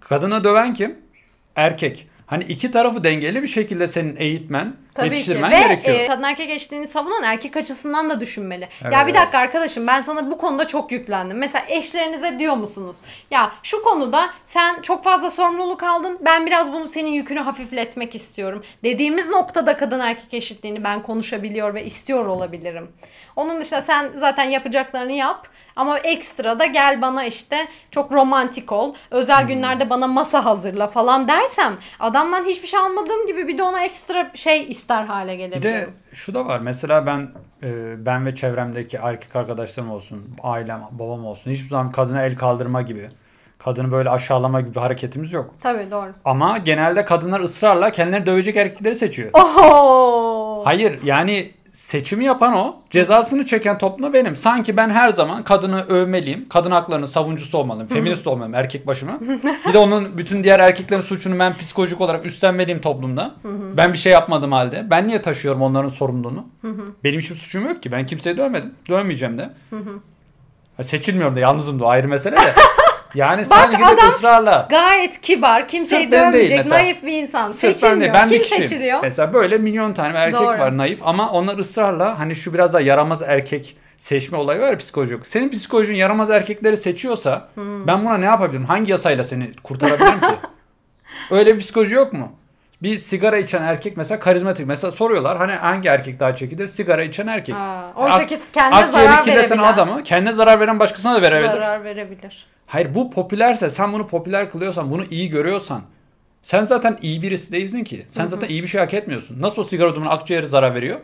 Kadına 0.00 0.44
döven 0.44 0.74
kim? 0.74 0.96
Erkek. 1.56 2.08
Hani 2.26 2.44
iki 2.44 2.70
tarafı 2.70 3.04
dengeli 3.04 3.42
bir 3.42 3.48
şekilde 3.48 3.88
senin 3.88 4.16
eğitmen, 4.16 4.76
Tabii 4.94 5.08
ki. 5.10 5.14
yetiştirmen 5.16 5.50
Ve 5.52 5.58
gerekiyor. 5.60 5.98
e, 5.98 6.06
kadın 6.06 6.22
erkek 6.22 6.50
eşitliğini 6.50 6.88
savunan 6.88 7.22
erkek 7.22 7.56
açısından 7.56 8.10
da 8.10 8.20
düşünmeli. 8.20 8.68
Evet, 8.82 8.92
ya 8.92 9.06
bir 9.06 9.14
dakika 9.14 9.38
arkadaşım 9.38 9.86
ben 9.86 10.00
sana 10.00 10.30
bu 10.30 10.38
konuda 10.38 10.66
çok 10.66 10.92
yüklendim. 10.92 11.38
Mesela 11.38 11.64
eşlerinize 11.68 12.38
diyor 12.38 12.56
musunuz? 12.56 12.96
Ya 13.30 13.52
şu 13.62 13.82
konuda 13.82 14.30
sen 14.46 14.82
çok 14.82 15.04
fazla 15.04 15.30
sorumluluk 15.30 15.82
aldın. 15.82 16.18
Ben 16.24 16.46
biraz 16.46 16.72
bunu 16.72 16.88
senin 16.88 17.10
yükünü 17.10 17.38
hafifletmek 17.40 18.14
istiyorum. 18.14 18.62
Dediğimiz 18.84 19.28
noktada 19.28 19.76
kadın 19.76 20.00
erkek 20.00 20.34
eşitliğini 20.34 20.84
ben 20.84 21.02
konuşabiliyor 21.02 21.74
ve 21.74 21.84
istiyor 21.84 22.26
olabilirim. 22.26 22.88
Onun 23.36 23.60
dışında 23.60 23.80
sen 23.80 24.10
zaten 24.14 24.44
yapacaklarını 24.44 25.12
yap. 25.12 25.48
Ama 25.76 25.98
ekstra 25.98 26.58
da 26.58 26.66
gel 26.66 27.02
bana 27.02 27.24
işte 27.24 27.56
çok 27.90 28.12
romantik 28.12 28.72
ol. 28.72 28.94
Özel 29.10 29.46
günlerde 29.46 29.90
bana 29.90 30.06
masa 30.06 30.44
hazırla 30.44 30.88
falan 30.88 31.28
dersem 31.28 31.72
adamdan 32.00 32.44
hiçbir 32.44 32.68
şey 32.68 32.80
almadığım 32.80 33.26
gibi 33.26 33.48
bir 33.48 33.58
de 33.58 33.62
ona 33.62 33.84
ekstra 33.84 34.30
şey 34.34 34.62
ister 34.70 35.04
hale 35.04 35.32
Bir 35.32 35.38
gelebilirim. 35.38 35.74
de 35.74 35.88
şu 36.12 36.34
da 36.34 36.46
var. 36.46 36.58
Mesela 36.58 37.06
ben 37.06 37.30
e, 37.62 37.94
ben 38.06 38.26
ve 38.26 38.34
çevremdeki 38.34 38.96
erkek 39.02 39.36
arkadaşlarım 39.36 39.90
olsun, 39.90 40.30
ailem, 40.42 40.80
babam 40.90 41.26
olsun 41.26 41.50
hiçbir 41.50 41.68
zaman 41.68 41.90
kadına 41.90 42.22
el 42.22 42.36
kaldırma 42.36 42.82
gibi, 42.82 43.08
kadını 43.58 43.92
böyle 43.92 44.10
aşağılama 44.10 44.60
gibi 44.60 44.74
bir 44.74 44.80
hareketimiz 44.80 45.32
yok. 45.32 45.54
Tabii 45.60 45.90
doğru. 45.90 46.12
Ama 46.24 46.58
genelde 46.58 47.04
kadınlar 47.04 47.40
ısrarla 47.40 47.90
kendilerini 47.92 48.26
dövecek 48.26 48.56
erkekleri 48.56 48.94
seçiyor. 48.94 49.30
Oho! 49.32 50.62
Hayır 50.64 50.98
yani 51.04 51.50
seçimi 51.72 52.24
yapan 52.24 52.52
o, 52.56 52.76
cezasını 52.90 53.46
çeken 53.46 53.78
toplum 53.78 54.12
benim. 54.12 54.36
Sanki 54.36 54.76
ben 54.76 54.90
her 54.90 55.10
zaman 55.10 55.44
kadını 55.44 55.82
övmeliyim, 55.86 56.48
kadın 56.48 56.70
haklarının 56.70 57.06
savunucusu 57.06 57.58
olmalıyım, 57.58 57.88
feminist 57.88 58.26
olmalıyım 58.26 58.54
erkek 58.54 58.86
başıma. 58.86 59.18
bir 59.68 59.72
de 59.72 59.78
onun 59.78 60.18
bütün 60.18 60.44
diğer 60.44 60.60
erkeklerin 60.60 61.00
suçunu 61.02 61.38
ben 61.38 61.56
psikolojik 61.56 62.00
olarak 62.00 62.26
üstlenmeliyim 62.26 62.80
toplumda. 62.80 63.34
ben 63.76 63.92
bir 63.92 63.98
şey 63.98 64.12
yapmadım 64.12 64.52
halde. 64.52 64.86
Ben 64.90 65.08
niye 65.08 65.22
taşıyorum 65.22 65.62
onların 65.62 65.88
sorumluluğunu? 65.88 66.46
Benim 67.04 67.20
hiçbir 67.20 67.36
suçum 67.36 67.64
yok 67.64 67.82
ki. 67.82 67.92
Ben 67.92 68.06
kimseyi 68.06 68.36
dövmedim. 68.36 68.74
Dövmeyeceğim 68.88 69.38
de. 69.38 69.50
Ha, 70.76 70.82
Seçilmiyorum 70.82 71.36
da 71.36 71.40
yalnızım 71.40 71.80
da 71.80 71.86
ayrı 71.86 72.08
mesele 72.08 72.36
de. 72.36 72.40
Yani 73.14 73.44
sen 73.44 73.70
gidip 73.70 73.86
adam- 73.86 74.08
ısrarla. 74.08 74.66
Gayet 74.70 75.20
kibar, 75.20 75.68
kimseyi 75.68 76.02
Sırf 76.02 76.12
ben 76.12 76.20
değil 76.22 76.32
dövmeyecek, 76.32 76.58
mesela. 76.58 76.76
naif 76.76 77.02
bir 77.02 77.12
insan. 77.22 77.52
Sırf 77.52 77.62
ben 77.72 77.76
Seçilmiyor. 77.76 78.14
ben 78.14 78.26
bir 78.30 78.34
Kim 78.34 78.42
kişiyim. 78.42 78.62
seçiliyor? 78.68 78.98
Mesela 79.02 79.32
böyle 79.34 79.58
milyon 79.58 79.92
tane 79.92 80.18
erkek 80.18 80.40
Doğru. 80.40 80.46
var 80.58 80.78
naif 80.78 80.98
ama 81.06 81.30
onlar 81.30 81.58
ısrarla 81.58 82.18
hani 82.18 82.36
şu 82.36 82.54
biraz 82.54 82.72
daha 82.72 82.82
yaramaz 82.82 83.22
erkek 83.22 83.76
seçme 83.98 84.38
olayı 84.38 84.60
var 84.60 84.70
ya 84.70 84.78
psikolojik. 84.78 85.26
Senin 85.26 85.48
psikolojin 85.50 85.94
yaramaz 85.94 86.30
erkekleri 86.30 86.76
seçiyorsa 86.76 87.48
Hmm. 87.54 87.86
ben 87.86 88.04
buna 88.04 88.18
ne 88.18 88.24
yapabilirim? 88.24 88.64
Hangi 88.64 88.90
yasayla 88.92 89.24
seni 89.24 89.52
kurtarabilirim 89.62 90.20
ki? 90.20 90.26
Öyle 91.30 91.54
bir 91.54 91.60
psikoloji 91.60 91.94
yok 91.94 92.12
mu? 92.12 92.32
Bir 92.82 92.98
sigara 92.98 93.38
içen 93.38 93.62
erkek 93.62 93.96
mesela 93.96 94.20
karizmatik. 94.20 94.66
Mesela 94.66 94.90
soruyorlar 94.90 95.38
hani 95.38 95.52
hangi 95.52 95.88
erkek 95.88 96.20
daha 96.20 96.34
çekilir? 96.34 96.68
Sigara 96.68 97.02
içen 97.02 97.26
erkek. 97.26 97.54
Ak- 97.96 98.28
ki 98.28 98.36
kendine 98.54 98.76
Akciğeri 98.76 99.08
zarar 99.08 99.26
verebilen. 99.26 99.62
adamı 99.62 100.02
kendine 100.04 100.32
zarar 100.32 100.60
veren 100.60 100.78
başkasına 100.78 101.14
da 101.14 101.22
verebilir. 101.22 101.50
Zarar 101.52 101.84
verebilir. 101.84 102.46
Hayır 102.72 102.94
bu 102.94 103.10
popülerse 103.10 103.70
sen 103.70 103.92
bunu 103.92 104.06
popüler 104.06 104.50
kılıyorsan 104.50 104.90
bunu 104.90 105.04
iyi 105.10 105.30
görüyorsan 105.30 105.82
sen 106.42 106.64
zaten 106.64 106.98
iyi 107.02 107.22
birisi 107.22 107.52
değilsin 107.52 107.84
ki. 107.84 108.06
Sen 108.08 108.26
zaten 108.26 108.48
iyi 108.48 108.62
bir 108.62 108.68
şey 108.68 108.80
hak 108.80 108.94
etmiyorsun. 108.94 109.42
Nasıl 109.42 109.62
o 109.62 109.64
sigara 109.64 109.94
dumanı 109.94 110.10
akciğeri 110.10 110.46
zarar 110.46 110.74
veriyor? 110.74 111.00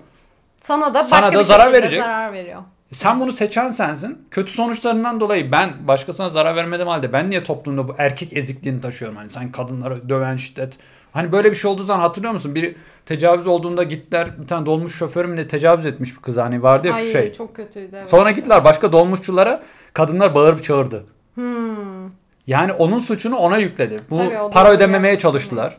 Sana 0.60 0.94
da 0.94 1.04
Sana 1.04 1.20
başka 1.22 1.34
da 1.34 1.38
bir 1.38 1.44
zarar 1.44 1.72
verecek. 1.72 2.00
zarar 2.00 2.32
veriyor. 2.32 2.62
Sen 2.92 3.20
bunu 3.20 3.32
seçen 3.32 3.70
sensin. 3.70 4.26
Kötü 4.30 4.52
sonuçlarından 4.52 5.20
dolayı 5.20 5.52
ben 5.52 5.70
başkasına 5.88 6.30
zarar 6.30 6.56
vermedim 6.56 6.88
halde 6.88 7.12
ben 7.12 7.30
niye 7.30 7.44
toplumda 7.44 7.88
bu 7.88 7.94
erkek 7.98 8.32
ezikliğini 8.36 8.80
taşıyorum? 8.80 9.16
Hani 9.16 9.30
sen 9.30 9.52
kadınları 9.52 10.08
döven 10.08 10.36
şiddet. 10.36 10.76
Hani 11.12 11.32
böyle 11.32 11.50
bir 11.50 11.56
şey 11.56 11.70
olduğu 11.70 11.82
zaman 11.82 12.00
hatırlıyor 12.00 12.32
musun? 12.32 12.54
Biri 12.54 12.76
tecavüz 13.06 13.46
olduğunda 13.46 13.82
gittiler 13.82 14.40
bir 14.42 14.46
tane 14.46 14.66
dolmuş 14.66 14.94
şoförü 14.94 15.28
mü 15.28 15.36
ne 15.36 15.48
tecavüz 15.48 15.86
etmiş 15.86 16.16
bir 16.16 16.22
kız 16.22 16.36
hani 16.36 16.62
vardı 16.62 16.86
ya 16.86 16.92
şu 16.92 16.98
Ay 16.98 17.12
şey. 17.12 17.32
çok 17.32 17.56
kötüydü. 17.56 17.96
Evet. 17.96 18.10
Sonra 18.10 18.30
gittiler 18.30 18.64
başka 18.64 18.92
dolmuşçulara 18.92 19.62
kadınlar 19.94 20.34
bağırıp 20.34 20.64
çağırdı. 20.64 21.04
Hmm. 21.38 22.10
Yani 22.46 22.72
onun 22.72 22.98
suçunu 22.98 23.36
ona 23.36 23.58
yükledi. 23.58 23.96
Bu 24.10 24.18
Tabii, 24.18 24.50
para 24.52 24.70
ödememeye 24.70 25.12
yapmış. 25.12 25.22
çalıştılar. 25.22 25.76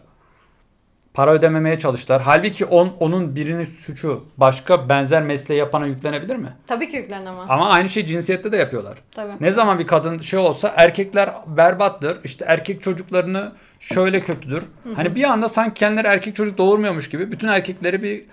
Para 1.13 1.33
ödememeye 1.33 1.79
çalıştılar. 1.79 2.21
Halbuki 2.21 2.65
on, 2.65 2.91
onun 2.99 3.35
birinin 3.35 3.65
suçu 3.65 4.25
başka 4.37 4.89
benzer 4.89 5.23
mesleği 5.23 5.59
yapana 5.59 5.85
yüklenebilir 5.85 6.35
mi? 6.35 6.49
Tabii 6.67 6.89
ki 6.89 6.97
yüklenemez. 6.97 7.45
Ama 7.49 7.69
aynı 7.69 7.89
şey 7.89 8.05
cinsiyette 8.05 8.51
de 8.51 8.57
yapıyorlar. 8.57 8.97
Tabii. 9.11 9.31
Ne 9.39 9.51
zaman 9.51 9.79
bir 9.79 9.87
kadın 9.87 10.17
şey 10.17 10.39
olsa 10.39 10.73
erkekler 10.77 11.29
berbattır. 11.47 12.17
İşte 12.23 12.45
erkek 12.47 12.83
çocuklarını 12.83 13.51
şöyle 13.79 14.19
kötüdür. 14.19 14.63
Hani 14.95 15.15
bir 15.15 15.23
anda 15.23 15.49
sanki 15.49 15.73
kendileri 15.79 16.07
erkek 16.07 16.35
çocuk 16.35 16.57
doğurmuyormuş 16.57 17.09
gibi 17.09 17.31
bütün 17.31 17.47
erkekleri 17.47 18.03
bir 18.03 18.23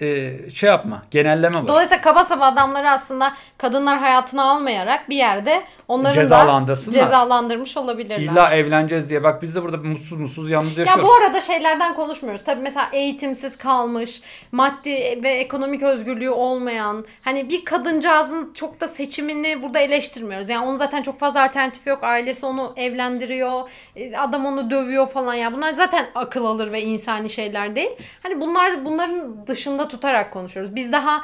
e, 0.00 0.32
şey 0.54 0.68
yapma, 0.70 1.02
genelleme 1.10 1.56
var. 1.58 1.68
Dolayısıyla 1.68 2.02
kaba 2.02 2.24
saba 2.24 2.44
adamları 2.44 2.90
aslında 2.90 3.32
kadınlar 3.58 3.98
hayatına 3.98 4.44
almayarak 4.50 5.08
bir 5.08 5.16
yerde 5.16 5.62
onların 5.88 6.14
Cezalandırsınlar. 6.22 7.00
da 7.00 7.04
cezalandırmış 7.04 7.76
olabilirler. 7.76 8.18
İlla 8.18 8.54
evleneceğiz 8.54 9.08
diye. 9.08 9.22
Bak 9.22 9.42
biz 9.42 9.54
de 9.54 9.62
burada 9.62 9.76
mutsuz 9.76 10.18
mutsuz 10.18 10.50
yalnız 10.50 10.78
Ya 10.78 10.84
yaşıyoruz. 10.84 11.08
bu 11.08 11.14
arada 11.14 11.40
şeylerden 11.40 11.94
konuşmuyoruz. 11.94 12.44
Tabii 12.44 12.60
mesela 12.60 12.88
eğitimsiz 12.92 13.58
kalmış, 13.58 14.20
maddi 14.52 15.20
ve 15.22 15.30
ekonomik 15.30 15.82
özgürlüğü 15.82 16.30
olmayan, 16.30 17.04
hani 17.22 17.48
bir 17.48 17.64
kadıncağızın 17.64 18.52
çok 18.52 18.80
da 18.80 18.88
seçimini 18.88 19.62
burada 19.62 19.78
eleştirmiyoruz. 19.78 20.48
Yani 20.48 20.66
onun 20.66 20.76
zaten 20.76 21.02
çok 21.02 21.20
fazla 21.20 21.42
alternatifi 21.42 21.88
yok. 21.88 22.04
Ailesi 22.04 22.46
onu 22.46 22.72
evlendiriyor, 22.76 23.70
e, 23.96 24.16
adam 24.16 24.46
onu 24.46 24.70
dövüyor 24.70 25.08
falan 25.08 25.34
ya. 25.34 25.52
Bunlar 25.52 25.72
zaten 25.72 26.06
akıl 26.14 26.44
alır 26.44 26.72
ve 26.72 26.82
insani 26.82 27.30
şeyler 27.30 27.76
değil. 27.76 27.90
Hani 28.22 28.40
bunlar 28.40 28.84
bunların 28.84 29.46
dışında 29.46 29.88
tutarak 29.90 30.32
konuşuyoruz. 30.32 30.74
Biz 30.74 30.92
daha 30.92 31.22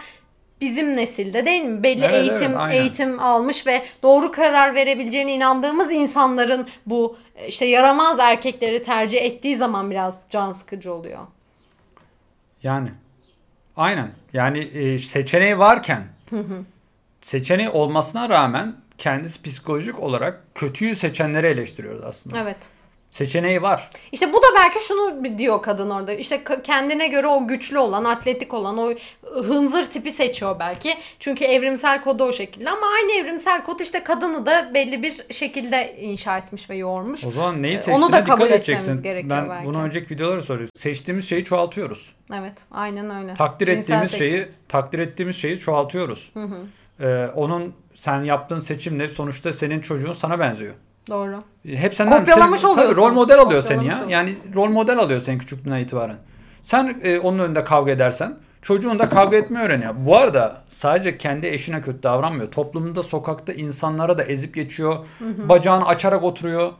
bizim 0.60 0.96
nesilde 0.96 1.46
değil 1.46 1.64
mi? 1.64 1.82
Belli 1.82 2.04
Evet, 2.04 2.14
evet, 2.14 2.30
eğitim 2.30 2.60
aynen. 2.60 2.74
eğitim 2.74 3.20
almış 3.20 3.66
ve 3.66 3.82
doğru 4.02 4.32
karar 4.32 4.74
verebileceğine 4.74 5.34
inandığımız 5.34 5.92
insanların 5.92 6.68
bu 6.86 7.18
işte 7.48 7.66
yaramaz 7.66 8.18
erkekleri 8.18 8.82
tercih 8.82 9.22
ettiği 9.22 9.56
zaman 9.56 9.90
biraz 9.90 10.26
can 10.30 10.52
sıkıcı 10.52 10.92
oluyor. 10.92 11.26
Yani 12.62 12.88
aynen. 13.76 14.10
Yani 14.32 14.58
e, 14.58 14.98
seçeneği 14.98 15.58
varken 15.58 16.02
seçeneği 17.20 17.68
olmasına 17.68 18.28
rağmen 18.28 18.76
kendisi 18.98 19.42
psikolojik 19.42 19.98
olarak 19.98 20.42
kötüyü 20.54 20.96
seçenleri 20.96 21.46
eleştiriyoruz 21.46 22.04
aslında. 22.04 22.38
Evet. 22.40 22.56
Seçeneği 23.20 23.62
var. 23.62 23.90
İşte 24.12 24.32
bu 24.32 24.36
da 24.36 24.46
belki 24.56 24.84
şunu 24.86 25.38
diyor 25.38 25.62
kadın 25.62 25.90
orada. 25.90 26.12
İşte 26.12 26.40
kendine 26.64 27.08
göre 27.08 27.26
o 27.26 27.46
güçlü 27.48 27.78
olan, 27.78 28.04
atletik 28.04 28.54
olan, 28.54 28.78
o 28.78 28.94
hınzır 29.34 29.84
tipi 29.84 30.10
seçiyor 30.10 30.56
belki. 30.58 30.94
Çünkü 31.20 31.44
evrimsel 31.44 32.02
kodu 32.02 32.24
o 32.24 32.32
şekilde. 32.32 32.70
Ama 32.70 32.86
aynı 32.86 33.12
evrimsel 33.12 33.64
kod 33.64 33.80
işte 33.80 34.04
kadını 34.04 34.46
da 34.46 34.70
belli 34.74 35.02
bir 35.02 35.34
şekilde 35.34 35.96
inşa 36.00 36.38
etmiş 36.38 36.70
ve 36.70 36.76
yoğurmuş. 36.76 37.24
O 37.24 37.30
zaman 37.32 37.62
neyi 37.62 37.74
Onu 37.76 37.82
seçtiğine 37.82 38.12
da 38.12 38.24
kabul 38.24 38.44
dikkat 38.44 38.56
edeceksin. 38.56 39.02
gerekiyor 39.02 39.36
Ben 39.36 39.50
belki. 39.50 39.66
bunu 39.66 39.82
önceki 39.82 40.14
videolarda 40.14 40.42
soruyorum. 40.42 40.70
Seçtiğimiz 40.78 41.28
şeyi 41.28 41.44
çoğaltıyoruz. 41.44 42.12
Evet, 42.34 42.64
aynen 42.70 43.22
öyle. 43.22 43.34
Takdir 43.34 43.66
Cinsel 43.66 43.80
ettiğimiz 43.82 44.10
seçim. 44.10 44.26
şeyi 44.26 44.48
takdir 44.68 44.98
ettiğimiz 44.98 45.36
şeyi 45.36 45.58
çoğaltıyoruz. 45.58 46.32
Ee, 47.00 47.26
onun 47.34 47.74
sen 47.94 48.22
yaptığın 48.22 48.60
seçimle 48.60 49.08
sonuçta 49.08 49.52
senin 49.52 49.80
çocuğun 49.80 50.12
sana 50.12 50.38
benziyor. 50.38 50.74
Doğru. 51.10 51.42
Hep 51.66 51.94
senden 51.94 52.18
Kopyalamış 52.18 52.60
senin- 52.60 52.74
tabii 52.74 52.82
oluyorsun. 52.82 53.02
rol 53.02 53.12
model 53.12 53.38
alıyor 53.38 53.62
seni 53.62 53.78
Kopyalamış 53.78 54.10
ya. 54.12 54.18
Yani 54.18 54.34
rol 54.54 54.68
model 54.68 54.98
alıyor 54.98 55.20
senin 55.20 55.38
küçüklüğünden 55.38 55.78
itibaren. 55.78 56.16
Sen 56.62 57.00
e, 57.02 57.18
onun 57.18 57.38
önünde 57.38 57.64
kavga 57.64 57.92
edersen 57.92 58.38
çocuğun 58.62 58.98
da 58.98 59.08
kavga 59.08 59.36
etmeyi 59.36 59.64
öğreniyor. 59.66 59.94
Bu 59.96 60.16
arada 60.16 60.62
sadece 60.68 61.18
kendi 61.18 61.46
eşine 61.46 61.82
kötü 61.82 62.02
davranmıyor. 62.02 62.50
Toplumda, 62.50 63.02
sokakta 63.02 63.52
insanlara 63.52 64.18
da 64.18 64.22
ezip 64.22 64.54
geçiyor. 64.54 65.06
Bacağını 65.20 65.86
açarak 65.86 66.22
oturuyor. 66.22 66.72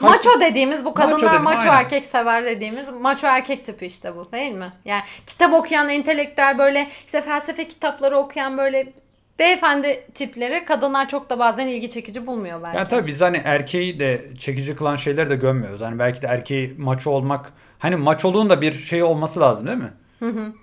Maço 0.00 0.30
dediğimiz 0.40 0.84
bu 0.84 0.94
kadınlar 0.94 1.32
dedim, 1.32 1.42
maço 1.42 1.68
aynen. 1.68 1.82
erkek 1.84 2.06
sever 2.06 2.44
dediğimiz 2.44 2.88
maço 3.00 3.26
erkek 3.26 3.66
tipi 3.66 3.86
işte 3.86 4.16
bu 4.16 4.32
değil 4.32 4.52
mi? 4.52 4.72
Yani 4.84 5.02
kitap 5.26 5.52
okuyan 5.54 5.88
entelektüel 5.88 6.58
böyle 6.58 6.88
işte 7.06 7.22
felsefe 7.22 7.68
kitapları 7.68 8.16
okuyan 8.16 8.58
böyle 8.58 8.92
beyefendi 9.40 10.04
tipleri 10.14 10.64
kadınlar 10.64 11.08
çok 11.08 11.30
da 11.30 11.38
bazen 11.38 11.66
ilgi 11.66 11.90
çekici 11.90 12.26
bulmuyor 12.26 12.62
belki. 12.62 12.76
Yani 12.76 12.88
tabii 12.88 13.06
biz 13.06 13.20
hani 13.20 13.40
erkeği 13.44 14.00
de 14.00 14.24
çekici 14.38 14.76
kılan 14.76 14.96
şeyleri 14.96 15.30
de 15.30 15.36
gömmüyoruz. 15.36 15.80
Hani 15.80 15.98
belki 15.98 16.22
de 16.22 16.26
erkeği 16.26 16.74
maço 16.78 17.10
olmak 17.10 17.52
hani 17.78 17.96
maçoluğun 17.96 18.50
da 18.50 18.60
bir 18.60 18.72
şey 18.72 19.02
olması 19.02 19.40
lazım 19.40 19.66
değil 19.66 19.78
mi? 19.78 19.92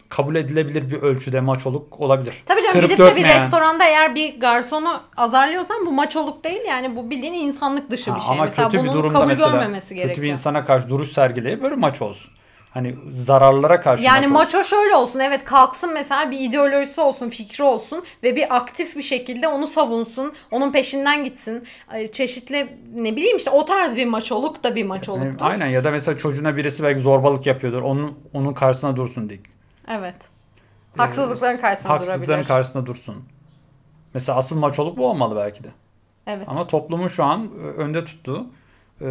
Kabul 0.09 0.35
edilebilir 0.35 0.91
bir 0.91 0.95
ölçüde 1.01 1.39
maçoluk 1.39 1.99
olabilir. 2.01 2.33
Tabii 2.45 2.61
canım 2.61 2.73
Kırıp 2.73 2.89
gidip 2.89 2.99
de 2.99 3.03
bir 3.05 3.09
dökmeyen. 3.21 3.41
restoranda 3.41 3.85
eğer 3.85 4.15
bir 4.15 4.39
garsonu 4.39 5.01
azarlıyorsan 5.17 5.85
bu 5.85 5.91
maçoluk 5.91 6.43
değil 6.43 6.61
yani 6.67 6.95
bu 6.95 7.09
bildiğin 7.09 7.33
insanlık 7.33 7.91
dışı 7.91 8.11
Ha, 8.11 8.17
bir 8.17 8.21
şey. 8.21 8.31
ama 8.35 8.43
mesela 8.45 8.69
kötü 8.69 8.83
bir 8.83 8.91
durumda 8.93 9.13
kabul 9.13 9.27
mesela 9.27 9.49
görmemesi 9.51 9.89
kötü 9.89 9.95
gerekiyor. 10.03 10.25
bir 10.25 10.31
insana 10.31 10.65
karşı 10.65 10.89
duruş 10.89 11.09
sergileyip 11.11 11.63
böyle 11.63 11.75
maç 11.75 12.01
olsun. 12.01 12.31
Hani 12.77 12.95
zararlara 13.11 13.81
karşı 13.81 14.03
Yani 14.03 14.27
maç 14.27 14.53
maço 14.53 14.63
şöyle 14.63 14.95
olsun 14.95 15.19
evet 15.19 15.43
kalksın 15.43 15.93
mesela 15.93 16.31
bir 16.31 16.39
ideolojisi 16.39 17.01
olsun 17.01 17.29
fikri 17.29 17.63
olsun 17.63 18.03
ve 18.23 18.35
bir 18.35 18.55
aktif 18.55 18.95
bir 18.95 19.01
şekilde 19.01 19.47
onu 19.47 19.67
savunsun 19.67 20.33
onun 20.51 20.71
peşinden 20.71 21.23
gitsin 21.23 21.67
çeşitli 22.11 22.77
ne 22.95 23.15
bileyim 23.15 23.37
işte 23.37 23.49
o 23.49 23.65
tarz 23.65 23.95
bir 23.95 24.05
maçoluk 24.05 24.63
da 24.63 24.75
bir 24.75 24.79
Yani 24.79 24.87
maçoluktur. 24.87 25.45
aynen 25.45 25.67
ya 25.67 25.83
da 25.83 25.91
mesela 25.91 26.17
çocuğuna 26.17 26.57
birisi 26.57 26.83
belki 26.83 26.99
zorbalık 26.99 27.45
yapıyordur. 27.45 27.81
Onun 27.81 28.19
onun 28.33 28.53
karşısına 28.53 28.95
dursun 28.95 29.29
dik. 29.29 29.41
Evet. 29.87 30.29
Haksızlıkların 30.97 31.57
karşısına 31.57 31.91
Haksızlıkların 31.91 32.27
durabilir. 32.27 32.47
karşısına 32.47 32.85
dursun. 32.85 33.23
Mesela 34.13 34.37
asıl 34.37 34.57
maçoluk 34.59 34.97
bu 34.97 35.09
olmalı 35.09 35.35
belki 35.35 35.63
de. 35.63 35.69
Evet. 36.27 36.47
Ama 36.49 36.67
toplumun 36.67 37.07
şu 37.07 37.23
an 37.23 37.55
önde 37.57 38.05
tuttuğu 38.05 38.47
e, 39.01 39.07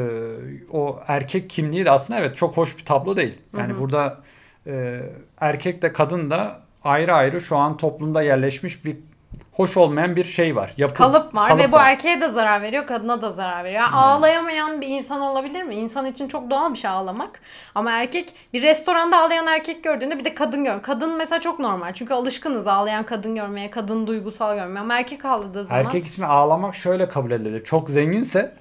o 0.72 1.00
erkek 1.06 1.50
kimliği 1.50 1.84
de 1.84 1.90
aslında 1.90 2.20
evet 2.20 2.36
çok 2.36 2.56
hoş 2.56 2.78
bir 2.78 2.84
tablo 2.84 3.16
değil. 3.16 3.38
Yani 3.56 3.80
burada 3.80 4.18
e, 4.66 5.00
erkek 5.40 5.82
de 5.82 5.92
kadın 5.92 6.30
da 6.30 6.60
ayrı 6.84 7.14
ayrı 7.14 7.40
şu 7.40 7.56
an 7.56 7.76
toplumda 7.76 8.22
yerleşmiş 8.22 8.84
bir 8.84 8.96
hoş 9.52 9.76
olmayan 9.76 10.16
bir 10.16 10.24
şey 10.24 10.56
var. 10.56 10.72
Yapı, 10.76 10.94
kalıp 10.94 11.34
var 11.34 11.48
kalıp 11.48 11.62
ve 11.62 11.72
bu 11.72 11.76
erkeğe 11.76 12.20
de 12.20 12.28
zarar 12.28 12.62
veriyor, 12.62 12.86
kadına 12.86 13.22
da 13.22 13.32
zarar 13.32 13.64
veriyor. 13.64 13.80
Yani 13.80 13.94
Ağlayamayan 13.94 14.80
bir 14.80 14.86
insan 14.86 15.20
olabilir 15.20 15.62
mi? 15.62 15.74
İnsan 15.74 16.06
için 16.06 16.28
çok 16.28 16.50
doğal 16.50 16.72
bir 16.72 16.78
şey 16.78 16.90
ağlamak. 16.90 17.40
Ama 17.74 17.90
erkek 17.90 18.32
bir 18.52 18.62
restoranda 18.62 19.18
ağlayan 19.18 19.46
erkek 19.46 19.84
gördüğünde 19.84 20.18
bir 20.18 20.24
de 20.24 20.34
kadın 20.34 20.64
gör. 20.64 20.82
Kadın 20.82 21.16
mesela 21.16 21.40
çok 21.40 21.58
normal. 21.58 21.94
Çünkü 21.94 22.14
alışkınız 22.14 22.66
ağlayan 22.66 23.06
kadın 23.06 23.34
görmeye, 23.34 23.70
kadın 23.70 24.06
duygusal 24.06 24.54
görmeye. 24.54 24.80
Ama 24.80 24.98
erkek 24.98 25.24
ağladığı 25.24 25.64
zaman 25.64 25.84
Erkek 25.84 26.06
için 26.06 26.22
ağlamak 26.22 26.74
şöyle 26.74 27.08
kabul 27.08 27.30
edilir. 27.30 27.64
Çok 27.64 27.90
zenginse 27.90 28.52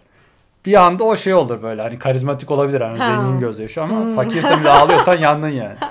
bir 0.65 0.73
anda 0.85 1.03
o 1.03 1.17
şey 1.17 1.33
olur 1.33 1.61
böyle 1.63 1.81
hani 1.81 1.99
karizmatik 1.99 2.51
olabilir 2.51 2.81
hani 2.81 2.97
Ha. 2.97 3.07
Hmm. 3.17 3.23
zengin 3.23 3.39
gözyaşı 3.39 3.81
ama 3.81 4.15
fakirsen 4.15 4.59
bile 4.59 4.69
ağlıyorsan 4.69 5.17
yandın 5.17 5.49
yani. 5.49 5.75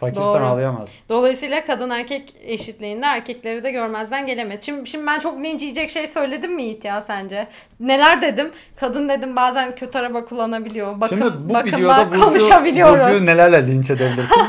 Fakirsen 0.00 0.24
Doğru. 0.24 0.44
ağlayamazsın. 0.44 1.08
Dolayısıyla 1.08 1.64
kadın 1.66 1.90
erkek 1.90 2.34
eşitliğinde 2.46 3.06
erkekleri 3.06 3.64
de 3.64 3.70
görmezden 3.70 4.26
gelemez. 4.26 4.62
Şimdi, 4.62 4.90
şimdi 4.90 5.06
ben 5.06 5.20
çok 5.20 5.42
linç 5.42 5.62
yiyecek 5.62 5.90
şey 5.90 6.06
söyledim 6.06 6.54
mi 6.54 6.62
Yiğit 6.62 6.84
ya 6.84 7.00
sence? 7.02 7.48
Neler 7.80 8.22
dedim? 8.22 8.50
Kadın 8.76 9.08
dedim 9.08 9.36
bazen 9.36 9.74
kötü 9.76 9.98
araba 9.98 10.24
kullanabiliyor. 10.24 11.00
Bakım, 11.00 11.18
Şimdi 11.18 11.32
bu 11.48 11.58
videoda 11.64 12.10
Burcu, 12.10 12.20
konuşabiliyoruz. 12.20 13.04
Burcu'yu 13.04 13.26
nelerle 13.26 13.66
linç 13.66 13.90
edebilirsin? 13.90 14.42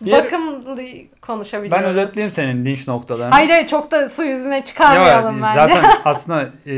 Bir- 0.00 0.12
Bakımlı 0.24 0.76
konuşabiliyoruz. 1.22 1.82
ben 1.84 1.90
özetleyeyim 1.90 2.32
senin 2.32 2.64
linç 2.64 2.88
noktalarını. 2.88 3.34
Hayır 3.34 3.50
hayır 3.50 3.66
çok 3.66 3.90
da 3.90 4.08
su 4.08 4.24
yüzüne 4.24 4.64
çıkarmayalım 4.64 5.42
bence. 5.42 5.54
zaten 5.54 5.84
aslında 6.04 6.48
e, 6.66 6.72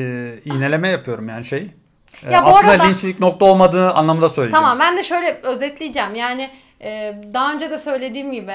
iğneleme 0.45 0.89
yapıyorum 0.89 1.29
yani 1.29 1.45
şey. 1.45 1.71
E, 2.29 2.33
Ya 2.35 2.45
bu 2.45 2.49
aslında 2.49 2.73
arada- 2.73 2.85
linçlik 2.85 3.21
nokta 3.21 3.45
olmadığı 3.45 3.91
anlamında 3.93 4.29
söyleyeceğim. 4.29 4.65
Tamam 4.65 4.81
ben 4.81 4.97
de 4.97 5.05
şöyle 5.05 5.41
özetleyeceğim. 5.43 6.15
Yani 6.15 6.51
e, 6.83 7.15
daha 7.35 7.53
önce 7.53 7.71
de 7.71 7.79
söylediğim 7.79 8.33
gibi 8.33 8.53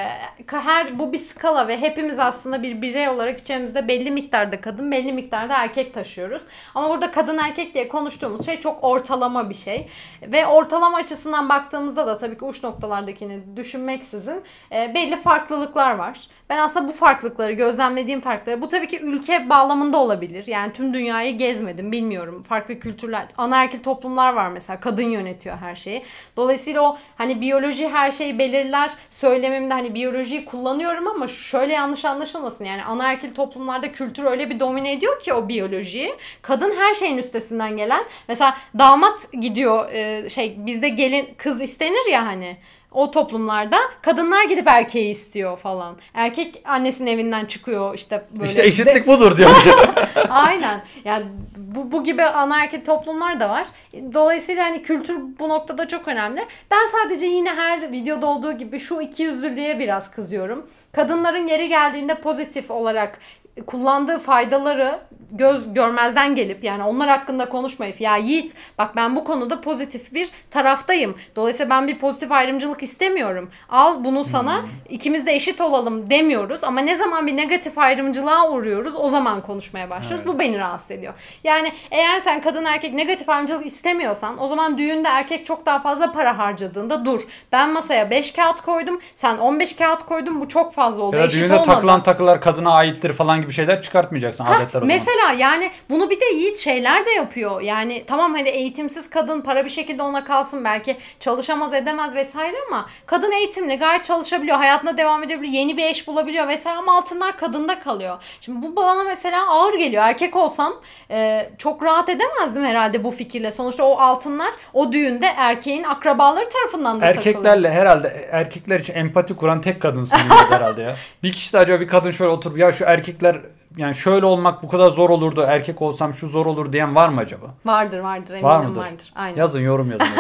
her 0.47 0.99
bu 0.99 1.13
bir 1.13 1.17
skala 1.17 1.67
ve 1.67 1.81
hepimiz 1.81 2.19
aslında 2.19 2.63
bir 2.63 2.81
birey 2.81 3.09
olarak 3.09 3.39
içerimizde 3.39 3.87
belli 3.87 4.11
miktarda 4.11 4.61
kadın, 4.61 4.91
belli 4.91 5.13
miktarda 5.13 5.53
erkek 5.57 5.93
taşıyoruz. 5.93 6.43
Ama 6.75 6.89
burada 6.89 7.11
kadın 7.11 7.37
erkek 7.37 7.73
diye 7.73 7.87
konuştuğumuz 7.87 8.45
şey 8.45 8.59
çok 8.59 8.83
ortalama 8.83 9.49
bir 9.49 9.55
şey. 9.55 9.87
Ve 10.21 10.45
ortalama 10.45 10.97
açısından 10.97 11.49
baktığımızda 11.49 12.07
da 12.07 12.17
tabii 12.17 12.37
ki 12.37 12.45
uç 12.45 12.63
noktalardakini 12.63 13.57
düşünmeksizin 13.57 14.43
e, 14.71 14.91
belli 14.95 15.17
farklılıklar 15.17 15.95
var. 15.95 16.27
Ben 16.49 16.57
aslında 16.57 16.87
bu 16.87 16.91
farklılıkları, 16.91 17.51
gözlemlediğim 17.51 18.21
farklılıkları, 18.21 18.61
bu 18.61 18.67
tabii 18.67 18.87
ki 18.87 18.99
ülke 18.99 19.49
bağlamında 19.49 19.97
olabilir. 19.97 20.47
Yani 20.47 20.73
tüm 20.73 20.93
dünyayı 20.93 21.37
gezmedim, 21.37 21.91
bilmiyorum. 21.91 22.43
Farklı 22.43 22.79
kültürler, 22.79 23.25
anaerkil 23.37 23.83
toplumlar 23.83 24.33
var 24.33 24.49
mesela. 24.49 24.79
Kadın 24.79 25.03
yönetiyor 25.03 25.57
her 25.57 25.75
şeyi. 25.75 26.03
Dolayısıyla 26.37 26.81
o 26.81 26.97
hani 27.15 27.41
biyoloji 27.41 27.89
her 27.89 28.11
şeyi 28.15 28.39
belirler. 28.39 28.91
Söylemimde 29.11 29.73
hani 29.73 29.93
biyolojiyi 29.93 30.45
kullanıyorum 30.45 31.07
ama 31.07 31.27
şöyle 31.27 31.73
yanlış 31.73 32.05
anlaşılmasın. 32.05 32.65
Yani 32.65 32.83
anaerkil 32.83 33.33
toplumlarda 33.33 33.91
kültür 33.91 34.23
öyle 34.23 34.49
bir 34.49 34.59
domine 34.59 34.91
ediyor 34.91 35.19
ki 35.19 35.33
o 35.33 35.47
biyolojiyi. 35.47 36.15
Kadın 36.41 36.75
her 36.77 36.93
şeyin 36.93 37.17
üstesinden 37.17 37.77
gelen. 37.77 38.03
Mesela 38.27 38.57
damat 38.79 39.31
gidiyor 39.41 39.91
e, 39.91 40.29
şey 40.29 40.55
bizde 40.57 40.89
gelin 40.89 41.33
kız 41.37 41.61
istenir 41.61 42.11
ya 42.11 42.25
hani 42.25 42.57
o 42.95 43.11
toplumlarda 43.11 43.77
kadınlar 44.01 44.43
gidip 44.43 44.67
erkeği 44.67 45.09
istiyor 45.09 45.57
falan. 45.57 45.95
Erkek 46.13 46.61
annesinin 46.65 47.11
evinden 47.11 47.45
çıkıyor 47.45 47.95
işte 47.95 48.25
böyle. 48.37 48.49
İşte 48.49 48.65
eşitlik 48.65 49.07
budur 49.07 49.37
diyormuş. 49.37 49.67
Aynen. 50.29 50.81
Yani 51.05 51.25
bu, 51.57 51.91
bu 51.91 52.03
gibi 52.03 52.23
anaerkil 52.23 52.85
toplumlar 52.85 53.39
da 53.39 53.49
var. 53.49 53.67
Dolayısıyla 54.13 54.65
hani 54.65 54.83
kültür 54.83 55.17
bu 55.39 55.49
noktada 55.49 55.87
çok 55.87 56.07
önemli. 56.07 56.45
Ben 56.71 56.87
sadece 56.91 57.25
yine 57.25 57.49
her 57.49 57.91
videoda 57.91 58.25
olduğu 58.27 58.51
gibi 58.51 58.79
şu 58.79 59.01
ikiyüzlülüğe 59.01 59.79
biraz 59.79 60.11
kızıyorum. 60.11 60.69
Kadınların 60.91 61.47
yeri 61.47 61.69
geldiğinde 61.69 62.15
pozitif 62.15 62.71
olarak 62.71 63.19
kullandığı 63.67 64.19
faydaları 64.19 64.99
göz 65.37 65.73
görmezden 65.73 66.35
gelip 66.35 66.63
yani 66.63 66.83
onlar 66.83 67.09
hakkında 67.09 67.49
konuşmayıp 67.49 68.01
ya 68.01 68.17
Yiğit 68.17 68.55
bak 68.77 68.95
ben 68.95 69.15
bu 69.15 69.23
konuda 69.23 69.61
pozitif 69.61 70.13
bir 70.13 70.29
taraftayım. 70.51 71.15
Dolayısıyla 71.35 71.69
ben 71.69 71.87
bir 71.87 71.99
pozitif 71.99 72.31
ayrımcılık 72.31 72.83
istemiyorum. 72.83 73.49
Al 73.69 74.03
bunu 74.03 74.25
sana 74.25 74.61
ikimiz 74.89 75.25
de 75.25 75.33
eşit 75.35 75.61
olalım 75.61 76.09
demiyoruz 76.09 76.63
ama 76.63 76.79
ne 76.79 76.95
zaman 76.95 77.27
bir 77.27 77.37
negatif 77.37 77.77
ayrımcılığa 77.77 78.49
uğruyoruz 78.51 78.95
o 78.95 79.09
zaman 79.09 79.41
konuşmaya 79.41 79.89
başlıyoruz. 79.89 80.27
Bu 80.27 80.39
beni 80.39 80.57
rahatsız 80.59 80.91
ediyor. 80.91 81.13
Yani 81.43 81.71
eğer 81.91 82.19
sen 82.19 82.41
kadın 82.41 82.65
erkek 82.65 82.93
negatif 82.93 83.29
ayrımcılık 83.29 83.65
istemiyorsan 83.65 84.43
o 84.43 84.47
zaman 84.47 84.77
düğünde 84.77 85.07
erkek 85.07 85.45
çok 85.45 85.65
daha 85.65 85.79
fazla 85.79 86.11
para 86.13 86.37
harcadığında 86.37 87.05
dur. 87.05 87.21
Ben 87.51 87.69
masaya 87.73 88.09
5 88.09 88.31
kağıt 88.33 88.61
koydum 88.61 88.99
sen 89.13 89.37
15 89.37 89.75
kağıt 89.75 90.05
koydun 90.05 90.41
bu 90.41 90.47
çok 90.47 90.73
fazla 90.73 91.01
oldu. 91.03 91.15
ya 91.15 91.25
eşit 91.25 91.41
düğünde 91.41 91.53
olmadı. 91.53 91.65
takılan 91.71 92.03
takılar 92.03 92.41
kadına 92.41 92.71
aittir 92.73 93.13
falan 93.13 93.41
gibi 93.41 93.51
şeyler 93.53 93.81
çıkartmayacaksın 93.81 94.43
Ha, 94.43 94.53
adetler 94.55 94.81
o 94.81 94.85
zaman. 94.85 94.87
mesela 94.87 95.24
yani 95.33 95.71
bunu 95.89 96.09
bir 96.09 96.19
de 96.19 96.25
Yiğit 96.25 96.57
şeyler 96.57 97.05
de 97.05 97.11
yapıyor. 97.11 97.61
Yani 97.61 98.03
tamam 98.07 98.35
hadi 98.35 98.49
eğitimsiz 98.49 99.09
kadın 99.09 99.41
para 99.41 99.65
bir 99.65 99.69
şekilde 99.69 100.03
ona 100.03 100.23
kalsın 100.23 100.63
belki 100.63 100.97
çalışamaz 101.19 101.73
edemez 101.73 102.15
vesaire 102.15 102.57
ama 102.67 102.85
kadın 103.05 103.31
eğitimli 103.31 103.75
gayet 103.75 104.05
çalışabiliyor. 104.05 104.57
Hayatına 104.57 104.97
devam 104.97 105.23
edebiliyor. 105.23 105.53
Yeni 105.53 105.77
bir 105.77 105.85
eş 105.85 106.07
bulabiliyor 106.07 106.47
vesaire 106.47 106.77
ama 106.77 106.97
altınlar 106.97 107.37
kadında 107.37 107.79
kalıyor. 107.79 108.17
Şimdi 108.41 108.67
bu 108.67 108.75
bana 108.75 109.03
mesela 109.03 109.47
ağır 109.49 109.73
geliyor. 109.73 110.03
Erkek 110.03 110.35
olsam 110.35 110.73
e, 111.11 111.49
çok 111.57 111.83
rahat 111.83 112.09
edemezdim 112.09 112.63
herhalde 112.65 113.03
bu 113.03 113.11
fikirle. 113.11 113.51
Sonuçta 113.51 113.83
o 113.83 113.99
altınlar 113.99 114.51
o 114.73 114.91
düğünde 114.91 115.27
erkeğin 115.37 115.83
akrabaları 115.83 116.49
tarafından 116.49 116.95
da 116.95 116.99
takılıyor. 116.99 117.35
Erkeklerle 117.35 117.71
herhalde 117.71 118.27
erkekler 118.31 118.79
için 118.79 118.93
empati 118.93 119.35
kuran 119.35 119.61
tek 119.61 119.81
kadınsın 119.81 120.17
herhalde 120.49 120.81
ya. 120.81 120.95
Bir 121.23 121.31
kişi 121.31 121.53
de 121.53 121.57
acaba 121.57 121.79
bir 121.79 121.87
kadın 121.87 122.11
şöyle 122.11 122.31
oturup 122.31 122.57
ya 122.57 122.71
şu 122.71 122.83
erkekler 122.83 123.41
yani 123.77 123.95
şöyle 123.95 124.25
olmak 124.25 124.63
bu 124.63 124.67
kadar 124.69 124.91
zor 124.91 125.09
olurdu 125.09 125.41
erkek 125.47 125.81
olsam 125.81 126.13
şu 126.13 126.27
zor 126.27 126.45
olur 126.45 126.73
diyen 126.73 126.95
var 126.95 127.09
mı 127.09 127.19
acaba? 127.21 127.45
Vardır 127.65 127.99
vardır 127.99 128.29
eminim 128.29 128.43
Var 128.45 128.55
vardır. 128.59 128.69
mıdır? 128.69 129.11
Aynen. 129.15 129.37
Yazın 129.37 129.59
yorum 129.61 129.91
yazın. 129.91 130.07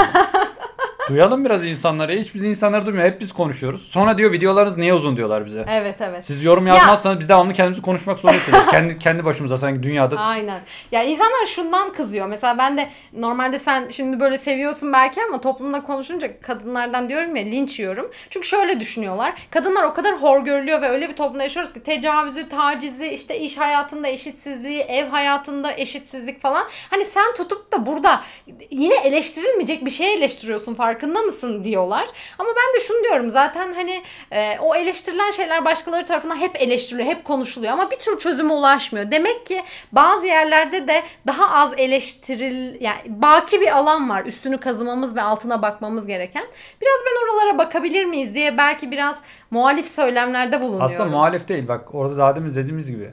Duyalım 1.09 1.45
biraz 1.45 1.65
insanları. 1.65 2.11
Hiç 2.11 2.35
biz 2.35 2.43
insanları 2.43 2.85
duymuyor. 2.85 3.07
Hep 3.07 3.21
biz 3.21 3.33
konuşuyoruz. 3.33 3.81
Sonra 3.87 4.17
diyor 4.17 4.31
videolarınız 4.31 4.77
niye 4.77 4.93
uzun 4.93 5.17
diyorlar 5.17 5.45
bize. 5.45 5.65
Evet 5.69 5.95
evet. 6.01 6.25
Siz 6.25 6.43
yorum 6.43 6.67
yazmazsanız 6.67 7.19
biz 7.19 7.29
devamlı 7.29 7.53
kendimizi 7.53 7.81
konuşmak 7.81 8.19
zorundayız. 8.19 8.45
kendi 8.71 8.99
kendi 8.99 9.25
başımıza 9.25 9.57
sanki 9.57 9.83
dünyada 9.83 10.19
Aynen. 10.19 10.61
Ya 10.91 11.03
insanlar 11.03 11.45
şundan 11.45 11.93
kızıyor. 11.93 12.27
Mesela 12.27 12.57
ben 12.57 12.77
de 12.77 12.89
normalde 13.13 13.59
sen 13.59 13.89
şimdi 13.89 14.19
böyle 14.19 14.37
seviyorsun 14.37 14.93
belki 14.93 15.21
ama 15.23 15.41
toplumda 15.41 15.83
konuşunca 15.83 16.41
kadınlardan 16.41 17.09
diyorum 17.09 17.35
ya 17.35 17.43
linç 17.43 17.79
yiyorum. 17.79 18.11
Çünkü 18.29 18.47
şöyle 18.47 18.79
düşünüyorlar. 18.79 19.33
Kadınlar 19.51 19.83
o 19.83 19.93
kadar 19.93 20.21
hor 20.21 20.45
görülüyor 20.45 20.81
ve 20.81 20.89
öyle 20.89 21.09
bir 21.09 21.15
toplumda 21.15 21.43
yaşıyoruz 21.43 21.73
ki 21.73 21.83
tecavüzü, 21.83 22.49
tacizi, 22.49 23.07
işte 23.07 23.39
iş 23.39 23.57
hayatında 23.57 24.07
eşitsizliği, 24.07 24.79
ev 24.79 25.07
hayatında 25.07 25.73
eşitsizlik 25.77 26.41
falan. 26.41 26.63
Hani 26.89 27.05
sen 27.05 27.33
tutup 27.33 27.71
da 27.73 27.85
burada 27.85 28.21
yine 28.71 28.95
eleştirilmeyecek 28.95 29.85
bir 29.85 29.89
şey 29.89 30.13
eleştiriyorsun 30.13 30.73
farkında 30.95 31.21
mısın 31.21 31.63
diyorlar. 31.63 32.07
Ama 32.39 32.49
ben 32.49 32.79
de 32.79 32.85
şunu 32.85 33.03
diyorum 33.03 33.31
zaten 33.31 33.73
hani 33.73 34.03
e, 34.31 34.59
o 34.59 34.75
eleştirilen 34.75 35.31
şeyler 35.31 35.65
başkaları 35.65 36.05
tarafından 36.05 36.37
hep 36.37 36.61
eleştiriliyor, 36.61 37.09
hep 37.09 37.23
konuşuluyor 37.23 37.73
ama 37.73 37.91
bir 37.91 37.95
tür 37.95 38.19
çözüme 38.19 38.53
ulaşmıyor. 38.53 39.11
Demek 39.11 39.45
ki 39.45 39.63
bazı 39.91 40.27
yerlerde 40.27 40.87
de 40.87 41.03
daha 41.27 41.51
az 41.51 41.73
eleştiril 41.77 42.81
yani 42.81 42.97
baki 43.07 43.61
bir 43.61 43.77
alan 43.77 44.09
var 44.09 44.25
üstünü 44.25 44.57
kazımamız 44.57 45.15
ve 45.15 45.21
altına 45.21 45.61
bakmamız 45.61 46.07
gereken. 46.07 46.45
Biraz 46.81 46.99
ben 47.05 47.25
oralara 47.25 47.57
bakabilir 47.57 48.05
miyiz 48.05 48.35
diye 48.35 48.57
belki 48.57 48.91
biraz 48.91 49.21
muhalif 49.51 49.87
söylemlerde 49.87 50.61
bulunuyorum. 50.61 50.85
aslında 50.85 51.09
muhalif 51.09 51.47
değil. 51.47 51.67
Bak 51.67 51.95
orada 51.95 52.17
daha 52.17 52.35
demin 52.35 52.55
dediğimiz 52.55 52.91
gibi. 52.91 53.09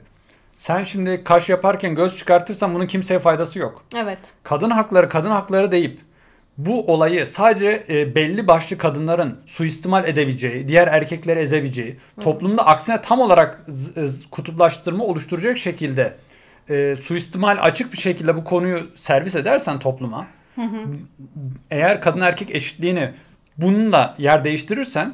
Sen 0.55 0.83
şimdi 0.83 1.23
kaş 1.23 1.49
yaparken 1.49 1.95
göz 1.95 2.17
çıkartırsan 2.17 2.75
bunun 2.75 2.87
kimseye 2.87 3.19
faydası 3.19 3.59
yok. 3.59 3.83
Evet. 3.95 4.19
Kadın 4.43 4.69
hakları 4.69 5.09
kadın 5.09 5.31
hakları 5.31 5.71
deyip 5.71 5.99
bu 6.57 6.93
olayı 6.93 7.27
sadece 7.27 7.83
e, 7.89 8.15
belli 8.15 8.47
başlı 8.47 8.77
kadınların 8.77 9.39
suistimal 9.45 10.07
edebileceği, 10.07 10.67
diğer 10.67 10.87
erkekleri 10.87 11.39
ezebileceği, 11.39 11.97
toplumda 12.21 12.65
aksine 12.65 13.01
tam 13.01 13.19
olarak 13.19 13.63
z- 13.67 14.29
kutuplaştırma 14.29 15.03
oluşturacak 15.03 15.57
şekilde 15.57 16.13
e, 16.69 16.95
suistimal 17.01 17.57
açık 17.61 17.93
bir 17.93 17.97
şekilde 17.97 18.35
bu 18.35 18.43
konuyu 18.43 18.87
servis 18.95 19.35
edersen 19.35 19.79
topluma, 19.79 20.27
eğer 21.71 22.01
kadın 22.01 22.21
erkek 22.21 22.55
eşitliğini 22.55 23.11
bununla 23.57 24.15
yer 24.17 24.43
değiştirirsen 24.43 25.13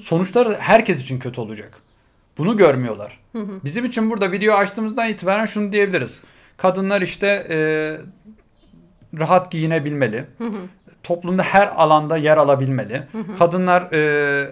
sonuçları 0.00 0.56
herkes 0.58 1.02
için 1.02 1.18
kötü 1.18 1.40
olacak. 1.40 1.72
Bunu 2.38 2.56
görmüyorlar. 2.56 3.20
Bizim 3.64 3.84
için 3.84 4.10
burada 4.10 4.32
video 4.32 4.54
açtığımızdan 4.54 5.08
itibaren 5.08 5.46
şunu 5.46 5.72
diyebiliriz. 5.72 6.20
Kadınlar 6.56 7.02
işte 7.02 7.46
e, 7.50 7.56
rahat 9.18 9.50
giyinebilmeli. 9.50 10.24
Toplumda 11.02 11.42
her 11.42 11.66
alanda 11.76 12.16
yer 12.16 12.36
alabilmeli. 12.36 13.02
Kadınlar 13.38 13.92
e, 13.92 14.48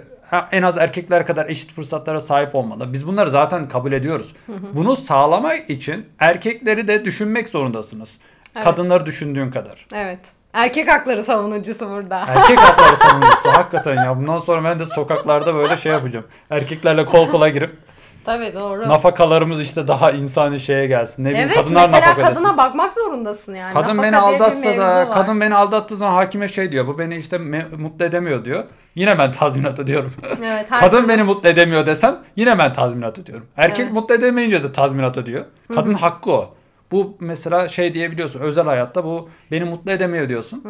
en 0.52 0.62
az 0.62 0.78
erkekler 0.78 1.26
kadar 1.26 1.46
eşit 1.46 1.72
fırsatlara 1.72 2.20
sahip 2.20 2.54
olmalı. 2.54 2.92
Biz 2.92 3.06
bunları 3.06 3.30
zaten 3.30 3.68
kabul 3.68 3.92
ediyoruz. 3.92 4.34
Bunu 4.74 4.96
sağlamak 4.96 5.70
için 5.70 6.06
erkekleri 6.18 6.88
de 6.88 7.04
düşünmek 7.04 7.48
zorundasınız. 7.48 8.20
Evet. 8.54 8.64
Kadınları 8.64 9.06
düşündüğün 9.06 9.50
kadar. 9.50 9.86
Evet. 9.94 10.20
Erkek 10.52 10.90
hakları 10.90 11.24
savunucusu 11.24 11.90
burada. 11.90 12.24
Erkek 12.28 12.58
hakları 12.60 12.96
savunucusu 12.96 13.48
hakikaten 13.48 13.94
ya. 13.94 14.16
Bundan 14.16 14.38
sonra 14.38 14.64
ben 14.64 14.78
de 14.78 14.86
sokaklarda 14.86 15.54
böyle 15.54 15.76
şey 15.76 15.92
yapacağım. 15.92 16.26
Erkeklerle 16.50 17.04
kol 17.06 17.28
kola 17.28 17.48
girip 17.48 17.76
Tabii 18.24 18.54
doğru. 18.54 18.88
nafakalarımız 18.88 19.60
işte 19.60 19.88
daha 19.88 20.10
insani 20.10 20.60
şeye 20.60 20.86
gelsin. 20.86 21.24
Ne 21.24 21.30
bileyim 21.30 21.46
evet 21.48 21.56
kadınlar 21.56 21.92
nafaka 21.92 22.16
desin. 22.16 22.34
kadına 22.34 22.56
bakmak 22.56 22.94
zorundasın 22.94 23.54
yani. 23.54 23.74
Kadın 23.74 23.88
Nafaka 23.88 24.02
beni 24.02 24.16
aldatsa 24.16 24.76
da 24.76 24.96
var. 24.96 25.10
kadın 25.12 25.40
beni 25.40 25.54
aldattığı 25.54 25.96
zaman 25.96 26.12
hakime 26.12 26.48
şey 26.48 26.72
diyor. 26.72 26.86
Bu 26.86 26.98
beni 26.98 27.16
işte 27.16 27.38
mutlu 27.78 28.04
edemiyor 28.04 28.44
diyor. 28.44 28.64
Yine 28.94 29.18
ben 29.18 29.32
tazminat 29.32 29.78
ödüyorum. 29.78 30.12
Evet, 30.44 30.66
kadın 30.80 31.08
beni 31.08 31.22
mutlu 31.22 31.48
edemiyor 31.48 31.86
desem 31.86 32.18
yine 32.36 32.58
ben 32.58 32.72
tazminat 32.72 33.18
ödüyorum. 33.18 33.46
Erkek 33.56 33.80
Evet. 33.80 33.92
mutlu 33.92 34.14
edemeyince 34.14 34.62
de 34.62 34.72
tazminat 34.72 35.16
ödüyor. 35.16 35.44
Kadın 35.74 35.94
hakkı 35.94 36.32
o. 36.32 36.54
Bu 36.92 37.16
mesela 37.20 37.68
şey 37.68 37.94
diyebiliyorsun 37.94 38.40
özel 38.40 38.64
hayatta 38.64 39.04
bu 39.04 39.28
beni 39.50 39.64
mutlu 39.64 39.90
edemiyor 39.90 40.28
diyorsun. 40.28 40.64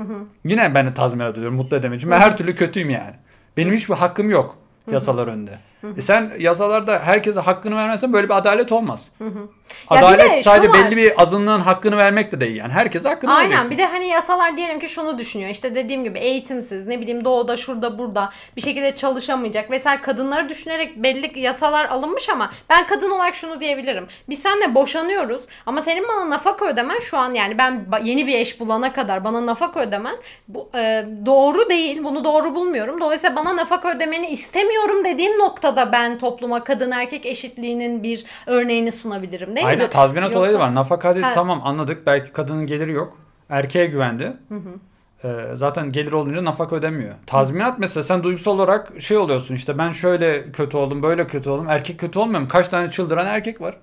Yine 0.45 0.75
ben 0.75 0.87
de 0.87 0.95
tazminat 0.95 1.33
ödüyorum 1.33 1.57
mutlu 1.57 1.77
edemeyince. 1.77 2.11
Ben 2.11 2.21
her 2.21 2.37
türlü 2.37 2.55
kötüyüm 2.57 2.91
yani. 2.91 3.15
Benim 3.57 3.75
hiçbir 3.75 3.95
hakkım 3.95 4.31
yok 4.31 4.57
yasalar 4.91 5.27
önünde. 5.27 5.59
E 5.97 6.01
sen 6.01 6.33
yasalarda 6.39 6.99
herkese 6.99 7.41
hakkını 7.41 7.77
vermezsen 7.77 8.13
böyle 8.13 8.29
bir 8.29 8.37
adalet 8.37 8.73
olmaz. 8.73 9.11
Ya 9.21 9.27
bir 9.91 9.97
Adalet 9.97 10.45
sadece 10.45 10.69
var. 10.69 10.79
belli 10.79 10.97
bir 10.97 11.23
azınlığın 11.23 11.61
hakkını 11.61 11.97
vermek 11.97 12.33
de 12.33 12.41
değil 12.41 12.57
yani. 12.57 12.73
Herkese 12.73 13.09
hakkını 13.09 13.35
Aynen 13.35 13.51
vereceksin. 13.51 13.71
bir 13.71 13.79
de 13.79 13.87
hani 13.87 14.07
yasalar 14.09 14.57
diyelim 14.57 14.81
ki 14.81 14.89
şunu 14.89 15.19
düşünüyor 15.19 15.51
işte 15.51 15.75
dediğim 15.75 16.05
gibi 16.05 16.19
eğitimsiz 16.19 16.87
ne 16.87 17.01
bileyim 17.01 17.25
doğuda 17.25 17.57
şurada 17.57 17.99
burada 17.99 18.31
bir 18.57 18.61
şekilde 18.61 18.97
çalışamayacak 18.97 19.71
vesaire 19.71 20.03
kadınları 20.03 20.49
düşünerek 20.49 20.97
belli 20.97 21.41
yasalar 21.41 21.85
alınmış 21.85 22.29
ama 22.29 22.51
ben 22.71 22.87
kadın 22.87 23.11
olarak 23.11 23.35
şunu 23.35 23.61
diyebilirim. 23.61 24.07
Biz 24.29 24.39
seninle 24.39 24.75
boşanıyoruz 24.75 25.43
ama 25.67 25.83
senin 25.83 26.05
bana 26.09 26.31
nafaka 26.31 26.67
ödemen 26.67 26.99
şu 27.01 27.19
an 27.19 27.35
yani 27.35 27.59
ben 27.59 27.87
yeni 28.03 28.27
bir 28.27 28.35
eş 28.39 28.61
bulana 28.61 28.93
kadar 28.93 29.25
bana 29.25 29.47
nafaka 29.47 29.81
ödemen 29.81 30.17
bu, 30.49 30.71
e, 30.75 31.05
doğru 31.27 31.69
değil 31.71 32.05
bunu 32.05 32.25
doğru 32.25 32.55
bulmuyorum. 32.55 33.01
Dolayısıyla 33.01 33.37
bana 33.37 33.57
nafaka 33.57 33.91
ödemeni 33.91 34.27
istemiyorum 34.27 35.05
dediğim 35.05 35.39
noktada 35.73 35.93
ben 35.93 36.19
topluma 36.19 36.65
kadın 36.65 36.91
erkek 36.91 37.27
eşitliğinin 37.27 38.03
bir 38.03 38.25
örneğini 38.47 38.93
sunabilirim 38.93 39.57
değil 39.57 39.67
Ayrıca 39.67 39.85
mi? 39.85 39.91
tazminat 39.91 40.25
Yoksa- 40.31 40.39
olayı 40.39 40.59
var. 40.59 40.75
Nafaka 40.75 41.09
Ha. 41.23 41.33
tamam 41.35 41.61
anladık. 41.65 42.07
Belki 42.07 42.33
kadının 42.33 42.67
geliri 42.67 42.93
yok. 42.93 43.19
Erkeğe 43.51 43.87
güvendi. 43.87 44.33
Ee, 45.25 45.29
zaten 45.55 45.91
gelir 45.93 46.13
olunca 46.13 46.45
nafaka 46.45 46.77
ödemiyor. 46.77 47.15
Tazminat 47.27 47.79
mesela 47.79 48.05
sen 48.05 48.23
duygusal 48.23 48.53
olarak 48.59 48.93
şey 49.01 49.17
oluyorsun 49.17 49.55
işte 49.55 49.79
ben 49.79 49.91
şöyle 49.93 50.53
kötü 50.53 50.77
oldum 50.77 51.03
böyle 51.03 51.27
kötü 51.27 51.51
oldum. 51.51 51.67
Erkek 51.69 52.01
kötü 52.01 52.19
olmuyor 52.19 52.41
mu? 52.41 52.49
Kaç 52.49 52.69
tane 52.69 52.91
çıldıran 52.91 53.27
erkek 53.27 53.61
var. 53.61 53.75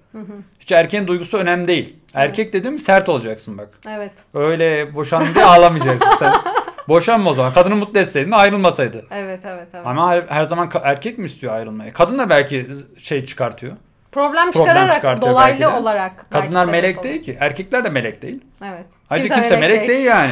Hiç 0.60 0.72
erkeğin 0.72 1.08
duygusu 1.08 1.38
önemli 1.38 1.68
değil. 1.68 1.96
Erkek 2.14 2.54
dedim 2.54 2.80
sert 2.80 3.10
olacaksın 3.10 3.58
bak. 3.58 3.68
Evet. 3.90 4.12
Öyle 4.34 4.96
boşandım 4.96 5.36
diye 5.36 5.46
ağlamayacaksın 5.46 6.10
sen. 6.20 6.34
Boşanma 6.90 7.30
o 7.30 7.34
zaman. 7.34 7.54
Kadını 7.54 7.76
mutlu 7.76 8.00
etseydin 8.00 8.32
ayrılmasaydı. 8.32 9.06
Evet 9.12 9.40
evet 9.46 9.68
evet. 9.74 9.86
Ama 9.86 10.10
her, 10.10 10.24
her 10.30 10.44
zaman 10.44 10.70
erkek 10.84 11.18
mi 11.18 11.26
istiyor 11.26 11.54
ayrılmayı? 11.54 11.94
Kadın 11.94 12.20
da 12.20 12.30
belki 12.30 12.68
şey 12.98 13.26
çıkartıyor. 13.26 13.74
Problem 14.12 14.52
Problem 14.52 14.66
çıkararak 14.68 14.96
çıkartıyor 14.96 15.32
dolaylı 15.32 15.60
belki 15.60 15.62
de. 15.62 15.68
olarak. 15.68 16.32
Kadınlar 16.32 16.66
melek 16.66 16.98
olur. 16.98 17.04
değil 17.04 17.24
ki. 17.24 17.38
Erkekler 17.40 17.84
de 17.84 17.90
melek 17.90 18.22
değil. 18.22 18.42
Evet. 18.64 18.86
Ayrıca 19.10 19.36
kimse, 19.36 19.58
melek, 19.58 19.88
değil. 19.88 20.06
yani. 20.06 20.32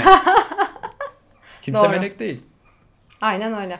kimse 1.61 1.81
Doğru. 1.81 1.89
melek 1.89 2.19
değil. 2.19 2.41
Aynen 3.21 3.57
öyle. 3.57 3.79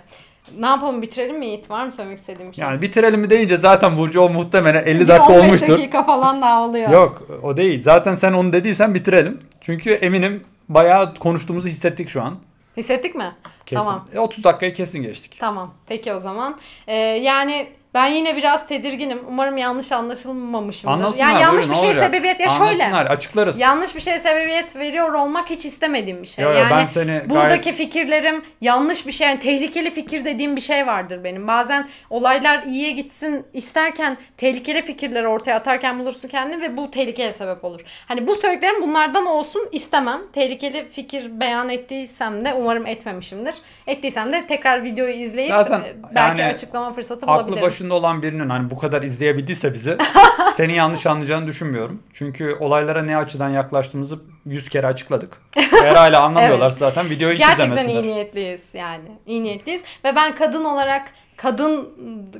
Ne 0.59 0.65
yapalım 0.65 1.01
bitirelim 1.01 1.39
mi 1.39 1.45
Yiğit? 1.45 1.69
Var 1.69 1.85
mı 1.85 1.91
söylemek 1.91 2.17
istediğim 2.17 2.51
bir 2.51 2.55
şey? 2.55 2.65
Yani 2.65 2.81
bitirelim 2.81 3.19
mi 3.19 3.29
deyince 3.29 3.57
zaten 3.57 3.97
Burcu 3.97 4.21
o 4.21 4.29
muhtemelen 4.29 4.85
50 4.85 4.99
Bir 4.99 5.07
dakika 5.07 5.33
15 5.33 5.45
olmuştur. 5.45 5.73
dakika 5.73 6.03
falan 6.03 6.41
daha 6.41 6.63
oluyor. 6.63 6.89
Yok 6.89 7.27
o 7.43 7.57
değil. 7.57 7.83
Zaten 7.83 8.15
sen 8.15 8.33
onu 8.33 8.53
dediysen 8.53 8.95
bitirelim. 8.95 9.39
Çünkü 9.61 9.91
eminim 9.91 10.43
bayağı 10.69 11.15
konuştuğumuzu 11.15 11.67
hissettik 11.67 12.09
şu 12.09 12.21
an. 12.23 12.35
Hissettik 12.77 13.15
mi? 13.15 13.35
Kesin. 13.65 13.79
Tamam. 13.85 14.05
E, 14.13 14.19
30 14.19 14.43
dakikayı 14.43 14.73
kesin 14.73 15.03
geçtik. 15.03 15.37
Tamam. 15.39 15.73
Peki 15.87 16.13
o 16.13 16.19
zaman. 16.19 16.59
Ee, 16.87 16.95
yani 16.97 17.67
ben 17.97 18.07
yine 18.07 18.37
biraz 18.37 18.67
tedirginim. 18.67 19.19
Umarım 19.27 19.57
yanlış 19.57 19.91
anlaşılmamışımdır. 19.91 20.93
Anlasınlar. 20.93 21.27
yani 21.27 21.41
yanlış 21.41 21.65
buyurun, 21.65 21.75
bir 21.75 21.79
şey 21.79 21.89
olacak? 21.89 22.05
sebebiyet 22.05 22.39
ya 22.39 22.49
şöyle. 22.49 22.83
Anlasınlar 22.83 23.05
açıklarız. 23.05 23.59
Yanlış 23.59 23.95
bir 23.95 24.01
şeye 24.01 24.19
sebebiyet 24.19 24.75
veriyor 24.75 25.13
olmak 25.13 25.49
hiç 25.49 25.65
istemediğim 25.65 26.21
bir 26.21 26.27
şey. 26.27 26.45
Yo, 26.45 26.51
yo, 26.51 26.57
yani 26.57 26.71
ben 26.71 26.85
seni 26.85 27.29
buradaki 27.29 27.69
gayet- 27.69 27.77
fikirlerim 27.77 28.43
yanlış 28.61 29.07
bir 29.07 29.11
şey, 29.11 29.27
yani 29.27 29.39
tehlikeli 29.39 29.91
fikir 29.91 30.25
dediğim 30.25 30.55
bir 30.55 30.61
şey 30.61 30.87
vardır 30.87 31.23
benim. 31.23 31.47
Bazen 31.47 31.87
olaylar 32.09 32.63
iyiye 32.63 32.91
gitsin 32.91 33.45
isterken 33.53 34.17
tehlikeli 34.37 34.81
fikirleri 34.81 35.27
ortaya 35.27 35.55
atarken 35.55 35.99
bulursun 35.99 36.27
kendini 36.27 36.61
ve 36.61 36.77
bu 36.77 36.91
tehlikeye 36.91 37.33
sebep 37.33 37.65
olur. 37.65 37.81
Hani 38.07 38.27
bu 38.27 38.35
söylediklerim 38.35 38.81
bunlardan 38.81 39.25
olsun 39.25 39.69
istemem. 39.71 40.21
Tehlikeli 40.33 40.89
fikir 40.89 41.39
beyan 41.39 41.69
ettiysem 41.69 42.45
de 42.45 42.53
umarım 42.53 42.87
etmemişimdir. 42.87 43.55
Ettiysem 43.87 44.31
de 44.31 44.47
tekrar 44.47 44.83
videoyu 44.83 45.13
izleyip 45.13 45.51
Zaten 45.51 45.79
e, 45.79 45.95
belki 46.15 46.41
yani 46.41 46.53
açıklama 46.53 46.93
fırsatı 46.93 47.25
Aklı 47.25 47.43
bulabilirim. 47.43 47.67
başında 47.67 47.93
olan 47.93 48.21
birinin 48.21 48.49
hani 48.49 48.69
bu 48.71 48.77
kadar 48.77 49.01
izleyebildiyse 49.03 49.73
bizi 49.73 49.97
seni 50.55 50.75
yanlış 50.75 51.05
anlayacağını 51.05 51.47
düşünmüyorum. 51.47 52.03
Çünkü 52.13 52.57
olaylara 52.59 53.03
ne 53.03 53.17
açıdan 53.17 53.49
yaklaştığımızı 53.49 54.19
100 54.45 54.69
kere 54.69 54.87
açıkladık. 54.87 55.37
Eğer 55.83 55.95
hala 55.95 56.21
anlamıyorlarsa 56.23 56.77
zaten 56.77 57.09
videoyu 57.09 57.33
hiç 57.33 57.39
Gerçekten 57.41 57.65
izlemesinler. 57.65 58.03
iyi 58.03 58.11
niyetliyiz 58.13 58.73
yani. 58.75 59.09
İyi 59.25 59.43
niyetliyiz 59.43 59.83
ve 60.05 60.15
ben 60.15 60.35
kadın 60.35 60.63
olarak 60.65 61.11
kadın 61.37 61.89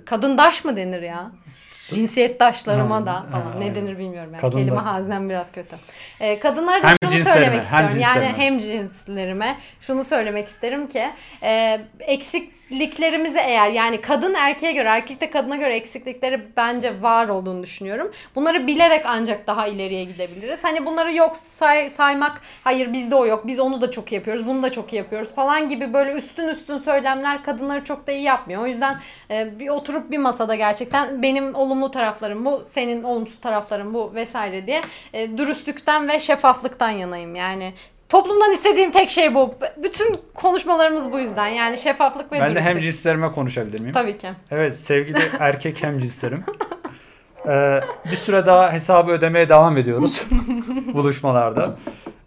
kadındaş 0.06 0.66
mı 0.66 0.76
denir 0.76 1.02
ya? 1.02 1.32
Cinsiyetdaşlarıma 1.96 2.96
Ha, 3.02 3.06
da 3.06 3.14
ha, 3.14 3.26
falan 3.32 3.60
ne 3.60 3.64
aynen. 3.64 3.76
denir 3.76 3.98
bilmiyorum 3.98 4.30
yani. 4.34 4.42
Kadın 4.42 4.58
Kelime 4.58 4.76
da- 4.78 4.86
haznem 4.86 5.30
biraz 5.30 5.52
kötü. 5.52 5.76
Ee, 6.20 6.40
kadınlara 6.40 6.84
da 6.84 6.88
Hem 6.88 6.98
şunu 7.12 7.24
söylemek 7.24 7.56
hem 7.56 7.62
istiyorum. 7.64 7.98
Yani 8.00 8.14
cinslerime. 8.14 8.38
hem 8.38 8.60
cinslerime 8.60 9.58
şunu 9.82 10.04
söylemek 10.04 10.48
isterim 10.48 10.88
ki 10.88 11.04
e, 11.44 11.80
eksikliklerimizi 12.72 13.38
eğer 13.40 13.70
yani 13.70 14.02
kadın 14.02 14.34
erkeğe 14.34 14.72
göre 14.72 14.88
erkek 14.90 15.22
de 15.22 15.30
kadına 15.30 15.56
göre 15.56 15.76
eksiklikleri 15.76 16.42
bence 16.58 17.02
var 17.02 17.28
olduğunu 17.28 17.64
düşünüyorum. 17.64 18.12
Bunları 18.36 18.68
bilerek 18.68 19.06
ancak 19.06 19.48
daha 19.48 19.68
ileriye 19.68 20.04
gidebiliriz. 20.04 20.64
Hani 20.64 20.86
bunları 20.86 21.14
yok 21.14 21.38
say- 21.38 21.90
saymak 21.90 22.42
hayır 22.64 22.94
bizde 22.94 23.16
o 23.16 23.26
yok 23.26 23.48
biz 23.48 23.60
onu 23.60 23.82
da 23.82 23.92
çok 23.92 24.12
yapıyoruz 24.12 24.48
bunu 24.48 24.64
da 24.64 24.72
çok 24.72 24.94
yapıyoruz 24.94 25.36
falan 25.36 25.70
gibi 25.70 25.94
böyle 25.94 26.12
üstün 26.12 26.48
üstün 26.48 26.78
söylemler 26.78 27.44
kadınları 27.44 27.84
çok 27.84 28.08
da 28.08 28.12
iyi 28.12 28.24
yapmıyor. 28.24 28.62
O 28.62 28.68
yüzden 28.68 28.98
e, 29.32 29.60
bir 29.60 29.70
oturup 29.70 30.12
bir 30.12 30.18
masada 30.18 30.56
gerçekten 30.56 31.22
benim 31.22 31.56
olumlu 31.56 31.92
taraflarım 31.92 32.46
bu 32.46 32.64
senin 32.66 33.04
olumsuz 33.04 33.42
tarafların 33.42 33.94
bu 33.94 34.14
vesaire 34.16 34.68
diye 34.68 34.82
e, 35.14 35.38
dürüstlükten 35.38 36.08
ve 36.08 36.20
şeffaflıktan 36.20 36.90
yanayım 36.90 37.36
yani. 37.36 37.74
Toplumdan 38.10 38.54
istediğim 38.54 38.92
tek 38.92 39.10
şey 39.12 39.36
bu. 39.36 39.56
Bütün 39.84 40.20
konuşmalarımız 40.34 41.12
bu 41.12 41.20
yüzden. 41.20 41.48
Yani 41.48 41.78
şeffaflık 41.78 42.32
ve 42.32 42.40
Ben 42.40 42.50
de 42.50 42.52
dürüstlük. 42.56 42.76
hem 42.76 42.82
cinslerime 42.82 43.32
konuşabilir 43.32 43.80
miyim? 43.80 43.94
Tabii 43.94 44.18
ki. 44.18 44.28
Evet 44.52 44.76
sevgili 44.76 45.18
erkek 45.40 45.84
hem 45.84 46.00
cinslerim. 46.00 46.44
Ee, 47.48 47.82
bir 48.12 48.16
süre 48.16 48.46
daha 48.46 48.74
hesabı 48.74 49.12
ödemeye 49.12 49.50
devam 49.50 49.78
ediyoruz 49.78 50.24
buluşmalarda. 50.94 51.76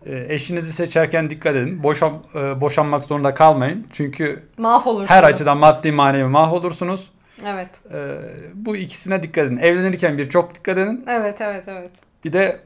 Ee, 0.06 0.26
eşinizi 0.28 0.72
seçerken 0.72 1.30
dikkat 1.30 1.56
edin. 1.56 1.82
Boşan, 1.82 2.12
e, 2.34 2.60
boşanmak 2.60 3.04
zorunda 3.04 3.34
kalmayın. 3.34 3.86
Çünkü 3.92 4.42
Mahvolursunuz. 4.58 5.10
her 5.10 5.22
açıdan 5.24 5.58
maddi 5.58 5.92
manevi 5.92 6.24
mahvolursunuz. 6.28 7.10
Evet. 7.46 7.68
Ee, 7.94 8.14
bu 8.54 8.76
ikisine 8.76 9.22
dikkat 9.22 9.44
edin. 9.46 9.56
Evlenirken 9.56 10.18
bir 10.18 10.30
çok 10.30 10.54
dikkat 10.54 10.78
edin. 10.78 11.04
Evet 11.08 11.40
evet 11.40 11.64
evet. 11.66 11.90
Bir 12.24 12.32
de 12.32 12.60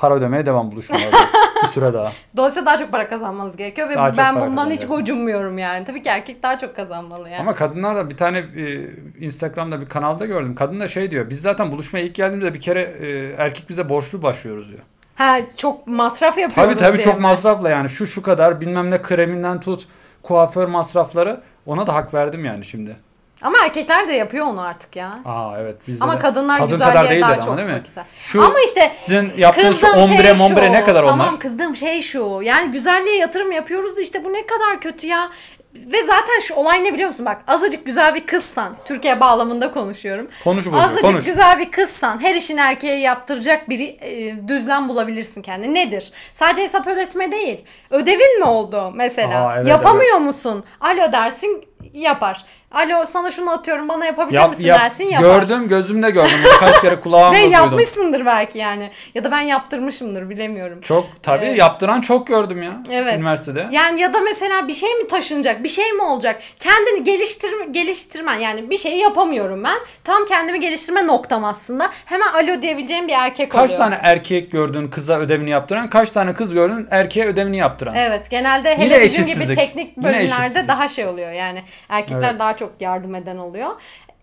para 0.00 0.14
ödemeye 0.14 0.46
devam 0.46 0.72
buluşmalarda. 0.72 1.16
bir 1.62 1.68
süre 1.68 1.94
daha. 1.94 2.12
Dolayısıyla 2.36 2.66
daha 2.66 2.78
çok 2.78 2.90
para 2.90 3.08
kazanmanız 3.08 3.56
gerekiyor 3.56 3.88
ve 3.88 3.94
Daha 3.94 4.16
ben 4.16 4.40
bundan 4.40 4.70
hiç 4.70 4.86
gocunmuyorum 4.86 5.58
yani. 5.58 5.84
Tabii 5.84 6.02
ki 6.02 6.08
erkek 6.08 6.42
daha 6.42 6.58
çok 6.58 6.76
kazanmalı 6.76 7.28
yani. 7.28 7.40
Ama 7.40 7.54
kadınlar 7.54 7.96
da 7.96 8.10
bir 8.10 8.16
tane 8.16 8.38
e, 8.38 8.86
Instagram'da 9.20 9.80
bir 9.80 9.86
kanalda 9.86 10.26
gördüm. 10.26 10.54
Kadın 10.54 10.80
da 10.80 10.88
şey 10.88 11.10
diyor. 11.10 11.30
Biz 11.30 11.40
zaten 11.40 11.72
buluşmaya 11.72 12.04
ilk 12.04 12.14
geldiğimizde 12.14 12.54
bir 12.54 12.60
kere 12.60 12.82
e, 12.82 13.34
erkek 13.38 13.68
bize 13.68 13.88
borçlu 13.88 14.22
başlıyoruz 14.22 14.68
diyor. 14.68 14.80
Ha 15.14 15.38
çok 15.56 15.86
masraf 15.86 16.38
yapıyoruz 16.38 16.72
Tabii 16.72 16.84
tabii 16.84 17.02
çok 17.02 17.14
mi? 17.14 17.22
masrafla 17.22 17.70
yani 17.70 17.88
şu 17.88 18.06
şu 18.06 18.22
kadar 18.22 18.60
bilmem 18.60 18.90
ne 18.90 19.02
kreminden 19.02 19.60
tut 19.60 19.88
kuaför 20.22 20.66
masrafları 20.66 21.40
ona 21.66 21.86
da 21.86 21.94
hak 21.94 22.14
verdim 22.14 22.44
yani 22.44 22.64
şimdi. 22.64 22.96
Ama 23.42 23.58
erkekler 23.64 24.08
de 24.08 24.12
yapıyor 24.12 24.46
onu 24.46 24.60
artık 24.60 24.96
ya. 24.96 25.18
Aa 25.24 25.52
evet 25.60 25.76
bizde 25.88 26.04
Ama 26.04 26.14
de. 26.16 26.18
kadınlar 26.18 26.58
Kadın 26.58 26.70
güzelliğe 26.78 27.20
kadar 27.20 27.20
daha 27.20 27.32
ama 27.32 27.42
çok 27.42 27.56
değil 27.56 27.68
mi? 27.68 27.74
vakit. 27.74 27.96
Şu 28.20 28.42
Ama 28.44 28.60
işte 28.60 28.92
sizin 28.96 29.32
yaptığınız 29.36 29.80
şu 29.80 29.86
ombre 29.86 30.22
şey 30.22 30.34
mombre 30.34 30.66
şu. 30.66 30.72
ne 30.72 30.84
kadar 30.84 31.02
onlar? 31.02 31.10
Tamam 31.18 31.38
kızdığım 31.38 31.76
şey 31.76 32.02
şu. 32.02 32.40
Yani 32.42 32.72
güzelliğe 32.72 33.16
yatırım 33.16 33.52
yapıyoruz 33.52 33.96
da 33.96 34.00
işte 34.00 34.24
bu 34.24 34.32
ne 34.32 34.46
kadar 34.46 34.80
kötü 34.80 35.06
ya. 35.06 35.30
ve 35.74 36.02
zaten 36.04 36.40
şu 36.42 36.54
olay 36.54 36.84
ne 36.84 36.94
biliyor 36.94 37.08
musun? 37.08 37.26
Bak 37.26 37.38
azıcık 37.46 37.86
güzel 37.86 38.14
bir 38.14 38.26
kızsan. 38.26 38.76
Türkiye 38.84 39.20
bağlamında 39.20 39.72
konuşuyorum. 39.72 40.28
Konuş 40.44 40.66
Burcu 40.66 40.78
Azıcık 40.78 41.00
konuş. 41.04 41.24
güzel 41.24 41.58
bir 41.58 41.70
kızsan 41.70 42.22
her 42.22 42.34
işin 42.34 42.56
erkeğe 42.56 42.98
yaptıracak 42.98 43.68
bir 43.68 43.80
e, 44.00 44.48
düzlem 44.48 44.88
bulabilirsin 44.88 45.42
kendine. 45.42 45.74
Nedir? 45.86 46.12
Sadece 46.34 46.62
hesap 46.62 46.86
ödetme 46.86 47.32
değil. 47.32 47.64
Ödevin 47.90 48.38
mi 48.38 48.44
oldu 48.44 48.92
mesela? 48.94 49.44
Aa, 49.48 49.56
evet, 49.56 49.66
Yapamıyor 49.66 50.16
musun? 50.18 50.64
Alo 50.80 51.12
dersin 51.12 51.64
yapar. 51.92 52.44
Alo 52.72 53.06
sana 53.06 53.30
şunu 53.30 53.50
atıyorum 53.50 53.88
bana 53.88 54.06
yapabilir 54.06 54.38
Yap, 54.38 54.50
misin 54.50 54.64
yap, 54.64 54.80
dersin 54.80 55.04
yapar. 55.04 55.42
gördüm 55.42 55.68
gözümle 55.68 56.10
gördüm. 56.10 56.38
Kaç 56.60 56.80
kere 56.80 57.00
kulağımla 57.00 57.32
Ve 57.38 57.40
duydum. 57.40 57.52
yapmışsındır 57.52 58.26
belki 58.26 58.58
yani. 58.58 58.90
Ya 59.14 59.24
da 59.24 59.30
ben 59.30 59.40
yaptırmışımdır 59.40 60.30
bilemiyorum. 60.30 60.80
Çok 60.80 61.06
tabii 61.22 61.44
Evet. 61.46 61.58
yaptıran 61.58 62.00
çok 62.00 62.26
gördüm 62.26 62.62
ya 62.62 62.72
Evet. 62.90 63.14
üniversitede. 63.18 63.66
Yani 63.70 64.00
ya 64.00 64.14
da 64.14 64.20
mesela 64.20 64.68
bir 64.68 64.72
şey 64.72 64.94
mi 64.94 65.06
taşınacak, 65.08 65.64
bir 65.64 65.68
şey 65.68 65.92
mi 65.92 66.02
olacak? 66.02 66.42
Kendini 66.58 67.04
geliştir 67.04 67.50
geliştirmen 67.70 68.38
yani 68.38 68.70
bir 68.70 68.78
şeyi 68.78 68.98
yapamıyorum 68.98 69.64
ben. 69.64 69.78
Tam 70.04 70.24
kendimi 70.26 70.60
geliştirme 70.60 71.06
noktam 71.06 71.44
aslında. 71.44 71.90
Hemen 72.04 72.28
alo 72.32 72.62
diyebileceğim 72.62 73.08
bir 73.08 73.12
erkek 73.12 73.50
Kaç 73.52 73.70
oluyor. 73.70 73.78
tane 73.84 73.98
erkek 74.02 74.52
gördün 74.52 74.88
kıza 74.88 75.18
ödevini 75.18 75.50
yaptıran, 75.50 75.90
kaç 75.90 76.10
tane 76.10 76.34
kız 76.34 76.54
gördün 76.54 76.88
erkeğe 76.90 77.26
ödevini 77.26 77.56
yaptıran. 77.56 77.94
Evet 77.94 78.30
genelde 78.30 78.78
hele 78.78 78.84
Yine 78.94 79.02
bizim 79.04 79.26
gibi 79.26 79.54
teknik 79.54 79.96
bölümlerde 79.96 80.68
daha 80.68 80.88
şey 80.88 81.06
oluyor 81.06 81.32
yani 81.32 81.62
erkekler 81.88 82.30
Evet. 82.30 82.40
daha 82.40 82.56
çok 82.60 82.80
yardım 82.82 83.14
eden 83.14 83.36
oluyor. 83.36 83.70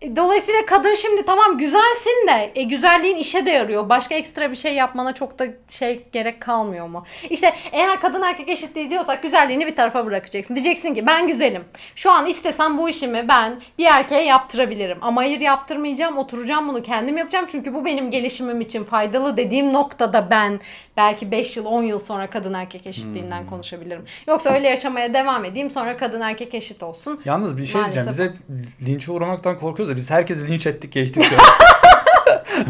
E, 0.02 0.16
Dolayısıyla 0.16 0.66
kadın 0.66 0.94
şimdi 0.94 1.26
tamam 1.26 1.58
güzelsin 1.58 2.26
de 2.28 2.52
e, 2.54 2.62
güzelliğin 2.62 3.16
işe 3.16 3.46
de 3.46 3.50
yarıyor. 3.50 3.88
Başka 3.88 4.14
ekstra 4.14 4.50
bir 4.50 4.56
şey 4.56 4.74
yapmana 4.74 5.12
çok 5.14 5.38
da 5.38 5.46
şey 5.68 6.06
gerek 6.12 6.40
kalmıyor 6.40 6.86
mu? 6.86 7.04
İşte 7.30 7.54
eğer 7.72 8.00
kadın 8.00 8.22
erkek 8.22 8.48
eşitliği 8.48 8.90
diyorsak 8.90 9.22
güzelliğini 9.22 9.66
bir 9.66 9.76
tarafa 9.76 10.06
bırakacaksın. 10.06 10.54
Diyeceksin 10.54 10.94
ki 10.94 11.06
ben 11.06 11.26
güzelim. 11.26 11.64
Şu 11.94 12.10
an 12.12 12.26
istesem 12.26 12.78
bu 12.78 12.88
işimi 12.88 13.28
ben 13.28 13.60
bir 13.78 13.84
erkeğe 13.86 14.24
yaptırabilirim. 14.24 14.98
Ama 15.00 15.20
hayır 15.20 15.40
yaptırmayacağım. 15.40 16.18
Oturacağım 16.18 16.68
bunu 16.68 16.82
kendim 16.82 17.16
yapacağım. 17.16 17.46
Çünkü 17.50 17.74
bu 17.74 17.84
benim 17.84 18.10
gelişimim 18.10 18.60
için 18.60 18.84
faydalı 18.84 19.36
dediğim 19.36 19.72
noktada 19.72 20.30
ben 20.30 20.60
belki 20.96 21.30
5 21.30 21.56
yıl 21.56 21.66
10 21.66 21.82
yıl 21.82 21.98
sonra 21.98 22.30
kadın 22.30 22.54
erkek 22.54 22.86
eşitliğinden 22.86 23.40
Hmm. 23.40 23.48
konuşabilirim. 23.50 24.04
Yoksa 24.28 24.50
öyle 24.54 24.68
yaşamaya 24.68 25.14
devam 25.14 25.44
edeyim 25.44 25.70
sonra 25.70 25.96
kadın 25.96 26.20
erkek 26.20 26.54
eşit 26.54 26.82
olsun. 26.82 27.20
Yalnız 27.24 27.56
bir 27.58 27.66
şey 27.66 27.82
diyeceğim. 27.84 28.08
Biz 28.10 28.18
Maalesef. 28.18 28.36
hep 28.80 28.86
linçe 28.88 29.12
uğramaktan 29.12 29.56
korkuyoruz 29.56 29.87
da 29.88 29.96
biz 29.96 30.10
herkesi 30.10 30.48
linç 30.48 30.66
ettik 30.66 30.92
geçtik. 30.92 31.24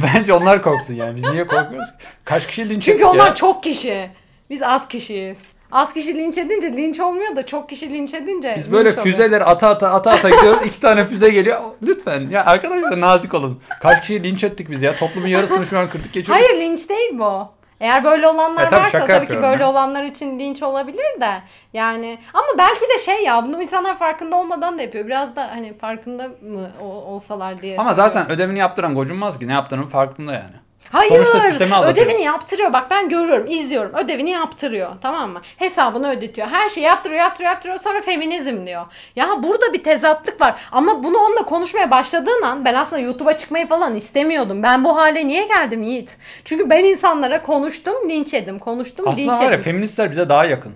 Bence 0.03 0.33
onlar 0.33 0.63
korksun 0.63 0.95
yani. 0.95 1.17
Biz 1.17 1.25
niye 1.25 1.47
korkuyoruz? 1.47 1.89
ki? 1.89 1.97
Kaç 2.25 2.47
kişi 2.47 2.69
linç 2.69 2.85
Çünkü 2.85 2.99
ettik 2.99 3.07
onlar 3.15 3.27
ya? 3.29 3.35
çok 3.35 3.63
kişi. 3.63 4.11
Biz 4.51 4.63
az 4.63 4.89
kişiyiz. 4.89 5.39
Az 5.73 5.95
kişi 5.95 6.15
linç 6.15 6.39
edince 6.39 6.73
linç 6.73 7.01
olmuyor 7.01 7.37
da 7.37 7.47
çok 7.47 7.69
kişi 7.69 7.91
linç 7.91 8.15
edince 8.15 8.55
Biz 8.59 8.73
böyle 8.73 8.89
linç 8.91 8.99
oluyor. 8.99 9.17
füzeleri 9.17 9.45
ata 9.45 9.69
ata 9.69 9.91
ata 9.91 10.11
ata 10.11 10.31
gidiyoruz. 10.31 10.63
İki 10.67 10.81
tane 10.81 11.07
füze 11.07 11.29
geliyor. 11.31 11.61
Lütfen 11.83 12.21
ya 12.31 12.45
arkadaşlar 12.45 13.01
nazik 13.01 13.35
olun. 13.35 13.61
Kaç 13.81 14.01
kişi 14.01 14.23
linç 14.23 14.45
ettik 14.45 14.71
biz 14.71 14.83
ya? 14.83 14.97
Toplumun 14.97 15.27
yarısını 15.29 15.67
şu 15.67 15.79
an 15.79 15.91
kırdık 15.91 16.13
geçiyoruz. 16.13 16.45
Hayır 16.45 16.61
linç 16.63 16.89
değil 16.89 17.11
bu. 17.19 17.49
Eğer 17.81 18.05
böyle 18.05 18.29
olanlar 18.29 18.67
E, 18.67 18.69
tabii 18.69 18.81
varsa 18.81 19.07
tabii 19.07 19.27
ki 19.29 19.43
böyle 19.43 19.63
ya. 19.63 19.71
olanlar 19.71 20.05
için 20.05 20.39
linç 20.39 20.63
olabilir 20.63 21.21
de 21.21 21.31
yani 21.73 22.19
ama 22.35 22.47
belki 22.59 22.81
de 22.81 22.99
şey 23.05 23.25
ya 23.25 23.45
bunu 23.45 23.63
insanlar 23.63 23.99
farkında 23.99 24.37
olmadan 24.37 24.79
da 24.79 24.83
yapıyor. 24.83 25.07
Biraz 25.07 25.37
da 25.37 25.51
hani 25.51 25.79
farkında 25.79 26.29
mı 26.29 26.71
olsalar 26.81 27.63
diye. 27.63 27.77
Ama 27.79 27.95
söylüyorum. 27.95 28.13
zaten 28.15 28.31
ödevini 28.33 28.59
yaptıran 28.59 28.95
gocunmaz 28.95 29.39
ki. 29.39 29.49
Ne 29.49 29.53
yaptığının 29.53 29.87
farkında 29.87 30.33
yani. 30.33 30.55
Hayır. 30.93 31.11
Sonuçta 31.11 31.41
sistemi 31.41 31.75
ödevini 31.75 32.23
yaptırıyor. 32.23 32.73
Bak 32.73 32.87
ben 32.91 33.09
görüyorum, 33.09 33.47
izliyorum. 33.51 33.95
Ödevini 33.95 34.31
yaptırıyor. 34.31 34.91
Tamam 35.03 35.31
mı? 35.31 35.41
Hesabını 35.57 36.11
ödetiyor. 36.11 36.49
Her 36.49 36.69
şeyi 36.69 36.85
yaptırıyor, 36.87 37.21
yaptırıyor, 37.21 37.51
yaptırıyor. 37.53 37.79
Sonra 37.79 38.01
feminizm 38.03 38.67
diyor. 38.67 38.85
Ya 39.17 39.43
burada 39.43 39.73
bir 39.73 39.83
tezatlık 39.83 40.41
var. 40.41 40.55
Ama 40.73 41.05
bunu 41.05 41.19
onunla 41.19 41.43
konuşmaya 41.43 41.91
başladığın 41.91 42.43
an 42.43 42.65
ben 42.65 42.75
aslında 42.75 43.03
YouTube'a 43.03 43.39
çıkmayı 43.39 43.67
falan 43.67 43.95
istemiyordum. 43.97 44.63
Ben 44.63 44.85
bu 44.85 44.97
hale 44.97 45.27
niye 45.27 45.47
geldim 45.47 45.83
Yiğit? 45.83 46.17
Çünkü 46.45 46.71
ben 46.71 46.85
insanlara 46.85 47.43
konuştum, 47.43 47.95
linç 48.11 48.35
edim. 48.35 48.59
Konuştum, 48.59 49.07
linç 49.07 49.19
Aslında 49.19 49.33
var 49.39 49.43
ya 49.43 49.49
edim. 49.51 49.63
feministler 49.63 50.11
bize 50.11 50.29
daha 50.29 50.45
yakın. 50.45 50.73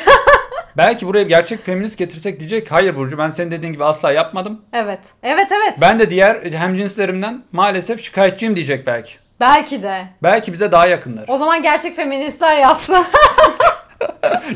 Belki 0.77 1.07
buraya 1.07 1.23
gerçek 1.23 1.65
feminist 1.65 1.97
getirsek 1.97 2.39
diyecek 2.39 2.71
hayır 2.71 2.95
Burcu 2.95 3.17
ben 3.17 3.29
senin 3.29 3.51
dediğin 3.51 3.73
gibi 3.73 3.83
asla 3.83 4.11
yapmadım. 4.11 4.61
Evet. 4.73 4.99
Evet 5.23 5.47
evet. 5.51 5.77
Ben 5.81 5.99
de 5.99 6.09
diğer 6.09 6.51
hemcinslerimden 6.51 7.43
maalesef 7.51 8.03
şikayetçiyim 8.03 8.55
diyecek 8.55 8.87
belki. 8.87 9.13
Belki 9.39 9.83
de. 9.83 10.07
Belki 10.23 10.53
bize 10.53 10.71
daha 10.71 10.87
yakınlar. 10.87 11.25
O 11.27 11.37
zaman 11.37 11.61
gerçek 11.61 11.95
feministler 11.95 12.57
yazsın. 12.57 13.05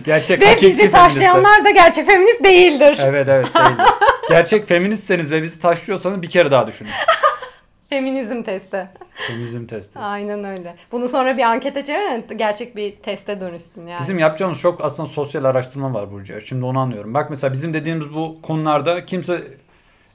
Gerçek 0.06 0.42
Ve 0.42 0.62
bizi 0.62 0.92
taşlayanlar 0.92 1.66
da 1.66 1.70
gerçek 1.70 2.06
feminist 2.06 2.44
değildir. 2.44 2.98
Evet 3.02 3.28
evet 3.30 3.56
değil. 3.56 3.90
Gerçek 4.30 4.68
feministseniz 4.68 5.32
ve 5.32 5.44
bizi 5.44 5.60
taşlıyorsanız 5.60 6.22
bir 6.22 6.30
kere 6.30 6.52
daha 6.52 6.68
düşünün. 6.68 6.90
Feminizm 7.90 8.44
testi. 8.44 8.88
Feminizm 9.14 9.66
testi. 9.66 10.00
Aynen 10.00 10.44
öyle. 10.44 10.76
Bunu 10.92 11.08
sonra 11.08 11.38
bir 11.38 11.44
ankete 11.44 11.86
çevirin 11.86 12.38
gerçek 12.38 12.76
bir 12.76 12.96
teste 12.96 13.42
dönüşsün 13.42 13.88
yani. 13.88 14.02
Bizim 14.02 14.20
yapacağımız 14.20 14.60
çok 14.60 14.86
aslında 14.86 15.10
sosyal 15.10 15.44
araştırma 15.44 15.94
var 15.94 16.12
Burcu. 16.12 16.42
Şimdi 16.42 16.66
onu 16.66 16.80
anlıyorum. 16.80 17.14
Bak 17.14 17.30
mesela 17.30 17.54
bizim 17.54 17.74
dediğimiz 17.74 18.14
bu 18.14 18.42
konularda 18.42 19.06
kimse 19.06 19.44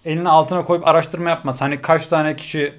elini 0.05 0.29
altına 0.29 0.65
koyup 0.65 0.87
araştırma 0.87 1.31
yapmaz. 1.31 1.61
Hani 1.61 1.83
kaç 1.83 2.07
tane 2.07 2.37
kişi 2.37 2.75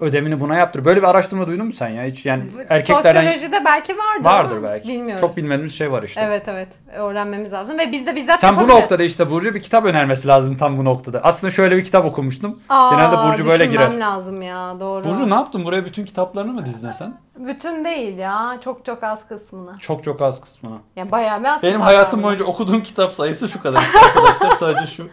ödevini 0.00 0.40
buna 0.40 0.56
yaptır. 0.56 0.84
Böyle 0.84 1.02
bir 1.02 1.06
araştırma 1.06 1.46
duydun 1.46 1.66
mu 1.66 1.72
sen 1.72 1.88
ya? 1.88 2.04
Hiç 2.04 2.26
yani 2.26 2.42
erkeklerden 2.68 3.12
Sosyolojide 3.12 3.64
belki 3.64 3.96
vardır 3.98 4.24
vardır 4.24 4.62
belki. 4.62 4.88
Bilmiyoruz. 4.88 5.20
Çok 5.20 5.36
bilmediğimiz 5.36 5.74
şey 5.78 5.92
var 5.92 6.02
işte. 6.02 6.20
Evet 6.20 6.48
evet 6.48 6.68
öğrenmemiz 6.92 7.52
lazım 7.52 7.78
ve 7.78 7.92
biz 7.92 8.06
de 8.06 8.14
bizzat 8.16 8.40
Sen 8.40 8.56
bu 8.56 8.68
noktada 8.68 9.02
işte 9.02 9.30
Burcu 9.30 9.54
bir 9.54 9.62
kitap 9.62 9.84
önermesi 9.84 10.28
lazım 10.28 10.56
tam 10.56 10.78
bu 10.78 10.84
noktada. 10.84 11.20
Aslında 11.22 11.50
şöyle 11.50 11.76
bir 11.76 11.84
kitap 11.84 12.04
okumuştum. 12.04 12.60
Aa, 12.68 12.90
Genelde 12.90 13.16
Burcu 13.16 13.46
böyle 13.50 13.66
girer. 13.66 13.92
lazım 13.98 14.42
ya 14.42 14.76
doğru. 14.80 15.04
Burcu 15.04 15.30
ne 15.30 15.34
yaptın? 15.34 15.64
Buraya 15.64 15.84
bütün 15.84 16.04
kitaplarını 16.04 16.52
mı 16.52 16.66
dizdin 16.66 16.90
sen? 16.90 17.14
Bütün 17.36 17.84
değil 17.84 18.18
ya 18.18 18.58
çok 18.64 18.84
çok 18.84 19.02
az 19.02 19.28
kısmını. 19.28 19.78
Çok 19.78 20.04
çok 20.04 20.22
az 20.22 20.40
kısmına. 20.40 20.78
Ya 20.96 21.10
bayağı 21.10 21.40
bir 21.40 21.44
az 21.44 21.62
Benim 21.62 21.80
hayatım 21.80 22.22
boyunca 22.22 22.44
okuduğum 22.44 22.82
kitap 22.82 23.12
sayısı 23.12 23.48
şu 23.48 23.62
kadar 23.62 23.82
arkadaşlar. 24.04 24.50
Sadece 24.50 24.92
şu 24.92 25.08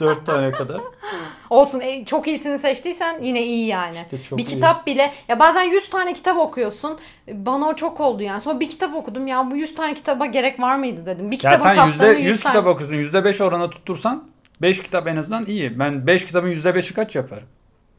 dört 0.00 0.26
tane 0.26 0.50
kadar. 0.52 0.80
Olsun 1.50 1.80
e, 1.80 2.04
çok 2.04 2.28
iyisini 2.28 2.58
seçtiysen 2.58 3.22
yine 3.22 3.42
iyi 3.42 3.66
yani. 3.66 3.96
İşte 3.96 4.22
çok 4.22 4.38
bir 4.38 4.42
iyi. 4.44 4.46
kitap 4.46 4.86
bile 4.86 5.12
ya 5.28 5.38
bazen 5.38 5.62
100 5.62 5.90
tane 5.90 6.12
kitap 6.12 6.38
okuyorsun. 6.38 6.98
Bana 7.32 7.66
o 7.68 7.74
çok 7.74 8.00
oldu 8.00 8.22
yani. 8.22 8.40
Sonra 8.40 8.60
bir 8.60 8.68
kitap 8.68 8.94
okudum 8.94 9.26
ya 9.26 9.50
bu 9.50 9.56
100 9.56 9.74
tane 9.74 9.94
kitaba 9.94 10.26
gerek 10.26 10.60
var 10.60 10.76
mıydı 10.76 11.06
dedim. 11.06 11.30
Bir 11.30 11.44
Ya 11.44 11.50
kitabın 11.56 11.62
sen 11.62 11.86
yüzde 11.86 11.98
kapsamı 11.98 12.20
100 12.20 12.30
100 12.32 12.42
tane. 12.42 12.52
kitap 12.52 12.66
okuyorsun. 12.66 12.96
Yüzde 12.96 13.24
beş 13.24 13.40
oranı 13.40 13.70
tuttursan 13.70 14.24
5 14.62 14.82
kitap 14.82 15.06
en 15.06 15.16
azından 15.16 15.46
iyi. 15.46 15.78
Ben 15.78 16.06
5 16.06 16.26
kitabın 16.26 16.48
yüzde 16.48 16.74
beşi 16.74 16.94
kaç 16.94 17.16
yapar? 17.16 17.38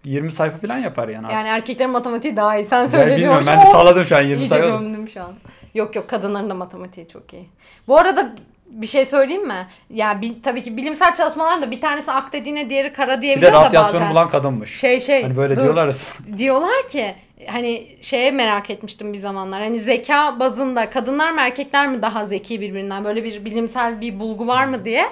20 0.05 0.31
sayfa 0.31 0.57
falan 0.57 0.77
yapar 0.77 1.07
yani 1.07 1.25
artık. 1.25 1.31
Yani 1.37 1.47
erkeklerin 1.47 1.91
matematiği 1.91 2.35
daha 2.35 2.57
iyi. 2.57 2.65
Sen 2.65 2.81
Ben 2.81 2.87
söyle 2.87 3.15
bilmiyorum 3.17 3.43
diyormuş. 3.43 3.47
ben 3.47 3.67
de 3.67 3.71
salladım 3.71 4.05
şu 4.05 4.17
an 4.17 4.21
20 4.21 4.33
İyice 4.41 4.49
sayfa. 4.49 4.67
gömdüm 4.67 5.07
şu 5.09 5.21
an. 5.23 5.33
Yok 5.75 5.95
yok 5.95 6.09
kadınların 6.09 6.49
da 6.49 6.53
matematiği 6.53 7.07
çok 7.07 7.33
iyi. 7.33 7.49
Bu 7.87 7.97
arada 7.97 8.29
bir 8.69 8.87
şey 8.87 9.05
söyleyeyim 9.05 9.47
mi? 9.47 9.67
Ya 9.89 10.21
bir, 10.21 10.31
tabii 10.43 10.61
ki 10.61 10.77
bilimsel 10.77 11.15
çalışmalarda 11.15 11.71
bir 11.71 11.81
tanesi 11.81 12.11
ak 12.11 12.33
dediğine 12.33 12.69
diğeri 12.69 12.93
kara 12.93 13.17
Bir 13.17 13.21
diyebiliyor 13.21 13.51
de 13.51 13.55
da 13.55 13.65
radyasyonu 13.65 14.01
bazen. 14.01 14.11
bulan 14.11 14.29
kadınmış. 14.29 14.79
Şey 14.79 14.99
şey. 15.01 15.23
Hani 15.23 15.37
böyle 15.37 15.55
dur. 15.55 15.61
diyorlar. 15.63 15.95
Diyorlar 16.37 16.87
ki 16.91 17.15
hani 17.47 17.87
şeye 18.01 18.31
merak 18.31 18.69
etmiştim 18.69 19.13
bir 19.13 19.17
zamanlar. 19.17 19.61
Hani 19.61 19.79
zeka 19.79 20.39
bazında 20.39 20.89
kadınlar 20.89 21.31
mı 21.31 21.41
erkekler 21.41 21.87
mi 21.87 22.01
daha 22.01 22.25
zeki 22.25 22.61
birbirinden? 22.61 23.05
Böyle 23.05 23.23
bir 23.23 23.45
bilimsel 23.45 24.01
bir 24.01 24.19
bulgu 24.19 24.47
var 24.47 24.65
mı 24.65 24.85
diye. 24.85 25.05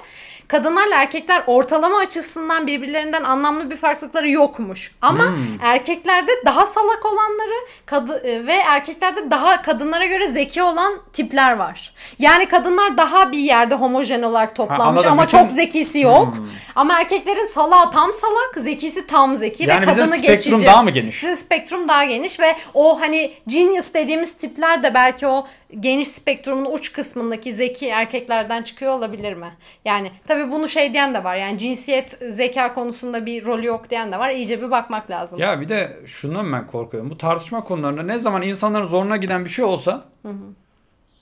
Kadınlarla 0.47 0.95
erkekler 0.95 1.43
ortalama 1.47 1.97
açısından 1.97 2.67
birbirlerinden 2.67 3.23
anlamlı 3.23 3.69
bir 3.71 3.75
farklılıkları 3.77 4.29
yokmuş. 4.31 4.91
Ama 5.01 5.27
Hmm. 5.27 5.37
erkeklerde 5.61 6.31
daha 6.45 6.65
salak 6.65 7.05
olanları 7.05 7.53
kadı- 7.85 8.21
e, 8.27 8.47
ve 8.47 8.53
erkeklerde 8.53 9.31
daha 9.31 9.61
kadınlara 9.61 10.05
göre 10.05 10.27
zeki 10.27 10.63
olan 10.63 10.93
tipler 11.13 11.53
var. 11.57 11.93
Yani 12.19 12.45
kadınlar 12.45 12.97
daha 12.97 13.31
bir 13.31 13.37
yerde 13.37 13.75
homojen 13.75 14.21
olarak 14.21 14.55
toplanmış 14.55 14.83
anladım. 14.87 15.11
ama 15.11 15.23
Bütün- 15.23 15.37
çok 15.37 15.51
zekisi 15.51 15.99
yok. 15.99 16.35
Hmm. 16.35 16.45
Ama 16.75 16.99
erkeklerin 16.99 17.47
salağı 17.47 17.91
tam 17.91 18.13
salak, 18.13 18.55
zekisi 18.57 19.07
tam 19.07 19.35
zeki 19.35 19.69
Yani 19.69 19.81
ve 19.81 19.85
kadını 19.85 20.07
spektrum 20.07 20.35
geçici. 20.35 20.65
daha 20.65 20.83
mı 20.83 20.91
geniş? 20.91 21.15
Sizin 21.19 21.35
spektrum 21.35 21.87
daha 21.87 22.03
geniş 22.05 22.39
ve 22.39 22.55
o 22.73 23.01
hani 23.01 23.33
genius 23.47 23.93
dediğimiz 23.93 24.33
tipler 24.37 24.83
de 24.83 24.93
belki 24.93 25.27
o 25.27 25.47
geniş 25.79 26.07
spektrumun 26.07 26.65
uç 26.71 26.91
kısmındaki 26.93 27.53
zeki 27.53 27.87
erkeklerden 27.87 28.61
çıkıyor 28.63 28.93
olabilir 28.93 29.33
mi? 29.33 29.47
Yani 29.85 30.11
tabii 30.27 30.32
bunu 30.51 30.69
şey 30.69 30.93
diyen 30.93 31.13
de 31.13 31.23
var. 31.23 31.36
Yani 31.36 31.57
cinsiyet 31.57 32.09
zeka 32.29 32.73
konusunda 32.73 33.25
bir 33.25 33.45
rolü 33.45 33.65
yok 33.65 33.89
diyen 33.89 34.11
de 34.11 34.19
var. 34.19 34.29
İyice 34.29 34.61
bir 34.61 34.71
bakmak 34.71 35.09
lazım. 35.09 35.39
Ya 35.39 35.61
bir 35.61 35.69
de 35.69 35.97
şundan 36.05 36.53
ben 36.53 36.67
korkuyorum. 36.67 37.09
Bu 37.09 37.17
tartışma 37.17 37.63
konularında 37.63 38.03
ne 38.03 38.19
zaman 38.19 38.41
insanların 38.41 38.86
zoruna 38.86 39.17
giden 39.17 39.45
bir 39.45 39.49
şey 39.49 39.65
olsa 39.65 40.03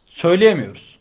söyleyemiyoruz. 0.05 0.99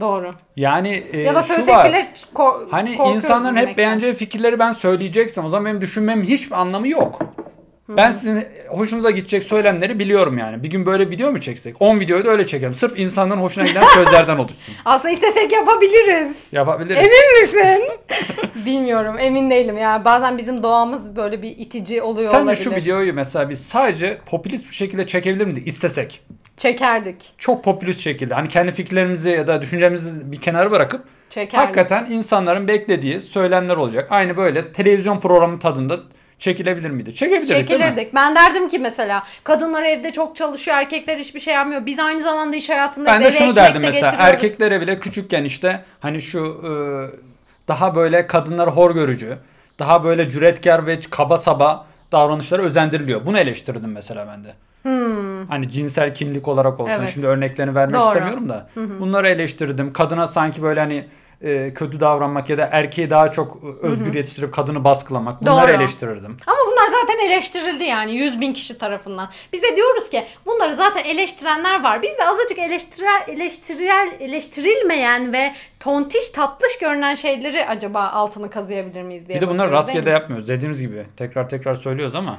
Doğru. 0.00 0.34
Yani 0.56 1.04
e, 1.12 1.20
ya 1.20 1.34
da 1.34 1.42
şu 1.42 1.66
var. 1.66 1.88
bile 1.88 2.12
ko- 2.34 2.70
Hani 2.70 2.90
insanların 3.14 3.56
hep 3.56 3.62
demekten. 3.62 3.76
beğeneceği 3.76 4.14
fikirleri 4.14 4.58
ben 4.58 4.72
söyleyeceksem 4.72 5.44
o 5.44 5.48
zaman 5.48 5.64
benim 5.66 5.80
düşünmemin 5.80 6.24
hiçbir 6.24 6.60
anlamı 6.60 6.88
yok. 6.88 7.18
Ben 7.96 8.10
sizin 8.10 8.44
hoşunuza 8.68 9.10
gidecek 9.10 9.44
söylemleri 9.44 9.98
biliyorum 9.98 10.38
yani. 10.38 10.62
Bir 10.62 10.70
gün 10.70 10.86
böyle 10.86 11.10
video 11.10 11.32
mu 11.32 11.40
çeksek? 11.40 11.76
10 11.82 12.00
videoyu 12.00 12.24
da 12.24 12.28
öyle 12.30 12.46
çekelim. 12.46 12.74
Sırf 12.74 12.98
insanların 12.98 13.40
hoşuna 13.40 13.66
giden 13.66 13.84
sözlerden 13.94 14.38
oluşsun. 14.38 14.74
Aslında 14.84 15.14
istesek 15.14 15.52
yapabiliriz. 15.52 16.46
Yapabiliriz. 16.52 16.98
Emin 16.98 17.40
misin? 17.42 17.84
Bilmiyorum 18.66 19.16
emin 19.18 19.50
değilim 19.50 19.78
yani 19.78 20.04
bazen 20.04 20.38
bizim 20.38 20.62
doğamız 20.62 21.16
böyle 21.16 21.42
bir 21.42 21.50
itici 21.50 22.02
oluyor 22.02 22.30
Sence 22.30 22.44
olabilir. 22.44 22.62
şu 22.62 22.70
videoyu 22.70 23.14
mesela 23.14 23.50
biz 23.50 23.66
sadece 23.66 24.18
popülist 24.26 24.70
bir 24.70 24.74
şekilde 24.74 25.06
çekebilir 25.06 25.46
miydik 25.46 25.66
istesek? 25.68 26.20
Çekerdik. 26.56 27.32
Çok 27.38 27.64
popülist 27.64 28.00
şekilde. 28.00 28.34
Hani 28.34 28.48
kendi 28.48 28.72
fikirlerimizi 28.72 29.30
ya 29.30 29.46
da 29.46 29.62
düşüncemizi 29.62 30.32
bir 30.32 30.40
kenara 30.40 30.70
bırakıp 30.70 31.04
Çekerdik. 31.30 31.58
hakikaten 31.58 32.06
insanların 32.10 32.68
beklediği 32.68 33.20
söylemler 33.20 33.76
olacak. 33.76 34.06
Aynı 34.10 34.36
böyle 34.36 34.72
televizyon 34.72 35.20
programı 35.20 35.58
tadında 35.58 35.96
çekilebilir 36.38 36.90
miydi? 36.90 37.14
Çekebilirdik 37.14 37.48
değil 37.50 37.80
mi? 37.80 37.86
Çekilirdik. 37.86 38.14
Ben 38.14 38.34
derdim 38.34 38.68
ki 38.68 38.78
mesela 38.78 39.22
kadınlar 39.44 39.82
evde 39.82 40.12
çok 40.12 40.36
çalışıyor, 40.36 40.76
erkekler 40.76 41.18
hiçbir 41.18 41.40
şey 41.40 41.54
yapmıyor. 41.54 41.86
Biz 41.86 41.98
aynı 41.98 42.22
zamanda 42.22 42.56
iş 42.56 42.68
hayatındayız. 42.70 43.20
Ben 43.24 43.32
de 43.32 43.38
şunu 43.38 43.56
derdim 43.56 43.82
de 43.82 43.86
mesela 43.86 44.14
erkeklere 44.18 44.80
bile 44.80 44.98
küçükken 44.98 45.44
işte 45.44 45.84
hani 46.00 46.22
şu 46.22 46.60
e, 46.64 46.70
daha 47.68 47.94
böyle 47.94 48.26
kadınları 48.26 48.70
hor 48.70 48.94
görücü, 48.94 49.38
daha 49.78 50.04
böyle 50.04 50.30
cüretkar 50.30 50.86
ve 50.86 51.00
kaba 51.10 51.38
saba 51.38 51.86
davranışlara 52.12 52.62
özendiriliyor. 52.62 53.26
Bunu 53.26 53.38
eleştirdim 53.38 53.92
mesela 53.92 54.26
ben 54.28 54.44
de. 54.44 54.54
Hani 55.48 55.70
cinsel 55.70 56.14
kimlik 56.14 56.48
olarak 56.48 56.80
olsun. 56.80 56.94
Hmm. 56.94 57.02
Evet. 57.02 57.14
Şimdi 57.14 57.26
örneklerini 57.26 57.74
vermek 57.74 57.94
Doğru. 57.94 58.06
istemiyorum 58.06 58.48
da. 58.48 58.68
Bunları 58.76 59.28
eleştirdim. 59.28 59.92
Kadına 59.92 60.26
sanki 60.26 60.62
böyle 60.62 60.80
hani 60.80 61.04
e, 61.42 61.74
kötü 61.74 62.00
davranmak 62.00 62.50
ya 62.50 62.58
da 62.58 62.68
erkeği 62.72 63.10
daha 63.10 63.30
çok 63.30 63.56
e, 63.56 63.86
özgür 63.86 64.14
yetiştirip 64.14 64.54
kadını 64.54 64.84
baskılamak. 64.84 65.42
Bunları 65.42 65.68
Doğru. 65.68 65.76
eleştirirdim. 65.76 66.36
Ama 66.46 66.58
bunlar 66.66 67.00
zaten 67.00 67.26
eleştirildi 67.26 67.84
yani 67.84 68.12
100 68.12 68.40
bin 68.40 68.52
kişi 68.52 68.78
tarafından. 68.78 69.28
Biz 69.52 69.62
de 69.62 69.76
diyoruz 69.76 70.10
ki 70.10 70.24
bunları 70.46 70.76
zaten 70.76 71.04
eleştirenler 71.04 71.82
var. 71.82 72.02
Biz 72.02 72.18
de 72.18 72.28
azıcık 72.28 72.58
eleştirel, 72.58 73.22
eleştirel, 73.28 74.08
eleştirilmeyen 74.20 75.32
ve 75.32 75.52
tontiş 75.80 76.28
tatlış 76.28 76.78
görünen 76.78 77.14
şeyleri 77.14 77.66
acaba 77.66 78.08
altını 78.08 78.50
kazıyabilir 78.50 79.02
miyiz 79.02 79.28
diye 79.28 79.36
Bir 79.36 79.46
de 79.46 79.48
bunları 79.48 79.72
rastgele 79.72 80.10
yapmıyoruz. 80.10 80.48
Dediğimiz 80.48 80.80
gibi 80.80 81.06
tekrar 81.16 81.48
tekrar 81.48 81.74
söylüyoruz 81.74 82.14
ama 82.14 82.38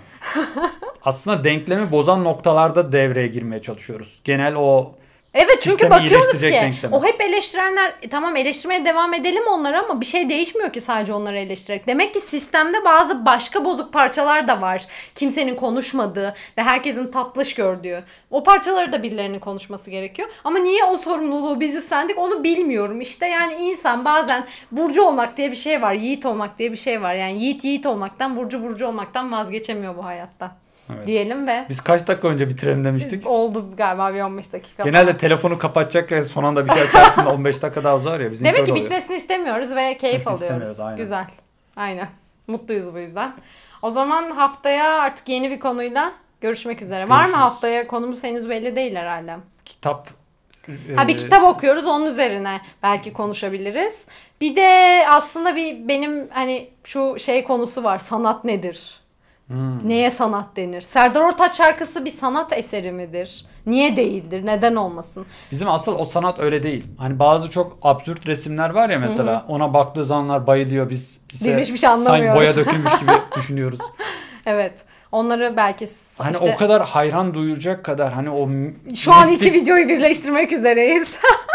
aslında 1.04 1.44
denklemi 1.44 1.92
bozan 1.92 2.24
noktalarda 2.24 2.92
devreye 2.92 3.28
girmeye 3.28 3.62
çalışıyoruz. 3.62 4.22
Genel 4.24 4.56
o 4.56 4.96
Evet 5.34 5.58
çünkü 5.62 5.70
Sistemi 5.72 5.92
bakıyoruz 5.92 6.42
ki 6.42 6.50
denklemi. 6.50 6.96
o 6.96 7.04
hep 7.06 7.22
eleştirenler 7.22 7.94
e, 8.02 8.10
tamam 8.10 8.36
eleştirmeye 8.36 8.86
devam 8.86 9.14
edelim 9.14 9.44
onları 9.48 9.80
ama 9.80 10.02
bir 10.02 10.06
şey 10.06 10.30
değişmiyor 10.30 10.74
ki 10.74 10.82
sadece 10.82 11.14
onları 11.14 11.38
eleştirerek. 11.40 11.88
Demek 11.88 12.14
ki 12.14 12.20
sistemde 12.20 12.86
bazı 12.86 13.26
başka 13.26 13.66
bozuk 13.66 13.94
parçalar 13.94 14.48
da 14.48 14.62
var. 14.62 14.86
Kimsenin 15.16 15.56
konuşmadığı 15.56 16.36
ve 16.58 16.64
herkesin 16.64 17.12
tatlış 17.12 17.56
gördüğü. 17.56 18.04
O 18.32 18.44
parçaları 18.44 18.92
da 18.92 19.04
birilerinin 19.04 19.40
konuşması 19.40 19.92
gerekiyor. 19.92 20.30
Ama 20.44 20.60
niye 20.60 20.84
o 20.84 20.98
sorumluluğu 20.98 21.60
biz 21.60 21.76
üstlendik 21.76 22.18
onu 22.18 22.44
bilmiyorum. 22.44 23.02
İşte 23.02 23.26
yani 23.28 23.54
insan 23.54 24.06
bazen 24.06 24.44
burcu 24.72 25.04
olmak 25.04 25.38
diye 25.38 25.52
bir 25.52 25.56
şey 25.56 25.82
var. 25.82 25.94
Yiğit 25.94 26.26
olmak 26.26 26.60
diye 26.60 26.72
bir 26.72 26.78
şey 26.78 27.02
var. 27.02 27.14
Yani 27.14 27.44
yiğit 27.44 27.64
yiğit 27.64 27.86
olmaktan, 27.86 28.36
burcu 28.36 28.64
burcu 28.64 28.88
olmaktan 28.88 29.32
vazgeçemiyor 29.32 29.98
bu 29.98 30.06
hayatta. 30.06 30.52
Evet. 30.96 31.08
Diyelim 31.08 31.48
ve 31.48 31.66
biz 31.70 31.82
kaç 31.82 32.08
dakika 32.08 32.28
önce 32.28 32.50
bitirelim 32.50 32.86
demiştik. 32.86 33.28
oldu 33.28 33.66
galiba 33.78 34.14
bir 34.14 34.22
15 34.22 34.54
dakika. 34.54 34.84
Genelde 34.84 35.18
telefonu 35.18 35.58
kapatacakken 35.58 36.22
son 36.22 36.44
anda 36.44 36.66
bir 36.66 36.72
şey 36.72 36.82
açarsın 36.82 37.26
da 37.26 37.30
15 37.30 37.62
dakika 37.62 37.84
daha 37.84 37.96
uzar 37.96 38.20
ya. 38.20 38.32
Bizim 38.32 38.46
Demek 38.46 38.58
ki 38.58 38.62
öyle 38.62 38.72
oluyor. 38.72 38.86
bitmesini 38.86 39.18
istemiyoruz 39.18 39.76
ve 39.76 39.98
keyif 39.98 40.20
Bitmesini 40.22 40.48
alıyoruz. 40.52 40.80
aynen. 40.80 40.98
Güzel. 40.98 41.26
Aynen. 41.76 42.08
Mutluyuz 42.48 42.94
bu 42.94 43.00
yüzden. 43.00 43.34
O 43.82 43.90
zaman 43.90 44.32
haftaya 44.32 45.00
artık 45.00 45.30
yeni 45.30 45.50
bir 45.50 45.60
konuyla 45.60 46.12
görüşmek 46.42 46.82
üzere. 46.82 47.04
Var 47.10 47.16
mı 47.16 47.22
Görüşürüz. 47.22 47.40
haftaya? 47.40 47.88
Konumuz 47.88 48.24
henüz 48.24 48.50
belli 48.50 48.76
değil 48.76 48.96
herhalde. 48.96 49.36
Kitap 49.66 50.08
Ha 50.96 51.08
bir 51.08 51.14
e, 51.14 51.18
kitap 51.18 51.44
okuyoruz 51.44 51.86
onun 51.88 52.06
üzerine 52.06 52.62
belki 52.84 53.14
konuşabiliriz. 53.14 54.08
Bir 54.42 54.56
de 54.56 55.04
aslında 55.10 55.56
bir 55.56 55.88
benim 55.88 56.30
hani 56.32 56.70
şu 56.84 57.20
şey 57.20 57.44
konusu 57.44 57.84
var. 57.84 58.00
Sanat 58.00 58.46
nedir? 58.46 58.99
Hmm. 59.50 59.90
Neye 59.90 60.12
sanat 60.12 60.56
denir? 60.56 60.82
Serdar 60.82 61.22
Ortaç 61.22 61.58
şarkısı 61.58 62.06
bir 62.06 62.10
sanat 62.10 62.58
eseri 62.58 62.92
midir? 62.92 63.46
Niye 63.66 63.96
değildir? 63.96 64.46
Neden 64.46 64.76
olmasın? 64.76 65.26
Bizim 65.52 65.70
asıl 65.70 65.96
o 66.00 66.06
sanat 66.06 66.40
öyle 66.40 66.64
değil. 66.64 66.84
Hani 66.98 67.20
bazı 67.20 67.50
çok 67.50 67.78
absürt 67.82 68.28
resimler 68.28 68.70
var 68.70 68.90
ya 68.90 69.00
mesela. 69.00 69.46
Ona 69.48 69.74
baktığı 69.74 70.06
zamanlar 70.06 70.48
bayılıyor. 70.48 70.90
Biz 70.90 71.20
ise 71.34 71.46
Biz 71.48 71.58
hiçbir 71.58 71.78
şey 71.78 71.90
Sanki 71.90 72.10
anlamıyoruz. 72.10 72.40
boya 72.40 72.56
dökülmüş 72.56 73.00
gibi 73.00 73.12
düşünüyoruz. 73.38 73.80
Evet. 74.46 74.86
Onları 75.12 75.54
belki 75.58 75.88
Hani 76.18 76.34
işte- 76.34 76.54
o 76.56 76.58
kadar 76.58 76.86
hayran 76.86 77.34
duyulacak 77.34 77.86
kadar 77.86 78.14
hani 78.14 78.30
o 78.30 78.50
Şu 78.96 79.14
an 79.14 79.28
mistik- 79.30 79.36
iki 79.36 79.54
videoyu 79.54 79.88
birleştirmek 79.88 80.52
üzereyiz. 80.54 81.16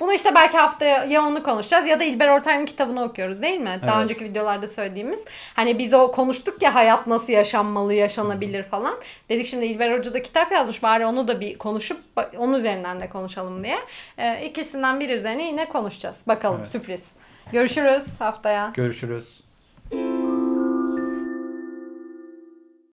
Bunu 0.00 0.12
işte 0.12 0.34
belki 0.34 0.56
haftaya 0.56 1.04
ya 1.04 1.22
onu 1.22 1.42
konuşacağız 1.42 1.86
ya 1.86 2.00
da 2.00 2.04
İlber 2.04 2.28
Ortaylı'nın 2.28 2.66
kitabını 2.66 3.02
okuyoruz 3.04 3.42
değil 3.42 3.60
mi? 3.60 3.80
Daha 3.86 4.00
Evet. 4.00 4.04
önceki 4.04 4.24
videolarda 4.24 4.66
söylediğimiz. 4.66 5.24
Hani 5.54 5.78
biz 5.78 5.94
o 5.94 6.12
konuştuk 6.12 6.62
ya 6.62 6.74
hayat 6.74 7.06
nasıl 7.06 7.32
yaşanmalı, 7.32 7.94
yaşanabilir 7.94 8.62
falan. 8.62 8.94
Dedik 9.28 9.46
şimdi 9.46 9.66
İlber 9.66 9.98
Hoca 9.98 10.12
da 10.14 10.22
kitap 10.22 10.52
yazmış 10.52 10.82
bari 10.82 11.06
onu 11.06 11.28
da 11.28 11.40
bir 11.40 11.58
konuşup 11.58 12.00
onun 12.38 12.54
üzerinden 12.54 13.00
de 13.00 13.08
konuşalım 13.08 13.64
diye. 13.64 13.78
Ee, 14.18 14.44
ikisinden 14.46 15.00
biri 15.00 15.12
üzerine 15.12 15.46
yine 15.46 15.68
konuşacağız. 15.68 16.22
Bakalım 16.26 16.58
Evet. 16.60 16.68
sürpriz. 16.68 17.12
Görüşürüz 17.52 18.20
haftaya. 18.20 18.70
Görüşürüz. 18.74 19.40